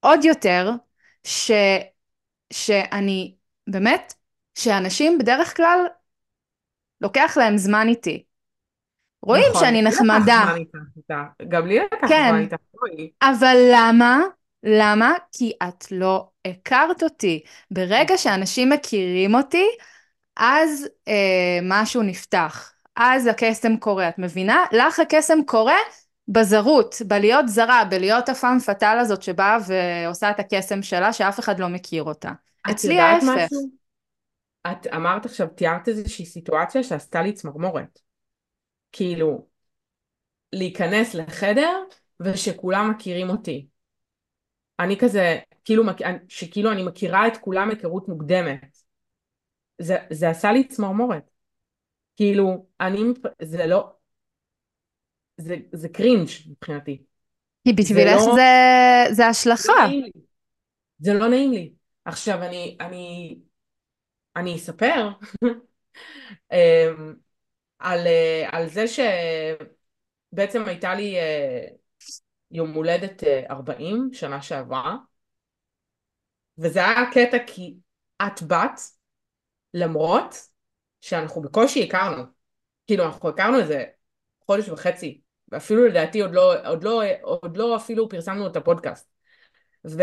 עוד 0.00 0.24
יותר, 0.24 0.70
ש, 1.24 1.50
שאני, 2.52 3.34
באמת, 3.66 4.14
שאנשים 4.54 5.18
בדרך 5.18 5.56
כלל, 5.56 5.78
לוקח 7.00 7.36
להם 7.36 7.56
זמן 7.58 7.88
איתי. 7.88 8.27
רואים 9.22 9.50
נכון, 9.50 9.64
שאני 9.64 9.82
נחמדה. 9.82 10.54
גם 11.48 11.66
לי 11.66 11.78
לקח 11.78 12.08
כן. 12.08 12.28
זמן 12.28 12.40
איתך. 12.40 12.56
אבל 13.22 13.56
למה? 13.72 14.20
למה? 14.62 15.12
כי 15.32 15.52
את 15.68 15.92
לא 15.92 16.28
הכרת 16.44 17.02
אותי. 17.02 17.42
ברגע 17.70 18.18
שאנשים 18.18 18.70
מכירים 18.70 19.34
אותי, 19.34 19.66
אז 20.36 20.88
אה, 21.08 21.58
משהו 21.62 22.02
נפתח. 22.02 22.72
אז 22.96 23.26
הקסם 23.26 23.76
קורה, 23.76 24.08
את 24.08 24.18
מבינה? 24.18 24.64
לך 24.72 24.98
הקסם 25.00 25.38
קורה 25.46 25.76
בזרות, 26.28 26.96
בלהיות 27.06 27.48
זרה, 27.48 27.84
בלהיות 27.84 28.28
הפעם 28.28 28.58
פטאל 28.58 28.98
הזאת 28.98 29.22
שבאה 29.22 29.58
ועושה 29.66 30.30
את 30.30 30.40
הקסם 30.40 30.82
שלה, 30.82 31.12
שאף 31.12 31.40
אחד 31.40 31.60
לא 31.60 31.68
מכיר 31.68 32.02
אותה. 32.02 32.32
אצלי 32.70 33.00
ההפך. 33.00 33.48
את 34.70 34.86
אמרת 34.94 35.26
עכשיו, 35.26 35.46
תיארת 35.46 35.88
איזושהי 35.88 36.26
סיטואציה 36.26 36.82
שעשתה 36.82 37.22
לי 37.22 37.32
צמרמורת. 37.32 38.07
כאילו, 38.92 39.46
להיכנס 40.52 41.14
לחדר 41.14 41.82
ושכולם 42.20 42.90
מכירים 42.90 43.30
אותי. 43.30 43.68
אני 44.80 44.96
כזה, 44.98 45.38
כאילו, 45.64 45.84
שכאילו 46.28 46.72
אני 46.72 46.82
מכירה 46.82 47.26
את 47.26 47.36
כולם 47.36 47.70
היכרות 47.70 48.08
מוקדמת. 48.08 48.78
זה, 49.78 49.96
זה 50.10 50.30
עשה 50.30 50.52
לי 50.52 50.68
צמרמורת. 50.68 51.30
כאילו, 52.16 52.66
אני, 52.80 53.00
זה 53.42 53.66
לא, 53.66 53.92
זה, 55.36 55.56
זה 55.72 55.88
קרינג' 55.88 56.28
מבחינתי. 56.46 57.02
כי 57.64 57.72
בשבילך 57.72 58.20
זה, 58.20 58.26
לא, 58.28 58.34
זה, 58.34 59.14
זה 59.14 59.26
השלכה. 59.26 59.72
זה, 59.88 59.92
לא 59.92 60.08
זה 60.98 61.14
לא 61.14 61.28
נעים 61.28 61.52
לי. 61.52 61.74
עכשיו, 62.04 62.42
אני, 62.42 62.76
אני, 62.80 63.38
אני 64.36 64.56
אספר 64.56 65.08
אמ, 66.52 67.14
על, 67.78 68.06
אה, 68.06 68.48
על 68.52 68.68
זה 68.68 68.84
שבעצם 68.88 70.64
הייתה 70.66 70.94
לי 70.94 71.16
אה, 71.18 71.66
יום 72.50 72.72
הולדת 72.72 73.24
40 73.50 74.08
אה, 74.12 74.18
שנה 74.18 74.42
שעברה, 74.42 74.96
וזה 76.58 76.84
היה 76.84 77.10
קטע 77.12 77.36
כי 77.46 77.76
את 78.22 78.42
בת, 78.42 78.80
למרות 79.74 80.34
שאנחנו 81.00 81.42
בקושי 81.42 81.84
הכרנו. 81.84 82.22
כאילו, 82.86 83.04
אנחנו 83.04 83.28
הכרנו 83.28 83.58
איזה 83.58 83.84
חודש 84.46 84.68
וחצי, 84.68 85.20
ואפילו 85.48 85.86
לדעתי 85.86 86.20
עוד 86.20 86.34
לא, 86.34 86.68
עוד 86.68 86.84
לא, 86.84 87.02
עוד 87.22 87.56
לא 87.56 87.76
אפילו 87.76 88.08
פרסמנו 88.08 88.46
את 88.46 88.56
הפודקאסט. 88.56 89.10
ו... 89.86 90.02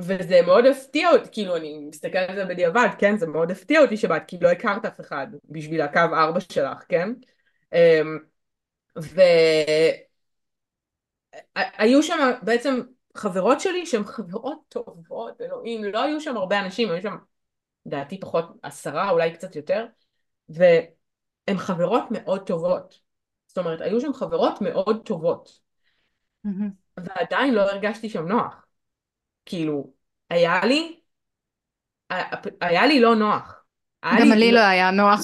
וזה 0.00 0.40
מאוד 0.46 0.66
הפתיע 0.66 1.10
אותי, 1.10 1.28
כאילו 1.32 1.56
אני 1.56 1.78
מסתכלת 1.78 2.28
על 2.28 2.36
זה 2.36 2.44
בדיעבד, 2.44 2.88
כן? 2.98 3.16
זה 3.16 3.26
מאוד 3.26 3.50
הפתיע 3.50 3.80
אותי 3.80 3.96
שבאת, 3.96 4.22
כי 4.26 4.38
לא 4.40 4.48
הכרת 4.48 4.84
אף 4.84 5.00
אחד 5.00 5.26
בשביל 5.44 5.80
הקו 5.80 5.98
ארבע 5.98 6.40
שלך, 6.40 6.84
כן? 6.88 7.12
אמ, 7.72 8.18
והיו 11.56 12.02
שם 12.02 12.30
בעצם 12.42 12.80
חברות 13.16 13.60
שלי 13.60 13.86
שהן 13.86 14.04
חברות 14.04 14.58
טובות, 14.68 15.40
אלוהים, 15.40 15.84
לא 15.84 16.02
היו 16.02 16.20
שם 16.20 16.36
הרבה 16.36 16.60
אנשים, 16.60 16.90
היו 16.90 17.02
שם 17.02 17.16
לדעתי 17.86 18.20
פחות 18.20 18.44
עשרה, 18.62 19.10
אולי 19.10 19.32
קצת 19.32 19.56
יותר, 19.56 19.86
והן 20.48 21.56
חברות 21.56 22.04
מאוד 22.10 22.46
טובות. 22.46 23.00
זאת 23.46 23.58
אומרת, 23.58 23.80
היו 23.80 24.00
שם 24.00 24.12
חברות 24.12 24.60
מאוד 24.60 25.02
טובות. 25.04 25.60
Mm-hmm. 26.46 26.70
ועדיין 26.96 27.54
לא 27.54 27.60
הרגשתי 27.60 28.08
שם 28.08 28.28
נוח. 28.28 28.65
כאילו, 29.46 29.92
היה 30.30 30.64
לי, 30.64 31.00
היה 32.60 32.86
לי 32.86 33.00
לא 33.00 33.14
נוח. 33.14 33.64
גם 34.04 34.32
לי 34.32 34.52
לא 34.52 34.60
היה 34.60 34.90
נוח. 34.90 35.20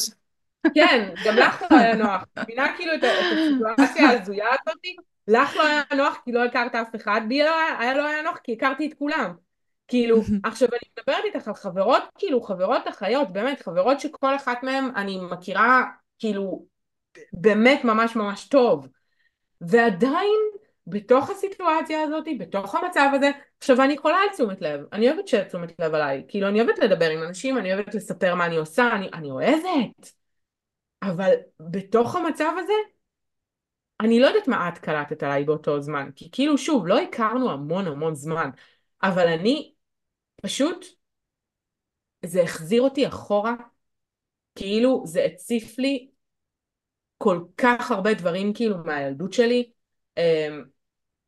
כן, 0.74 1.14
גם 1.24 1.36
לך 1.36 1.62
לא 1.70 1.76
היה 1.76 1.94
נוח. 1.94 2.24
מבינה 2.38 2.76
כאילו 2.76 2.94
את 2.94 3.00
הסיטואציה 3.04 4.08
ההזויה 4.08 4.46
הזאת? 4.48 4.78
לך 5.28 5.56
לא 5.56 5.66
היה 5.66 5.82
נוח 5.96 6.18
כי 6.24 6.32
לא 6.32 6.44
הכרת 6.44 6.74
אף 6.74 6.96
אחד, 6.96 7.20
לי 7.28 7.42
לא 7.42 7.54
היה 7.78 7.94
לא 7.94 8.06
היה 8.06 8.22
נוח 8.22 8.38
כי 8.44 8.52
הכרתי 8.52 8.86
את 8.88 8.94
כולם. 8.98 9.34
כאילו, 9.88 10.22
עכשיו 10.44 10.68
אני 10.68 10.90
מדברת 10.98 11.24
איתך 11.24 11.48
על 11.48 11.54
חברות, 11.54 12.02
כאילו 12.18 12.42
חברות 12.42 12.88
אחיות, 12.88 13.32
באמת, 13.32 13.62
חברות 13.62 14.00
שכל 14.00 14.36
אחת 14.36 14.62
מהן 14.62 14.90
אני 14.96 15.20
מכירה, 15.30 15.82
כאילו, 16.18 16.64
באמת 17.32 17.84
ממש 17.84 18.16
ממש 18.16 18.48
טוב. 18.48 18.88
ועדיין 19.60 20.40
בתוך 20.86 21.30
הסיטואציה 21.30 22.02
הזאת, 22.02 22.24
בתוך 22.38 22.74
המצב 22.74 23.10
הזה, 23.14 23.30
עכשיו 23.58 23.82
אני 23.82 23.92
יכולה 23.92 24.16
על 24.16 24.28
תשומת 24.34 24.60
לב, 24.60 24.80
אני 24.92 25.10
אוהבת 25.10 25.28
שיהיה 25.28 25.44
תשומת 25.44 25.72
לב 25.78 25.94
עליי, 25.94 26.24
כאילו 26.28 26.48
אני 26.48 26.60
אוהבת 26.60 26.78
לדבר 26.78 27.10
עם 27.10 27.22
אנשים, 27.22 27.58
אני 27.58 27.74
אוהבת 27.74 27.94
לספר 27.94 28.34
מה 28.34 28.46
אני 28.46 28.56
עושה, 28.56 28.88
אני, 28.96 29.10
אני 29.14 29.30
אוהבת, 29.30 30.12
אבל 31.02 31.30
בתוך 31.60 32.16
המצב 32.16 32.52
הזה, 32.58 32.72
אני 34.00 34.20
לא 34.20 34.26
יודעת 34.26 34.48
מה 34.48 34.68
את 34.68 34.78
קלטת 34.78 35.22
עליי 35.22 35.44
באותו 35.44 35.80
זמן, 35.80 36.10
כי 36.16 36.28
כאילו 36.32 36.58
שוב, 36.58 36.86
לא 36.86 37.00
הכרנו 37.00 37.50
המון 37.50 37.86
המון 37.86 38.14
זמן, 38.14 38.50
אבל 39.02 39.28
אני 39.28 39.74
פשוט, 40.42 40.86
זה 42.26 42.42
החזיר 42.42 42.82
אותי 42.82 43.06
אחורה, 43.08 43.54
כאילו 44.54 45.02
זה 45.06 45.24
הציף 45.24 45.78
לי 45.78 46.10
כל 47.18 47.44
כך 47.56 47.90
הרבה 47.90 48.14
דברים 48.14 48.54
כאילו 48.54 48.76
מהילדות 48.84 49.32
שלי, 49.32 49.70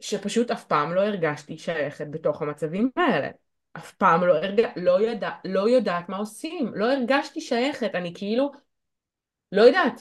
שפשוט 0.01 0.51
אף 0.51 0.65
פעם 0.65 0.95
לא 0.95 1.01
הרגשתי 1.01 1.59
שייכת 1.59 2.07
בתוך 2.11 2.43
המצבים 2.43 2.91
האלה. 2.97 3.29
אף 3.73 3.93
פעם 3.93 4.25
לא, 4.25 4.35
הרג... 4.37 4.61
לא, 4.77 5.03
ידע... 5.03 5.31
לא 5.45 5.69
יודעת 5.69 6.09
מה 6.09 6.17
עושים, 6.17 6.73
לא 6.75 6.93
הרגשתי 6.93 7.41
שייכת, 7.41 7.95
אני 7.95 8.15
כאילו, 8.15 8.53
לא 9.53 9.63
יודעת. 9.63 10.01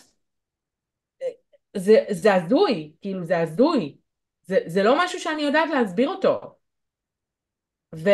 זה, 1.77 2.05
זה 2.11 2.34
הזוי, 2.34 2.93
כאילו 3.01 3.23
זה 3.23 3.39
הזוי. 3.39 3.97
זה, 4.41 4.59
זה 4.65 4.84
לא 4.84 4.95
משהו 5.05 5.19
שאני 5.19 5.41
יודעת 5.41 5.69
להסביר 5.69 6.09
אותו. 6.09 6.57
ו... 7.95 8.09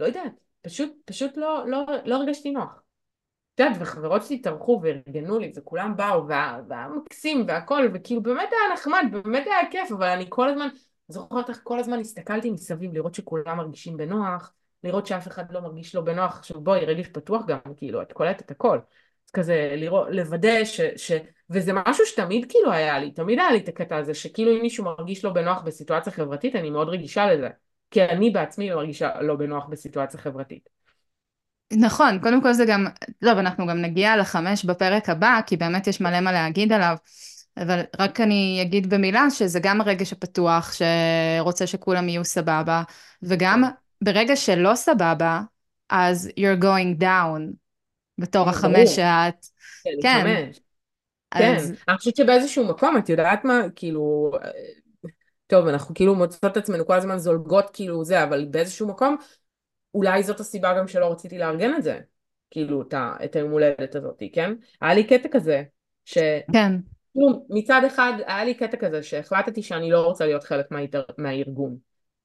לא 0.00 0.06
יודעת, 0.06 0.32
פשוט, 0.62 0.92
פשוט 1.04 1.36
לא, 1.36 1.68
לא, 1.68 1.86
לא 2.04 2.14
הרגשתי 2.14 2.50
נוח. 2.50 2.83
את 3.54 3.60
יודעת, 3.60 3.76
וחברות 3.80 4.22
שלי 4.22 4.38
טרחו 4.38 4.80
וארגנו 4.82 5.38
לי, 5.38 5.52
וכולם 5.56 5.96
באו, 5.96 6.28
והיה, 6.28 6.88
מקסים 6.96 7.44
והכל, 7.48 7.88
וכאילו 7.94 8.22
באמת 8.22 8.48
היה 8.50 8.74
נחמד, 8.74 9.04
באמת 9.12 9.46
היה 9.46 9.70
כיף, 9.70 9.92
אבל 9.92 10.06
אני 10.06 10.26
כל 10.28 10.48
הזמן, 10.48 10.68
זוכרת 11.08 11.50
איך 11.50 11.60
כל 11.62 11.78
הזמן 11.78 12.00
הסתכלתי 12.00 12.50
מסביב 12.50 12.92
לראות 12.94 13.14
שכולם 13.14 13.56
מרגישים 13.56 13.96
בנוח, 13.96 14.52
לראות 14.84 15.06
שאף 15.06 15.28
אחד 15.28 15.52
לא 15.52 15.60
מרגיש 15.60 15.94
לא 15.94 16.00
בנוח, 16.00 16.38
עכשיו 16.38 16.60
בואי, 16.60 16.84
רגש 16.84 17.06
פתוח 17.08 17.46
גם, 17.46 17.58
כאילו, 17.76 18.02
את 18.02 18.12
קולטת 18.12 18.50
הכל. 18.50 18.78
אז 19.26 19.30
כזה, 19.30 19.74
לראות, 19.76 20.08
לוודא 20.10 20.64
ש, 20.64 20.80
ש... 20.80 21.12
וזה 21.50 21.72
משהו 21.74 22.06
שתמיד 22.06 22.46
כאילו 22.48 22.72
היה 22.72 22.98
לי, 22.98 23.10
תמיד 23.10 23.38
היה 23.38 23.52
לי 23.52 23.58
את 23.58 23.68
הקטע 23.68 23.96
הזה, 23.96 24.14
שכאילו 24.14 24.56
אם 24.56 24.62
מישהו 24.62 24.84
מרגיש 24.84 25.24
לא 25.24 25.30
בנוח 25.30 25.62
בסיטואציה 25.62 26.12
חברתית, 26.12 26.56
אני 26.56 26.70
מאוד 26.70 26.88
רגישה 26.88 27.26
לזה. 27.26 27.48
כי 27.90 28.02
אני 28.04 28.30
בעצמי 28.30 28.70
לא 28.70 28.76
מרגישה 28.76 29.20
לא 29.20 29.34
בנוח 29.36 29.66
בסיטואציה 29.66 30.20
חברתית. 30.20 30.83
נכון, 31.80 32.18
קודם 32.18 32.42
כל 32.42 32.52
זה 32.52 32.64
גם, 32.64 32.86
טוב, 33.20 33.38
אנחנו 33.38 33.66
גם 33.66 33.82
נגיע 33.82 34.16
לחמש 34.16 34.64
בפרק 34.64 35.08
הבא, 35.08 35.40
כי 35.46 35.56
באמת 35.56 35.86
יש 35.86 36.00
מלא 36.00 36.20
מה 36.20 36.32
להגיד 36.32 36.72
עליו, 36.72 36.96
אבל 37.56 37.80
רק 37.98 38.20
אני 38.20 38.58
אגיד 38.62 38.94
במילה 38.94 39.30
שזה 39.30 39.60
גם 39.62 39.80
הרגש 39.80 40.12
הפתוח, 40.12 40.72
שרוצה 40.72 41.66
שכולם 41.66 42.08
יהיו 42.08 42.24
סבבה, 42.24 42.82
וגם. 43.22 43.64
ברגע 44.04 44.36
שלא 44.36 44.74
סבבה, 44.74 45.40
אז 45.90 46.30
you're 46.40 46.62
going 46.62 47.02
down, 47.02 47.40
בתור 48.18 48.48
החמש 48.48 48.96
שאת... 48.96 49.46
כן. 49.84 49.98
כן. 50.02 50.50
כן, 51.30 51.56
אני 51.88 51.96
חושבת 51.96 52.16
שבאיזשהו 52.16 52.68
מקום, 52.68 52.96
את 52.96 53.08
יודעת 53.08 53.44
מה, 53.44 53.60
כאילו, 53.76 54.32
טוב, 55.46 55.66
אנחנו 55.68 55.94
כאילו 55.94 56.14
מוצאות 56.14 56.52
את 56.52 56.56
עצמנו 56.56 56.86
כל 56.86 56.94
הזמן 56.94 57.18
זולגות 57.18 57.70
כאילו 57.72 58.04
זה, 58.04 58.22
אבל 58.24 58.44
באיזשהו 58.50 58.88
מקום 58.88 59.16
אולי 59.94 60.22
זאת 60.22 60.40
הסיבה 60.40 60.78
גם 60.78 60.88
שלא 60.88 61.12
רציתי 61.12 61.38
לארגן 61.38 61.74
את 61.74 61.82
זה, 61.82 62.00
כאילו 62.50 62.82
את, 62.82 62.94
את 63.24 63.36
היום 63.36 63.50
הולדת 63.50 63.94
הזאת, 63.94 64.22
כן? 64.32 64.54
היה 64.80 64.94
לי 64.94 65.04
קטע 65.04 65.28
כזה, 65.32 65.62
ש... 66.04 66.18
כן. 66.52 66.72
כאילו, 67.12 67.46
מצד 67.50 67.80
אחד 67.86 68.12
היה 68.26 68.44
לי 68.44 68.54
קטע 68.54 68.76
כזה 68.76 69.02
שהחלטתי 69.02 69.62
שאני 69.62 69.90
לא 69.90 70.00
רוצה 70.06 70.26
להיות 70.26 70.44
חלק 70.44 70.70
מהאיר... 70.70 71.04
מהארגון. 71.18 71.76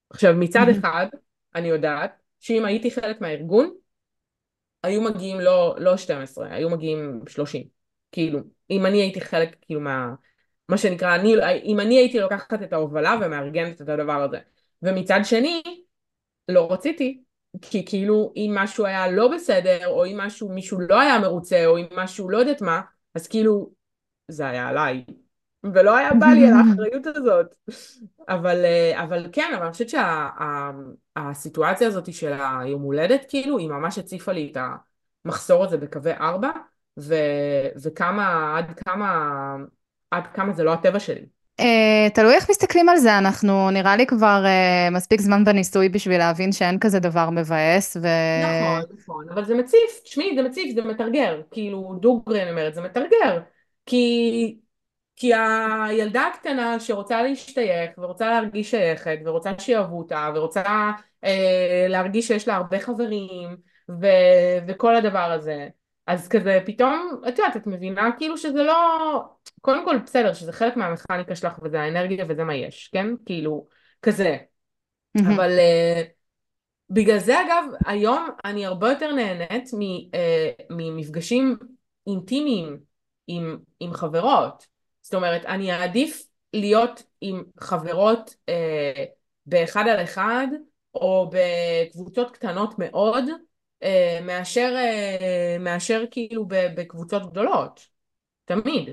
עכשיו 0.10 0.34
מצד. 0.34 0.66
אחד 0.80 1.08
אני 1.56 1.68
יודעת 1.68 2.12
שאם 2.40 2.66
הייתי 2.66 2.92
חלק 2.92 3.22
מהארגון 3.22 3.74
היו 4.84 5.02
מגיעים 5.02 5.40
לא, 5.40 5.76
לא 5.80 5.98
12, 5.98 6.54
היו 6.54 6.70
מגיעים 6.70 7.22
30. 7.28 7.68
כאילו, 8.12 8.40
אם 8.70 8.86
אני 8.86 9.02
הייתי 9.02 9.22
חלק 9.22 9.56
כאילו 9.62 9.82
מה... 9.82 10.14
מה 10.70 10.78
שנקרא, 10.78 11.16
אני, 11.16 11.36
אם 11.64 11.80
אני 11.80 11.98
הייתי 11.98 12.20
לוקחת 12.20 12.64
את 12.64 12.74
ההובלה 12.74 13.16
ומארגנת 13.22 13.82
את 13.82 13.90
הדבר 13.90 14.24
הזה. 14.24 14.38
ומצד 14.84 15.20
שני, 15.24 15.62
לא 16.48 16.72
רציתי 16.72 17.24
כי 17.62 17.86
כאילו 17.86 18.34
אם 18.36 18.52
משהו 18.56 18.86
היה 18.86 19.12
לא 19.12 19.28
בסדר, 19.36 19.88
או 19.88 20.06
אם 20.06 20.18
משהו, 20.18 20.50
מישהו 20.50 20.80
לא 20.82 21.00
היה 21.00 21.20
מרוצה, 21.20 21.66
או 21.66 21.78
אם 21.78 21.86
משהו 21.96 22.30
לא 22.30 22.38
יודעת 22.38 22.62
מה, 22.62 22.82
אז 23.16 23.28
כאילו 23.28 23.70
זה 24.28 24.48
היה 24.48 24.68
עליי. 24.68 25.06
ולא 25.64 25.98
היה 25.98 26.14
בא 26.14 26.26
לי 26.26 26.48
על 26.48 26.54
האחריות 26.60 27.08
הזאת. 27.08 27.56
אבל, 28.30 28.66
אה, 28.66 29.04
אבל 29.04 29.28
כן, 29.32 29.52
אבל 29.56 29.64
אני 29.64 29.72
חושבת 29.72 29.90
שהסיטואציה 29.90 31.80
שה, 31.80 31.88
הזאת 31.88 32.14
של 32.14 32.34
היום 32.62 32.82
הולדת, 32.82 33.26
כאילו, 33.30 33.58
היא 33.58 33.70
ממש 33.70 33.98
הציפה 33.98 34.32
לי 34.32 34.52
את 34.52 34.58
המחסור 35.26 35.64
הזה 35.64 35.78
בקווי 35.78 36.14
ארבע, 36.14 36.50
ו, 37.00 37.16
וכמה, 37.84 38.58
עד 38.58 38.80
כמה, 38.80 39.30
עד 40.12 40.28
כמה 40.28 40.54
זה 40.54 40.64
לא 40.64 40.74
הטבע 40.74 41.00
שלי. 41.00 41.39
Uh, 41.60 42.10
תלוי 42.14 42.34
איך 42.34 42.50
מסתכלים 42.50 42.90
על 42.90 42.98
זה, 42.98 43.18
אנחנו 43.18 43.72
נראה 43.72 43.96
לי 43.96 44.08
כבר 44.08 44.44
uh, 44.46 44.94
מספיק 44.94 45.22
זמן 45.22 45.44
בניסוי 45.44 45.90
בשביל 45.90 46.18
להבין 46.18 46.52
שאין 46.52 46.80
כזה 46.80 47.00
דבר 47.00 47.30
מבאס 47.30 47.98
ו... 48.02 48.08
נכון, 48.44 48.98
נכון, 49.00 49.26
אבל 49.34 49.46
זה 49.46 49.56
מציף, 49.56 50.02
תשמעי, 50.04 50.36
זה 50.36 50.44
מציף, 50.44 50.76
זה 50.76 50.82
מתרגר, 50.82 51.42
כאילו 51.52 51.98
דוגרי 52.02 52.42
אני 52.42 52.50
אומרת, 52.52 52.76
זה 52.76 52.82
מתרגר, 52.82 53.40
כי, 53.86 54.58
כי 55.16 55.32
הילדה 55.34 56.28
הקטנה 56.28 56.80
שרוצה 56.80 57.22
להשתייך 57.24 57.92
ורוצה 57.98 58.30
להרגיש 58.30 58.72
שייכת 58.72 59.18
ורוצה 59.26 59.52
שיאהבו 59.60 59.98
אותה 59.98 60.30
ורוצה 60.36 60.64
uh, 61.26 61.28
להרגיש 61.90 62.28
שיש 62.28 62.48
לה 62.48 62.56
הרבה 62.56 62.80
חברים 62.80 63.58
ו, 64.02 64.08
וכל 64.68 64.96
הדבר 64.96 65.32
הזה, 65.32 65.68
אז 66.10 66.28
כזה 66.28 66.60
פתאום, 66.66 67.22
את 67.28 67.38
יודעת, 67.40 67.58
את 67.58 67.68
מבינה 67.68 68.10
כאילו 68.18 68.38
שזה 68.38 68.64
לא... 68.64 68.76
קודם 69.62 69.86
כל 69.86 69.98
בסדר, 69.98 70.34
שזה 70.34 70.54
חלק 70.54 70.78
מהמכניקה 70.78 71.36
שלך 71.36 71.60
וזה 71.64 71.82
האנרגיה 71.82 72.26
וזה 72.30 72.44
מה 72.44 72.56
יש, 72.56 72.90
כן? 72.94 73.08
כאילו, 73.26 73.68
כזה. 74.02 74.38
אבל 75.18 75.58
uh, 75.58 76.08
בגלל 76.90 77.20
זה 77.20 77.42
אגב, 77.42 77.64
היום 77.86 78.30
אני 78.46 78.66
הרבה 78.66 78.90
יותר 78.90 79.12
נהנית 79.12 79.70
מ, 79.74 79.82
uh, 79.82 80.64
ממפגשים 80.70 81.58
אינטימיים 82.08 82.80
עם, 83.28 83.58
עם 83.80 83.94
חברות. 83.94 84.66
זאת 85.02 85.14
אומרת, 85.14 85.46
אני 85.46 85.72
אעדיף 85.72 86.28
להיות 86.54 87.04
עם 87.22 87.44
חברות 87.60 88.30
uh, 88.30 89.00
באחד 89.46 89.88
על 89.88 90.04
אחד, 90.04 90.48
או 90.96 91.32
בקבוצות 91.34 92.32
קטנות 92.32 92.74
מאוד, 92.78 93.24
מאשר, 94.22 94.74
אה, 94.78 95.58
מאשר 95.60 96.04
כאילו 96.12 96.46
בקבוצות 96.48 97.32
גדולות. 97.32 97.88
תמיד. 98.46 98.90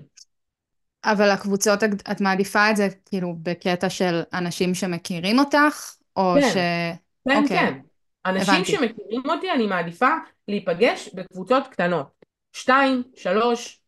אבל 1.05 1.31
הקבוצות, 1.31 1.83
את 2.11 2.21
מעדיפה 2.21 2.71
את 2.71 2.77
זה 2.77 2.89
כאילו 3.05 3.37
בקטע 3.43 3.91
של 3.91 4.23
אנשים 4.33 4.75
שמכירים 4.75 5.39
אותך, 5.39 5.95
או 6.17 6.35
ש... 6.41 6.55
כן, 6.55 6.95
כן, 7.29 7.43
אוקיי, 7.43 7.59
כן. 7.59 7.79
אנשים 8.27 8.55
הבנתי. 8.55 8.73
שמכירים 8.73 9.23
אותי, 9.25 9.51
אני 9.51 9.67
מעדיפה 9.67 10.09
להיפגש 10.49 11.11
בקבוצות 11.15 11.67
קטנות. 11.67 12.07
שתיים, 12.53 13.03
שלוש, 13.17 13.81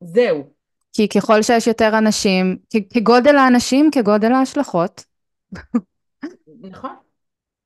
זהו. 0.00 0.52
כי 0.92 1.08
ככל 1.08 1.42
שיש 1.42 1.66
יותר 1.66 1.98
אנשים, 1.98 2.56
כגודל 2.94 3.36
האנשים, 3.36 3.90
כגודל 3.92 4.32
ההשלכות. 4.32 5.04
נכון. 6.60 7.07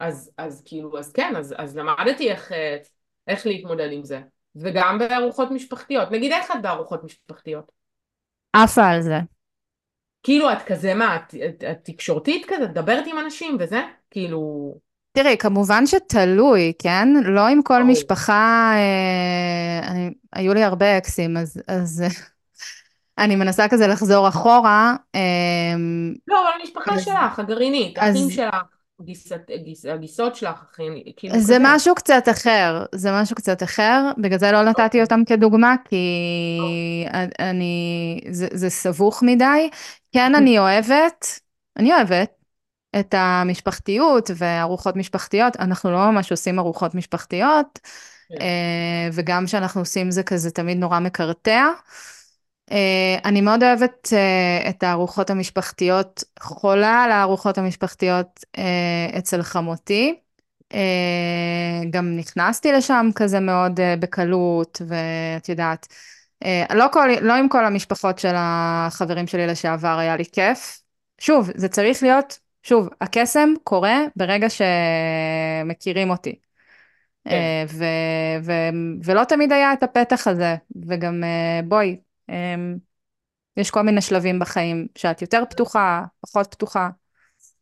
אז, 0.03 0.30
אז 0.38 0.62
כאילו, 0.64 0.98
אז 0.98 1.12
כן, 1.12 1.32
אז, 1.36 1.55
אז 1.59 1.76
למדתי 1.76 2.30
איך, 2.30 2.53
אה, 2.53 2.76
איך 3.28 3.46
להתמודד 3.46 3.88
עם 3.92 4.05
זה. 4.05 4.20
וגם 4.57 4.98
בארוחות 4.98 5.50
משפחתיות. 5.50 6.11
נגיד 6.11 6.32
איך 6.32 6.50
את 6.50 6.62
בארוחות 6.62 7.05
משפחתיות? 7.05 7.72
עפה 8.53 8.86
על 8.86 9.03
זה. 9.03 9.18
כאילו 10.22 10.53
את 10.53 10.62
כזה 10.66 10.94
מה, 10.94 11.16
את, 11.16 11.34
את, 11.48 11.64
את 11.70 11.78
תקשורתית 11.82 12.46
כזה, 12.48 12.64
את 12.64 12.70
מדברת 12.70 13.05
עם 13.07 13.18
אנשים 13.18 13.57
וזה? 13.61 13.80
כאילו... 14.11 14.74
תראי, 15.12 15.36
כמובן 15.38 15.86
שתלוי, 15.86 16.72
כן? 16.78 17.09
לא 17.24 17.48
עם 17.48 17.62
כל. 17.62 17.82
משפחה, 17.82 18.72
אה, 18.74 19.88
אני, 19.88 20.11
היו 20.32 20.55
לי 20.55 20.62
הרבה 20.62 20.98
אקסים, 20.98 21.36
אז, 21.36 21.62
אז 21.68 22.05
אני 23.18 23.36
מנסה 23.36 23.68
כזה 23.68 23.86
לחזור 23.86 24.28
אחורה. 24.28 24.96
אה, 25.14 25.20
לא, 26.28 26.40
אבל 26.40 26.61
המשפחה 26.61 26.94
אז, 26.94 27.05
שלך, 27.05 27.38
הגרעינית, 27.38 27.98
אז 27.98 28.16
אחים 28.16 28.30
שלך, 28.30 28.81
גיסת, 29.05 29.40
גיס, 29.64 29.86
הגיסות 29.86 30.36
שלך, 30.36 30.64
אחים, 30.72 30.92
כאילו 31.16 31.38
זה 31.38 31.44
כזה. 31.44 31.57
משהו 31.61 31.94
קצת 31.94 32.28
אחר, 32.30 32.84
זה 32.94 33.11
משהו 33.12 33.36
קצת 33.36 33.62
אחר, 33.62 34.11
בגלל 34.18 34.38
זה 34.38 34.53
לא 34.53 34.62
נתתי 34.62 34.82
אוקיי, 34.82 35.03
אותם 35.03 35.24
כדוגמה, 35.26 35.74
כי 35.88 35.96
אוקיי. 36.61 37.28
אני, 37.50 38.20
זה, 38.30 38.48
זה 38.53 38.70
סבוך 38.70 39.22
מדי. 39.22 39.70
כן, 40.12 40.34
אני 40.34 40.59
אוהבת, 40.59 41.40
אני 41.76 41.94
אוהבת 41.94 42.30
את 43.00 43.14
המשפחתיות 43.18 44.30
וארוחות 44.36 44.96
משפחתיות, 44.96 45.57
אנחנו 45.57 45.90
לא 45.90 46.11
ממש 46.11 46.30
עושים 46.30 46.59
ארוחות 46.59 46.94
משפחתיות, 46.94 47.78
כן, 48.28 48.34
אה, 48.40 49.09
וגם 49.12 49.46
כשאנחנו 49.46 49.80
עושים 49.80 50.11
זה 50.11 50.22
כזה 50.22 50.50
תמיד 50.50 50.78
נורא 50.78 50.98
מקרטע. 50.98 51.68
אה, 52.70 53.18
אני 53.24 53.40
מאוד 53.40 53.62
אוהבת 53.62 54.08
אה, 54.12 54.70
את 54.70 54.82
הארוחות 54.82 55.30
המשפחתיות, 55.30 56.24
חולה 56.40 57.04
על 57.04 57.10
הארוחות 57.10 57.58
המשפחתיות 57.58 58.44
אה, 58.58 59.18
אצל 59.18 59.42
חמותי. 59.42 60.18
גם 61.90 62.16
נכנסתי 62.16 62.72
לשם 62.72 63.08
כזה 63.14 63.40
מאוד 63.40 63.80
בקלות, 64.00 64.82
ואת 64.86 65.48
יודעת, 65.48 65.86
לא, 66.74 66.84
כל, 66.92 67.08
לא 67.20 67.32
עם 67.32 67.48
כל 67.48 67.64
המשפחות 67.64 68.18
של 68.18 68.32
החברים 68.36 69.26
שלי 69.26 69.46
לשעבר 69.46 69.98
היה 69.98 70.16
לי 70.16 70.24
כיף. 70.32 70.82
שוב, 71.18 71.50
זה 71.54 71.68
צריך 71.68 72.02
להיות, 72.02 72.38
שוב, 72.62 72.88
הקסם 73.00 73.48
קורה 73.64 73.98
ברגע 74.16 74.46
שמכירים 74.50 76.10
אותי. 76.10 76.38
כן, 77.28 77.64
ו, 77.68 77.84
ו, 78.42 78.52
ולא 79.04 79.24
תמיד 79.24 79.52
היה 79.52 79.72
את 79.72 79.82
הפתח 79.82 80.28
הזה, 80.28 80.56
וגם 80.86 81.24
בואי, 81.64 81.96
יש 83.56 83.70
כל 83.70 83.82
מיני 83.82 84.00
שלבים 84.00 84.38
בחיים 84.38 84.86
שאת 84.98 85.22
יותר 85.22 85.42
פתוחה, 85.50 86.04
פחות 86.20 86.54
פתוחה. 86.54 86.88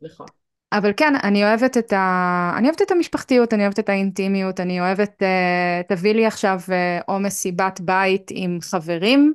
נכון. 0.03 0.27
אבל 0.73 0.93
כן, 0.97 1.15
אני 1.23 1.45
אוהבת 1.45 1.77
את 1.77 1.93
ה... 1.93 2.55
אני 2.57 2.69
אוהבת 2.69 2.83
את 2.83 2.91
המשפחתיות, 2.91 3.55
אני 3.55 3.63
אוהבת 3.63 3.79
את 3.79 3.89
האינטימיות, 3.89 4.61
אני 4.61 4.81
אוהבת, 4.81 5.23
uh, 5.23 5.89
תביא 5.89 6.15
לי 6.15 6.27
עכשיו 6.27 6.61
uh, 6.67 7.05
או 7.09 7.21
מסיבת 7.21 7.81
בית 7.81 8.27
עם 8.31 8.59
חברים, 8.63 9.35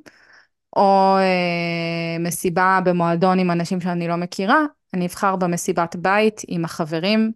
או 0.76 1.18
uh, 1.18 2.22
מסיבה 2.22 2.80
במועדון 2.86 3.40
עם 3.40 3.52
אנשים 3.52 3.82
שאני 3.82 4.08
לא 4.08 4.16
מכירה, 4.16 4.66
אני 4.94 5.06
אבחר 5.06 5.36
במסיבת 5.36 5.96
בית 5.96 6.42
עם 6.48 6.66
החברים. 6.66 7.32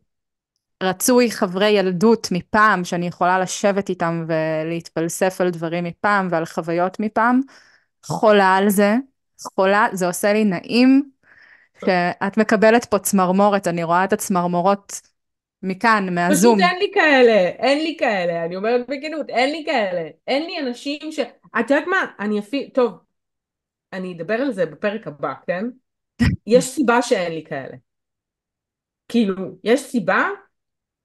רצוי 0.83 1.31
חברי 1.31 1.69
ילדות 1.69 2.27
מפעם, 2.31 2.83
שאני 2.83 3.07
יכולה 3.07 3.39
לשבת 3.39 3.89
איתם 3.89 4.25
ולהתפלסף 4.27 5.41
על 5.41 5.49
דברים 5.49 5.83
מפעם 5.83 6.27
ועל 6.31 6.45
חוויות 6.45 6.99
מפעם. 6.99 7.41
חולה 8.05 8.55
על 8.55 8.69
זה, 8.69 8.95
חולה, 9.55 9.87
זה 9.93 10.07
עושה 10.07 10.33
לי 10.33 10.45
נעים. 10.45 11.09
שאת 11.85 12.37
מקבלת 12.37 12.85
פה 12.85 12.99
צמרמורת, 12.99 13.67
אני 13.67 13.83
רואה 13.83 14.03
את 14.03 14.13
הצמרמורות 14.13 15.01
מכאן, 15.63 16.03
פשוט 16.03 16.13
מהזום. 16.15 16.59
אין 16.59 16.79
לי 16.79 16.91
כאלה, 16.93 17.47
אין 17.47 17.83
לי 17.83 17.95
כאלה, 17.99 18.45
אני 18.45 18.55
אומרת 18.55 18.81
בכנות, 18.87 19.29
אין 19.29 19.51
לי 19.51 19.63
כאלה. 19.65 20.09
אין 20.27 20.45
לי 20.45 20.59
אנשים 20.59 21.11
ש... 21.11 21.19
את 21.59 21.69
יודעת 21.69 21.87
מה? 21.87 22.05
אני 22.19 22.39
אפילו... 22.39 22.69
טוב, 22.73 22.91
אני 23.93 24.13
אדבר 24.13 24.33
על 24.33 24.51
זה 24.51 24.65
בפרק 24.65 25.07
הבא, 25.07 25.33
כן? 25.47 25.65
יש 26.47 26.65
סיבה 26.65 27.01
שאין 27.01 27.31
לי 27.31 27.43
כאלה. 27.49 27.75
כאילו, 29.07 29.35
יש 29.63 29.81
סיבה 29.81 30.29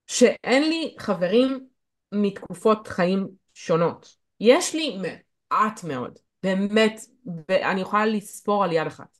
שאין 0.07 0.63
לי 0.69 0.95
חברים 0.99 1.67
מתקופות 2.13 2.89
חיים 2.89 3.29
שונות. 3.55 4.17
יש 4.41 4.75
לי 4.75 4.97
מעט 4.97 5.85
מאוד, 5.85 6.19
באמת, 6.45 7.01
ואני 7.49 7.81
יכולה 7.81 8.07
לספור 8.07 8.65
על 8.65 8.73
יד 8.73 8.87
אחת. 8.87 9.19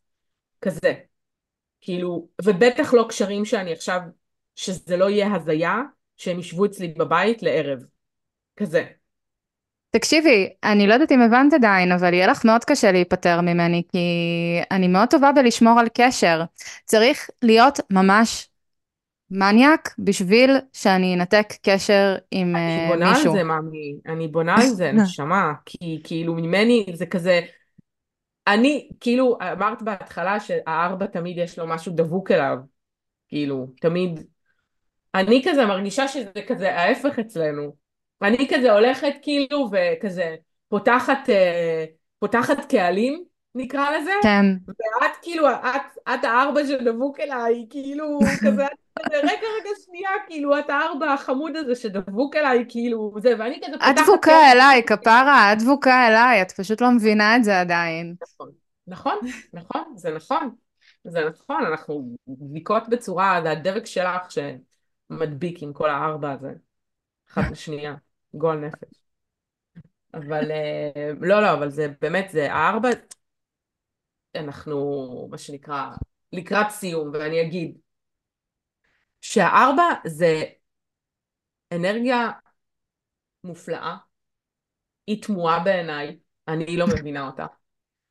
כזה. 0.61 0.95
כאילו, 1.81 2.29
ובטח 2.45 2.95
לא 2.95 3.07
קשרים 3.09 3.45
שאני 3.45 3.73
עכשיו, 3.73 4.01
שזה 4.57 4.97
לא 4.97 5.11
יהיה 5.11 5.35
הזיה, 5.35 5.81
שהם 6.17 6.39
ישבו 6.39 6.65
אצלי 6.65 6.89
בבית 6.89 7.43
לערב. 7.43 7.79
כזה. 8.57 8.85
תקשיבי, 9.91 10.53
אני 10.65 10.87
לא 10.87 10.95
יודעת 10.95 11.13
אם 11.13 11.21
הבנת 11.21 11.53
עדיין, 11.53 11.93
אבל 11.93 12.15
יהיה 12.15 12.27
לך 12.27 12.45
מאוד 12.45 12.65
קשה 12.65 12.93
להיפטר 12.93 13.41
ממני, 13.41 13.83
כי 13.93 13.99
אני 14.71 14.89
מאוד 14.89 15.09
טובה 15.09 15.33
בלשמור 15.33 15.81
על 15.81 15.87
קשר. 15.95 16.43
צריך 16.85 17.31
להיות 17.43 17.81
ממש 17.91 18.49
מניאק 19.31 19.95
בשביל 19.99 20.51
שאני 20.73 21.15
אנתק 21.15 21.47
קשר 21.63 22.17
עם 22.31 22.57
אני 22.57 22.87
uh, 22.87 22.93
בונה 22.93 23.09
על 23.09 23.15
מישהו. 23.17 23.33
זה, 23.33 23.45
מאמי. 23.45 23.97
אני 24.07 24.29
בונה 24.29 24.55
על 24.55 24.67
זה, 24.67 24.93
נשמה. 25.03 25.53
כי 25.67 26.01
כאילו 26.05 26.35
ממני 26.35 26.87
זה 26.95 27.07
כזה... 27.07 27.41
אני, 28.47 28.89
כאילו, 29.01 29.39
אמרת 29.53 29.83
בהתחלה 29.83 30.41
שהארבע 30.41 31.07
תמיד 31.07 31.39
יש 31.39 31.59
לו 31.59 31.67
משהו 31.67 31.93
דבוק 31.97 32.31
אליו. 32.31 32.57
כאילו, 33.29 33.67
תמיד. 33.81 34.21
אני 35.15 35.43
כזה 35.49 35.67
מרגישה 35.67 36.09
שזה 36.09 36.43
כזה 36.47 36.75
ההפך 36.75 37.19
אצלנו. 37.19 37.75
אני 38.23 38.49
כזה 38.51 38.73
הולכת 38.73 39.13
כאילו 39.23 39.71
וכזה 39.73 40.35
פותחת, 40.69 41.31
אה, 41.31 41.85
פותחת 42.19 42.65
קהלים, 42.71 43.25
נקרא 43.55 43.91
לזה, 43.91 44.13
כן. 44.23 44.47
ואת 44.69 45.17
כאילו, 45.23 45.51
את, 45.51 45.99
את 46.15 46.25
הארבע 46.25 46.61
שדבוק 46.67 47.21
אליי, 47.21 47.67
כאילו, 47.71 48.19
כזה, 48.41 48.67
את 48.67 49.03
כזה, 49.07 49.17
רגע, 49.17 49.47
רגע, 49.61 49.71
שנייה, 49.85 50.11
כאילו, 50.27 50.59
את 50.59 50.71
הארבע 50.71 51.13
החמוד 51.13 51.57
הזה 51.57 51.75
שדבוק 51.75 52.37
אליי, 52.37 52.65
כאילו, 52.69 53.15
זה, 53.19 53.35
ואני 53.39 53.61
כזה 53.67 53.77
את 53.77 53.81
פותחת 53.81 54.03
דבוקה 54.03 54.31
קהל. 54.31 54.57
אליי, 54.57 54.83
כפרה, 54.87 55.53
את 55.53 55.59
דבוקה 55.59 56.09
אליי, 56.09 56.43
את 56.43 56.53
פשוט 56.53 56.81
לא 56.81 56.91
מבינה 56.91 57.37
את 57.37 57.45
זה 57.45 57.61
עדיין. 57.61 58.15
נכון, 58.23 58.51
נכון, 58.87 59.19
נכון, 59.53 59.83
זה 59.97 60.11
נכון, 60.11 60.51
זה 61.05 61.21
נכון, 61.29 61.65
אנחנו 61.67 62.17
דביקות 62.29 62.89
בצורה, 62.89 63.41
זה 63.43 63.51
הדבק 63.51 63.87
שלך 63.87 64.29
שמדביק 64.31 65.63
עם 65.63 65.73
כל 65.73 65.91
הארבע 65.91 66.33
הזה, 66.33 66.53
אחת 67.31 67.43
לשנייה, 67.53 67.95
גועל 68.35 68.59
נפש. 68.59 69.05
אבל 70.15 70.51
אה, 70.51 71.11
לא, 71.21 71.43
לא, 71.43 71.53
אבל 71.53 71.71
זה 71.71 71.89
באמת, 72.01 72.31
זה 72.31 72.53
הארבע, 72.53 72.89
אנחנו, 74.37 75.29
מה 75.31 75.39
שנקרא, 75.39 75.91
לקראת 76.33 76.71
סיום, 76.71 77.11
ואני 77.13 77.41
אגיד 77.43 77.79
שהארבע 79.21 79.85
זה 80.07 80.45
אנרגיה 81.73 82.31
מופלאה, 83.45 83.97
היא 85.07 85.23
תמוהה 85.23 85.65
בעיניי, 85.65 86.19
אני 86.49 86.77
לא 86.77 86.87
מבינה 86.87 87.27
אותה. 87.27 87.47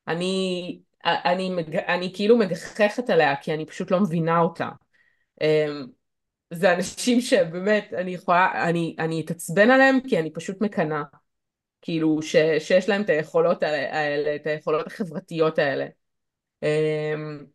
אני, 0.07 0.79
אני, 1.05 1.49
מג- 1.49 1.75
אני 1.75 2.11
כאילו 2.15 2.37
מגחכת 2.37 3.09
עליה, 3.09 3.35
כי 3.35 3.53
אני 3.53 3.65
פשוט 3.65 3.91
לא 3.91 3.99
מבינה 3.99 4.39
אותה. 4.39 4.69
אמ, 5.41 5.87
זה 6.53 6.73
אנשים 6.73 7.21
שבאמת, 7.21 7.93
אני 7.93 8.11
יכולה, 8.13 8.69
אני, 8.69 8.95
אני 8.99 9.21
אתעצבן 9.21 9.71
עליהם 9.71 9.99
כי 10.09 10.19
אני 10.19 10.33
פשוט 10.33 10.61
מקנאה. 10.61 11.03
כאילו 11.81 12.21
ש, 12.21 12.35
שיש 12.59 12.89
להם 12.89 13.01
את 13.01 13.09
היכולות 13.09 13.63
האלה, 13.63 14.35
את 14.35 14.47
היכולות 14.47 14.87
החברתיות 14.87 15.59
האלה. 15.59 15.85
אמ, 16.63 17.45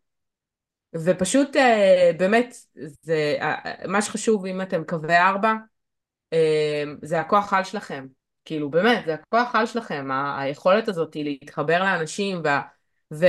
ופשוט 0.95 1.55
אה, 1.55 2.11
באמת, 2.17 2.55
זה, 3.01 3.37
אה, 3.41 3.87
מה 3.87 4.01
שחשוב 4.01 4.45
אם 4.45 4.61
אתם 4.61 4.83
קווי 4.83 5.17
ארבע, 5.17 5.53
אמ, 6.33 6.97
זה 7.01 7.19
הכוח 7.19 7.53
על 7.53 7.63
שלכם. 7.63 8.07
כאילו 8.45 8.69
באמת, 8.69 9.05
זה 9.05 9.13
הכוח 9.13 9.55
על 9.55 9.65
שלכם, 9.65 10.07
היכולת 10.37 10.87
הזאת 10.87 11.13
היא 11.13 11.23
להתחבר 11.23 11.79
לאנשים, 11.79 12.41
וה, 12.43 12.61
ו, 13.13 13.25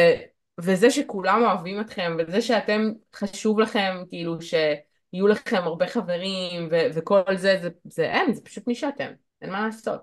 וזה 0.60 0.90
שכולם 0.90 1.42
אוהבים 1.42 1.80
אתכם, 1.80 2.16
וזה 2.18 2.42
שאתם, 2.42 2.92
חשוב 3.14 3.60
לכם, 3.60 4.02
כאילו 4.08 4.36
שיהיו 4.42 5.26
לכם 5.28 5.56
הרבה 5.56 5.86
חברים, 5.86 6.68
ו, 6.70 6.76
וכל 6.94 7.36
זה, 7.36 7.58
זה, 7.62 7.68
זה 7.84 8.02
אין, 8.02 8.34
זה 8.34 8.44
פשוט 8.44 8.66
מי 8.66 8.74
שאתם, 8.74 9.12
אין 9.42 9.50
מה 9.50 9.66
לעשות. 9.66 10.00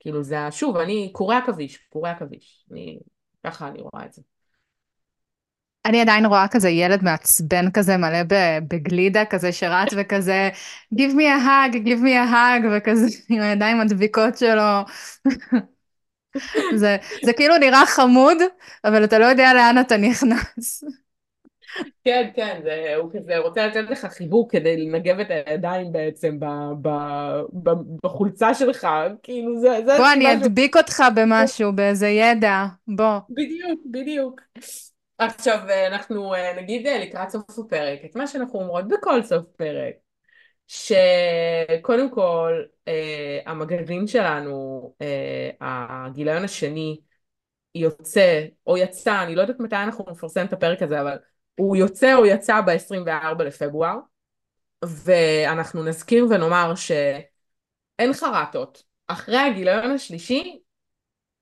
כאילו 0.00 0.22
זה, 0.22 0.36
שוב, 0.50 0.76
אני 0.76 1.10
קורי 1.12 1.36
עכביש, 1.36 1.76
קורי 1.76 2.10
עכביש, 2.10 2.66
אני, 2.72 2.98
ככה 3.46 3.68
אני 3.68 3.80
רואה 3.80 4.04
את 4.06 4.12
זה. 4.12 4.22
אני 5.86 6.00
עדיין 6.00 6.26
רואה 6.26 6.48
כזה 6.48 6.68
ילד 6.68 7.04
מעצבן 7.04 7.70
כזה 7.70 7.96
מלא 7.96 8.18
בגלידה 8.68 9.24
כזה 9.24 9.52
שרץ 9.52 9.88
וכזה 9.96 10.50
give 10.94 11.12
me 11.12 11.22
a 11.22 11.46
hug, 11.46 11.74
give 11.74 12.02
me 12.02 12.12
a 12.28 12.32
hug 12.32 12.66
וכזה 12.76 13.06
עם 13.30 13.42
הידיים 13.42 13.80
הדביקות 13.80 14.38
שלו. 14.38 14.62
זה, 16.80 16.96
זה 17.24 17.32
כאילו 17.32 17.58
נראה 17.58 17.86
חמוד, 17.86 18.38
אבל 18.84 19.04
אתה 19.04 19.18
לא 19.18 19.24
יודע 19.24 19.54
לאן 19.54 19.80
אתה 19.80 19.96
נכנס. 19.96 20.84
כן, 22.04 22.30
כן, 22.34 22.60
זה, 22.64 22.94
הוא 22.96 23.10
כזה 23.12 23.38
רוצה 23.38 23.66
לתת 23.66 23.90
לך 23.90 24.06
חיבוק 24.06 24.52
כדי 24.52 24.76
לנגב 24.76 25.20
את 25.20 25.26
הידיים 25.30 25.92
בעצם 25.92 26.40
ב, 26.40 26.44
ב, 26.82 26.88
ב, 27.52 27.70
בחולצה 28.04 28.54
שלך, 28.54 28.88
כאילו 29.22 29.60
זה, 29.60 29.68
זה 29.86 29.96
בוא, 29.98 30.12
אני 30.12 30.28
הסיבה 30.28 30.44
ש... 30.44 30.46
אדביק 30.46 30.76
אותך 30.76 31.02
במשהו, 31.14 31.72
באיזה 31.72 32.08
ידע, 32.08 32.64
בוא. 32.88 33.18
בדיוק, 33.30 33.80
בדיוק. 33.90 34.40
עכשיו 35.18 35.58
אנחנו 35.86 36.34
אה, 36.34 36.62
נגיד 36.62 36.86
אה, 36.86 36.98
לקראת 36.98 37.30
סוף 37.30 37.58
הפרק, 37.58 38.00
את 38.04 38.16
מה 38.16 38.26
שאנחנו 38.26 38.60
אומרות 38.60 38.88
בכל 38.88 39.22
סוף 39.22 39.46
פרק, 39.56 39.94
שקודם 40.66 42.10
כל 42.10 42.62
אה, 42.88 43.40
המגזין 43.46 44.06
שלנו, 44.06 44.94
הגיליון 45.60 46.44
השני, 46.44 47.00
יוצא 47.74 48.46
או 48.66 48.76
יצא, 48.76 49.22
אני 49.22 49.34
לא 49.34 49.40
יודעת 49.40 49.60
מתי 49.60 49.76
אנחנו 49.76 50.04
נפרסם 50.10 50.46
את 50.46 50.52
הפרק 50.52 50.82
הזה, 50.82 51.00
אבל 51.00 51.16
הוא 51.54 51.76
יוצא 51.76 52.14
או 52.14 52.26
יצא 52.26 52.60
ב-24 52.60 53.42
לפברואר, 53.42 53.96
ואנחנו 54.84 55.84
נזכיר 55.84 56.26
ונאמר 56.30 56.74
שאין 56.74 58.12
חרטות. 58.12 58.82
אחרי 59.06 59.36
הגיליון 59.36 59.90
השלישי 59.90 60.60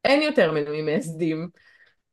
אין 0.04 0.22
יותר 0.22 0.52
מנויים 0.52 0.86
מייסדים. 0.86 1.48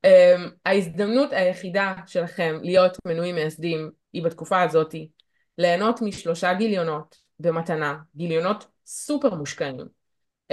Um, 0.07 0.49
ההזדמנות 0.65 1.33
היחידה 1.33 1.93
שלכם 2.07 2.57
להיות 2.61 2.97
מנויים 3.07 3.35
מייסדים 3.35 3.91
היא 4.13 4.23
בתקופה 4.23 4.61
הזאתי 4.61 5.09
ליהנות 5.57 6.01
משלושה 6.01 6.53
גיליונות 6.53 7.15
במתנה, 7.39 7.97
גיליונות 8.15 8.67
סופר 8.85 9.35
מושקעים. 9.35 9.85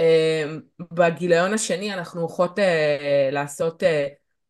Um, 0.01 0.03
בגיליון 0.93 1.53
השני 1.53 1.93
אנחנו 1.93 2.21
הולכות 2.21 2.59
uh, 2.59 2.61
לעשות, 3.31 3.83
uh, 3.83 3.85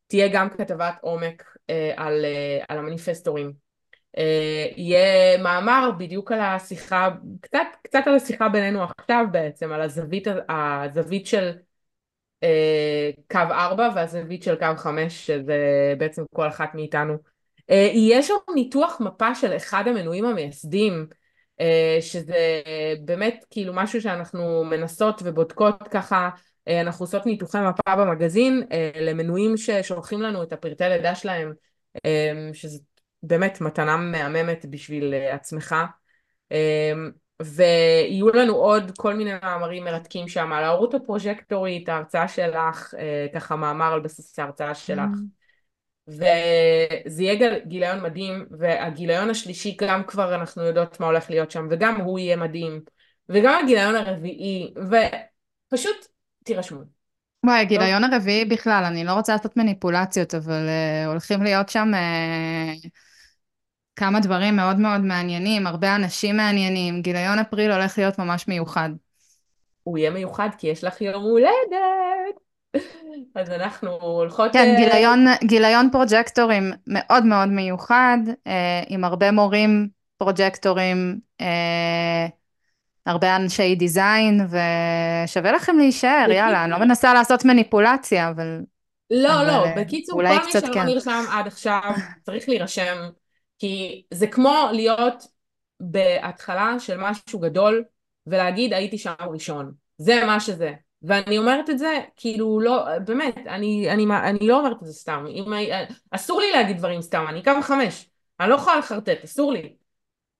תהיה 0.08 0.28
גם 0.28 0.50
כתבת 0.50 0.96
עומק 1.02 1.44
uh, 1.44 1.74
על, 1.98 2.26
uh, 2.26 2.66
על 2.70 2.78
המניפסטורים. 2.78 3.52
Uh, 4.18 4.22
יהיה 4.76 5.38
מאמר 5.38 5.90
בדיוק 5.98 6.32
על 6.32 6.40
השיחה, 6.40 7.10
קצת, 7.42 7.68
קצת 7.84 8.02
על 8.06 8.16
השיחה 8.16 8.50
בינינו 8.50 8.84
עכשיו 8.98 9.26
בעצם, 9.32 9.72
על 9.72 9.82
הזווית, 9.82 10.28
הזווית 10.50 11.26
של 11.26 11.52
קו 13.32 13.40
4 13.52 13.90
והזווית 13.96 14.44
של 14.44 14.56
קו 14.56 14.66
5 14.78 15.28
שזה 15.28 15.94
בעצם 15.98 16.24
כל 16.34 16.48
אחת 16.48 16.76
מאיתנו. 16.76 17.18
אה, 17.70 17.90
יהיה 17.94 18.24
שם 18.24 18.34
ניתוח 18.56 19.02
מפה 19.02 19.36
של 19.36 19.56
אחד 19.56 19.84
המנויים 19.88 20.26
המייסדים 20.26 21.08
אה, 21.60 21.98
שזה 22.02 22.62
באמת 23.06 23.46
כאילו 23.50 23.74
משהו 23.74 24.02
שאנחנו 24.02 24.64
מנסות 24.64 25.22
ובודקות 25.26 25.88
ככה 25.92 26.30
אנחנו 26.68 27.04
עושות 27.04 27.26
ניתוחי 27.26 27.58
מפה 27.70 27.96
במגזין 27.96 28.64
למנויים 29.02 29.58
ששולחים 29.58 30.22
לנו 30.22 30.44
את 30.44 30.54
הפרטי 30.54 30.84
לידה 30.84 31.16
שלהם 31.16 31.54
שזה 32.54 32.80
באמת 33.24 33.62
מתנה 33.62 33.98
מהממת 33.98 34.66
בשביל 34.70 35.14
עצמך 35.14 35.76
ויהיו 37.42 38.30
לנו 38.30 38.54
עוד 38.54 38.92
כל 38.98 39.14
מיני 39.14 39.32
מאמרים 39.44 39.84
מרתקים 39.84 40.28
שם 40.28 40.52
על 40.54 40.64
ההורות 40.64 40.94
הפרוג'קטורית, 40.94 41.90
ההרצאה 41.90 42.28
שלך, 42.28 42.94
אה, 42.98 43.28
ככה 43.34 43.56
מאמר 43.56 43.94
על 43.94 44.00
בסיס 44.00 44.40
ההרצאה 44.40 44.76
שלך. 44.76 45.00
Mm. 45.00 45.40
וזה 46.08 47.24
יהיה 47.24 47.60
גיליון 47.66 48.04
מדהים, 48.04 48.46
והגיליון 48.60 49.30
השלישי 49.30 49.78
גם 49.82 50.04
כבר 50.04 50.36
אנחנו 50.36 50.64
יודעות 50.64 51.00
מה 51.00 51.06
הולך 51.06 51.30
להיות 51.30 51.52
שם, 51.52 51.68
וגם 51.70 52.02
הוא 52.02 52.20
יהיה 52.20 52.36
מדהים, 52.36 52.82
וגם 53.30 53.62
הגיליון 53.64 53.96
הרביעי, 53.96 54.74
ופשוט 54.78 56.08
תירשמו. 56.44 56.80
וואי, 57.46 57.62
הגיליון 57.62 58.04
הרביעי 58.04 58.46
בכלל, 58.46 58.84
אני 58.88 59.04
לא 59.04 59.14
רוצה 59.14 59.34
לעשות 59.34 59.58
מניפולציות, 59.58 60.36
אבל 60.36 60.68
uh, 60.68 61.08
הולכים 61.08 61.44
להיות 61.44 61.70
שם... 61.70 61.92
Uh... 61.94 63.09
כמה 64.00 64.20
דברים 64.20 64.56
מאוד 64.56 64.80
מאוד 64.80 65.02
מעניינים, 65.02 65.68
הרבה 65.68 65.96
אנשים 65.96 66.38
מעניינים, 66.38 67.02
גיליון 67.02 67.40
אפריל 67.40 67.72
הולך 67.72 67.98
להיות 67.98 68.20
ממש 68.20 68.48
מיוחד. 68.48 68.90
הוא 69.84 69.98
יהיה 69.98 70.12
מיוחד 70.12 70.50
כי 70.58 70.68
יש 70.68 70.84
לך 70.84 71.02
יום 71.02 71.24
הולדת. 71.24 72.36
אז 73.36 73.50
אנחנו 73.50 73.92
הולכות... 73.92 74.54
כן, 74.54 74.76
אה, 74.76 74.78
גיליון, 74.78 75.26
גיליון 75.44 75.90
פרוג'קטורים 75.92 76.72
מאוד 76.88 77.26
מאוד 77.26 77.50
מיוחד, 77.50 78.18
אה, 78.48 78.84
עם 78.88 79.04
הרבה 79.04 79.32
מורים 79.32 79.88
פרוג'קטורים, 80.18 81.20
אה, 81.42 82.28
הרבה 83.06 83.36
אנשי 83.36 83.76
design, 83.76 84.48
ושווה 84.48 85.52
לכם 85.52 85.78
להישאר, 85.78 86.32
יאללה, 86.32 86.64
אני 86.64 86.72
לא 86.72 86.78
מנסה 86.78 87.14
לעשות 87.14 87.46
מניפולציה, 87.46 88.30
אבל... 88.30 88.60
לא, 89.12 89.42
אבל 89.42 89.48
לא, 89.48 89.66
בקיצור, 89.76 90.22
כל 90.22 90.28
מי 90.28 90.52
שלא 90.52 90.74
כן. 90.74 90.86
נרשם 90.86 91.24
עד 91.32 91.48
עכשיו 91.48 91.82
צריך 92.26 92.50
להירשם 92.50 93.10
כי 93.60 94.04
זה 94.12 94.28
כמו 94.28 94.70
להיות 94.74 95.28
בהתחלה 95.80 96.80
של 96.80 96.98
משהו 96.98 97.40
גדול 97.40 97.84
ולהגיד 98.28 98.74
הייתי 98.74 98.98
שם 98.98 99.14
ראשון. 99.20 99.72
זה 99.98 100.26
מה 100.26 100.40
שזה. 100.40 100.74
ואני 101.02 101.38
אומרת 101.38 101.70
את 101.70 101.80
זה, 101.80 102.00
כאילו 102.16 102.60
לא, 102.60 103.00
באמת, 103.00 103.38
אני, 103.48 103.92
אני, 103.92 104.06
אני 104.24 104.48
לא 104.48 104.60
אומרת 104.60 104.78
את 104.82 104.88
זה 104.88 104.94
סתם. 104.94 105.26
אם, 105.30 105.54
אסור 106.12 106.40
לי 106.42 106.52
להגיד 106.52 106.78
דברים 106.78 107.02
סתם, 107.02 107.26
אני 107.30 107.44
קו 107.44 107.52
חמש. 107.62 108.10
אני 108.40 108.50
לא 108.50 108.56
יכולה 108.56 108.78
לחרטט, 108.78 109.24
אסור 109.24 109.52
לי. 109.54 109.76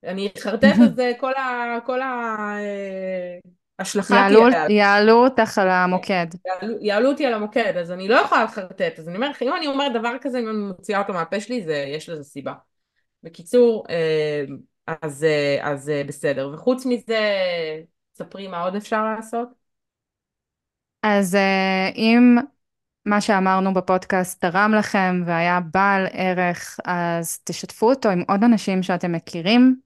אני 0.04 0.28
אחרטט 0.38 0.74
על 0.82 0.94
זה 0.94 1.12
כל 1.20 1.32
ה... 1.34 1.78
כל 1.86 2.02
ה... 2.02 2.36
אה, 2.58 3.38
השלכה 3.78 4.14
יעלו, 4.14 4.46
יעלו 4.68 5.24
אותך 5.24 5.58
על 5.58 5.68
המוקד. 5.68 6.26
יעלו, 6.46 6.76
יעלו 6.80 7.10
אותי 7.10 7.26
על 7.26 7.34
המוקד, 7.34 7.76
אז 7.76 7.92
אני 7.92 8.08
לא 8.08 8.14
יכולה 8.14 8.44
לחרטט. 8.44 8.98
אז 8.98 9.08
אני 9.08 9.16
אומרת, 9.16 9.42
אם 9.42 9.56
אני 9.56 9.66
אומרת 9.66 9.92
דבר 9.92 10.12
כזה, 10.20 10.38
אם 10.38 10.48
אני 10.48 10.56
מוציאה 10.56 10.98
אותו 10.98 11.12
מהפה 11.12 11.40
שלי, 11.40 11.62
זה, 11.62 11.74
יש 11.74 12.08
לזה 12.08 12.24
סיבה. 12.24 12.52
בקיצור, 13.22 13.84
אה, 13.90 14.44
אז, 15.02 15.24
אה, 15.24 15.58
אז 15.72 15.88
אה, 15.90 16.02
בסדר. 16.06 16.50
וחוץ 16.54 16.86
מזה, 16.86 17.18
ספרי 18.14 18.48
מה 18.48 18.62
עוד 18.62 18.76
אפשר 18.76 19.04
לעשות? 19.04 19.48
אז 21.02 21.36
אם 21.96 22.36
מה 23.06 23.20
שאמרנו 23.20 23.74
בפודקאסט 23.74 24.40
תרם 24.40 24.74
לכם 24.78 25.22
והיה 25.26 25.60
בעל 25.74 26.06
ערך, 26.12 26.80
אז 26.84 27.38
תשתפו 27.44 27.90
אותו 27.90 28.08
עם 28.08 28.22
עוד 28.28 28.44
אנשים 28.44 28.82
שאתם 28.82 29.12
מכירים, 29.12 29.80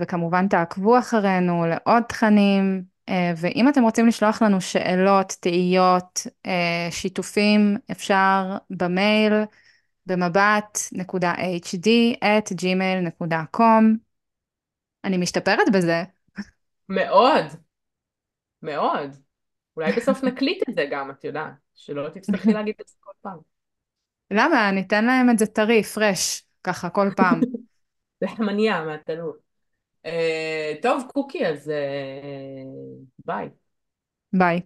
וכמובן 0.00 0.48
תעקבו 0.48 0.98
אחרינו 0.98 1.66
לעוד 1.66 2.02
תכנים, 2.08 2.82
ואם 3.36 3.68
אתם 3.68 3.82
רוצים 3.82 4.06
לשלוח 4.06 4.42
לנו 4.42 4.60
שאלות, 4.60 5.36
תהיות, 5.40 6.26
שיתופים, 6.90 7.76
אפשר 7.90 8.56
במייל. 8.70 9.32
במבט.hd 10.10 11.88
at 12.24 12.52
gmail.com. 12.52 13.84
אני 15.04 15.16
משתפרת 15.16 15.66
בזה. 15.72 16.02
מאוד, 16.88 17.44
מאוד. 18.62 19.10
אולי 19.76 19.92
בסוף 19.92 20.24
נקליט 20.24 20.68
את 20.68 20.74
זה 20.74 20.86
גם, 20.90 21.10
את 21.10 21.24
יודעת, 21.24 21.52
שלא 21.74 22.08
תצטרכי 22.14 22.52
להגיד 22.52 22.74
את 22.80 22.88
זה 22.88 22.94
כל 23.00 23.12
פעם. 23.20 23.38
למה? 24.30 24.70
ניתן 24.70 25.04
להם 25.04 25.30
את 25.30 25.38
זה 25.38 25.46
טרי, 25.46 25.82
fresh, 25.82 26.42
ככה 26.64 26.90
כל 26.90 27.08
פעם. 27.16 27.40
לחמניה 28.22 28.84
מהתנור. 28.84 29.32
Uh, 30.06 30.82
טוב, 30.82 31.02
קוקי, 31.12 31.46
אז 31.46 31.68
uh, 31.68 33.24
ביי. 33.26 33.48
ביי. 34.32 34.60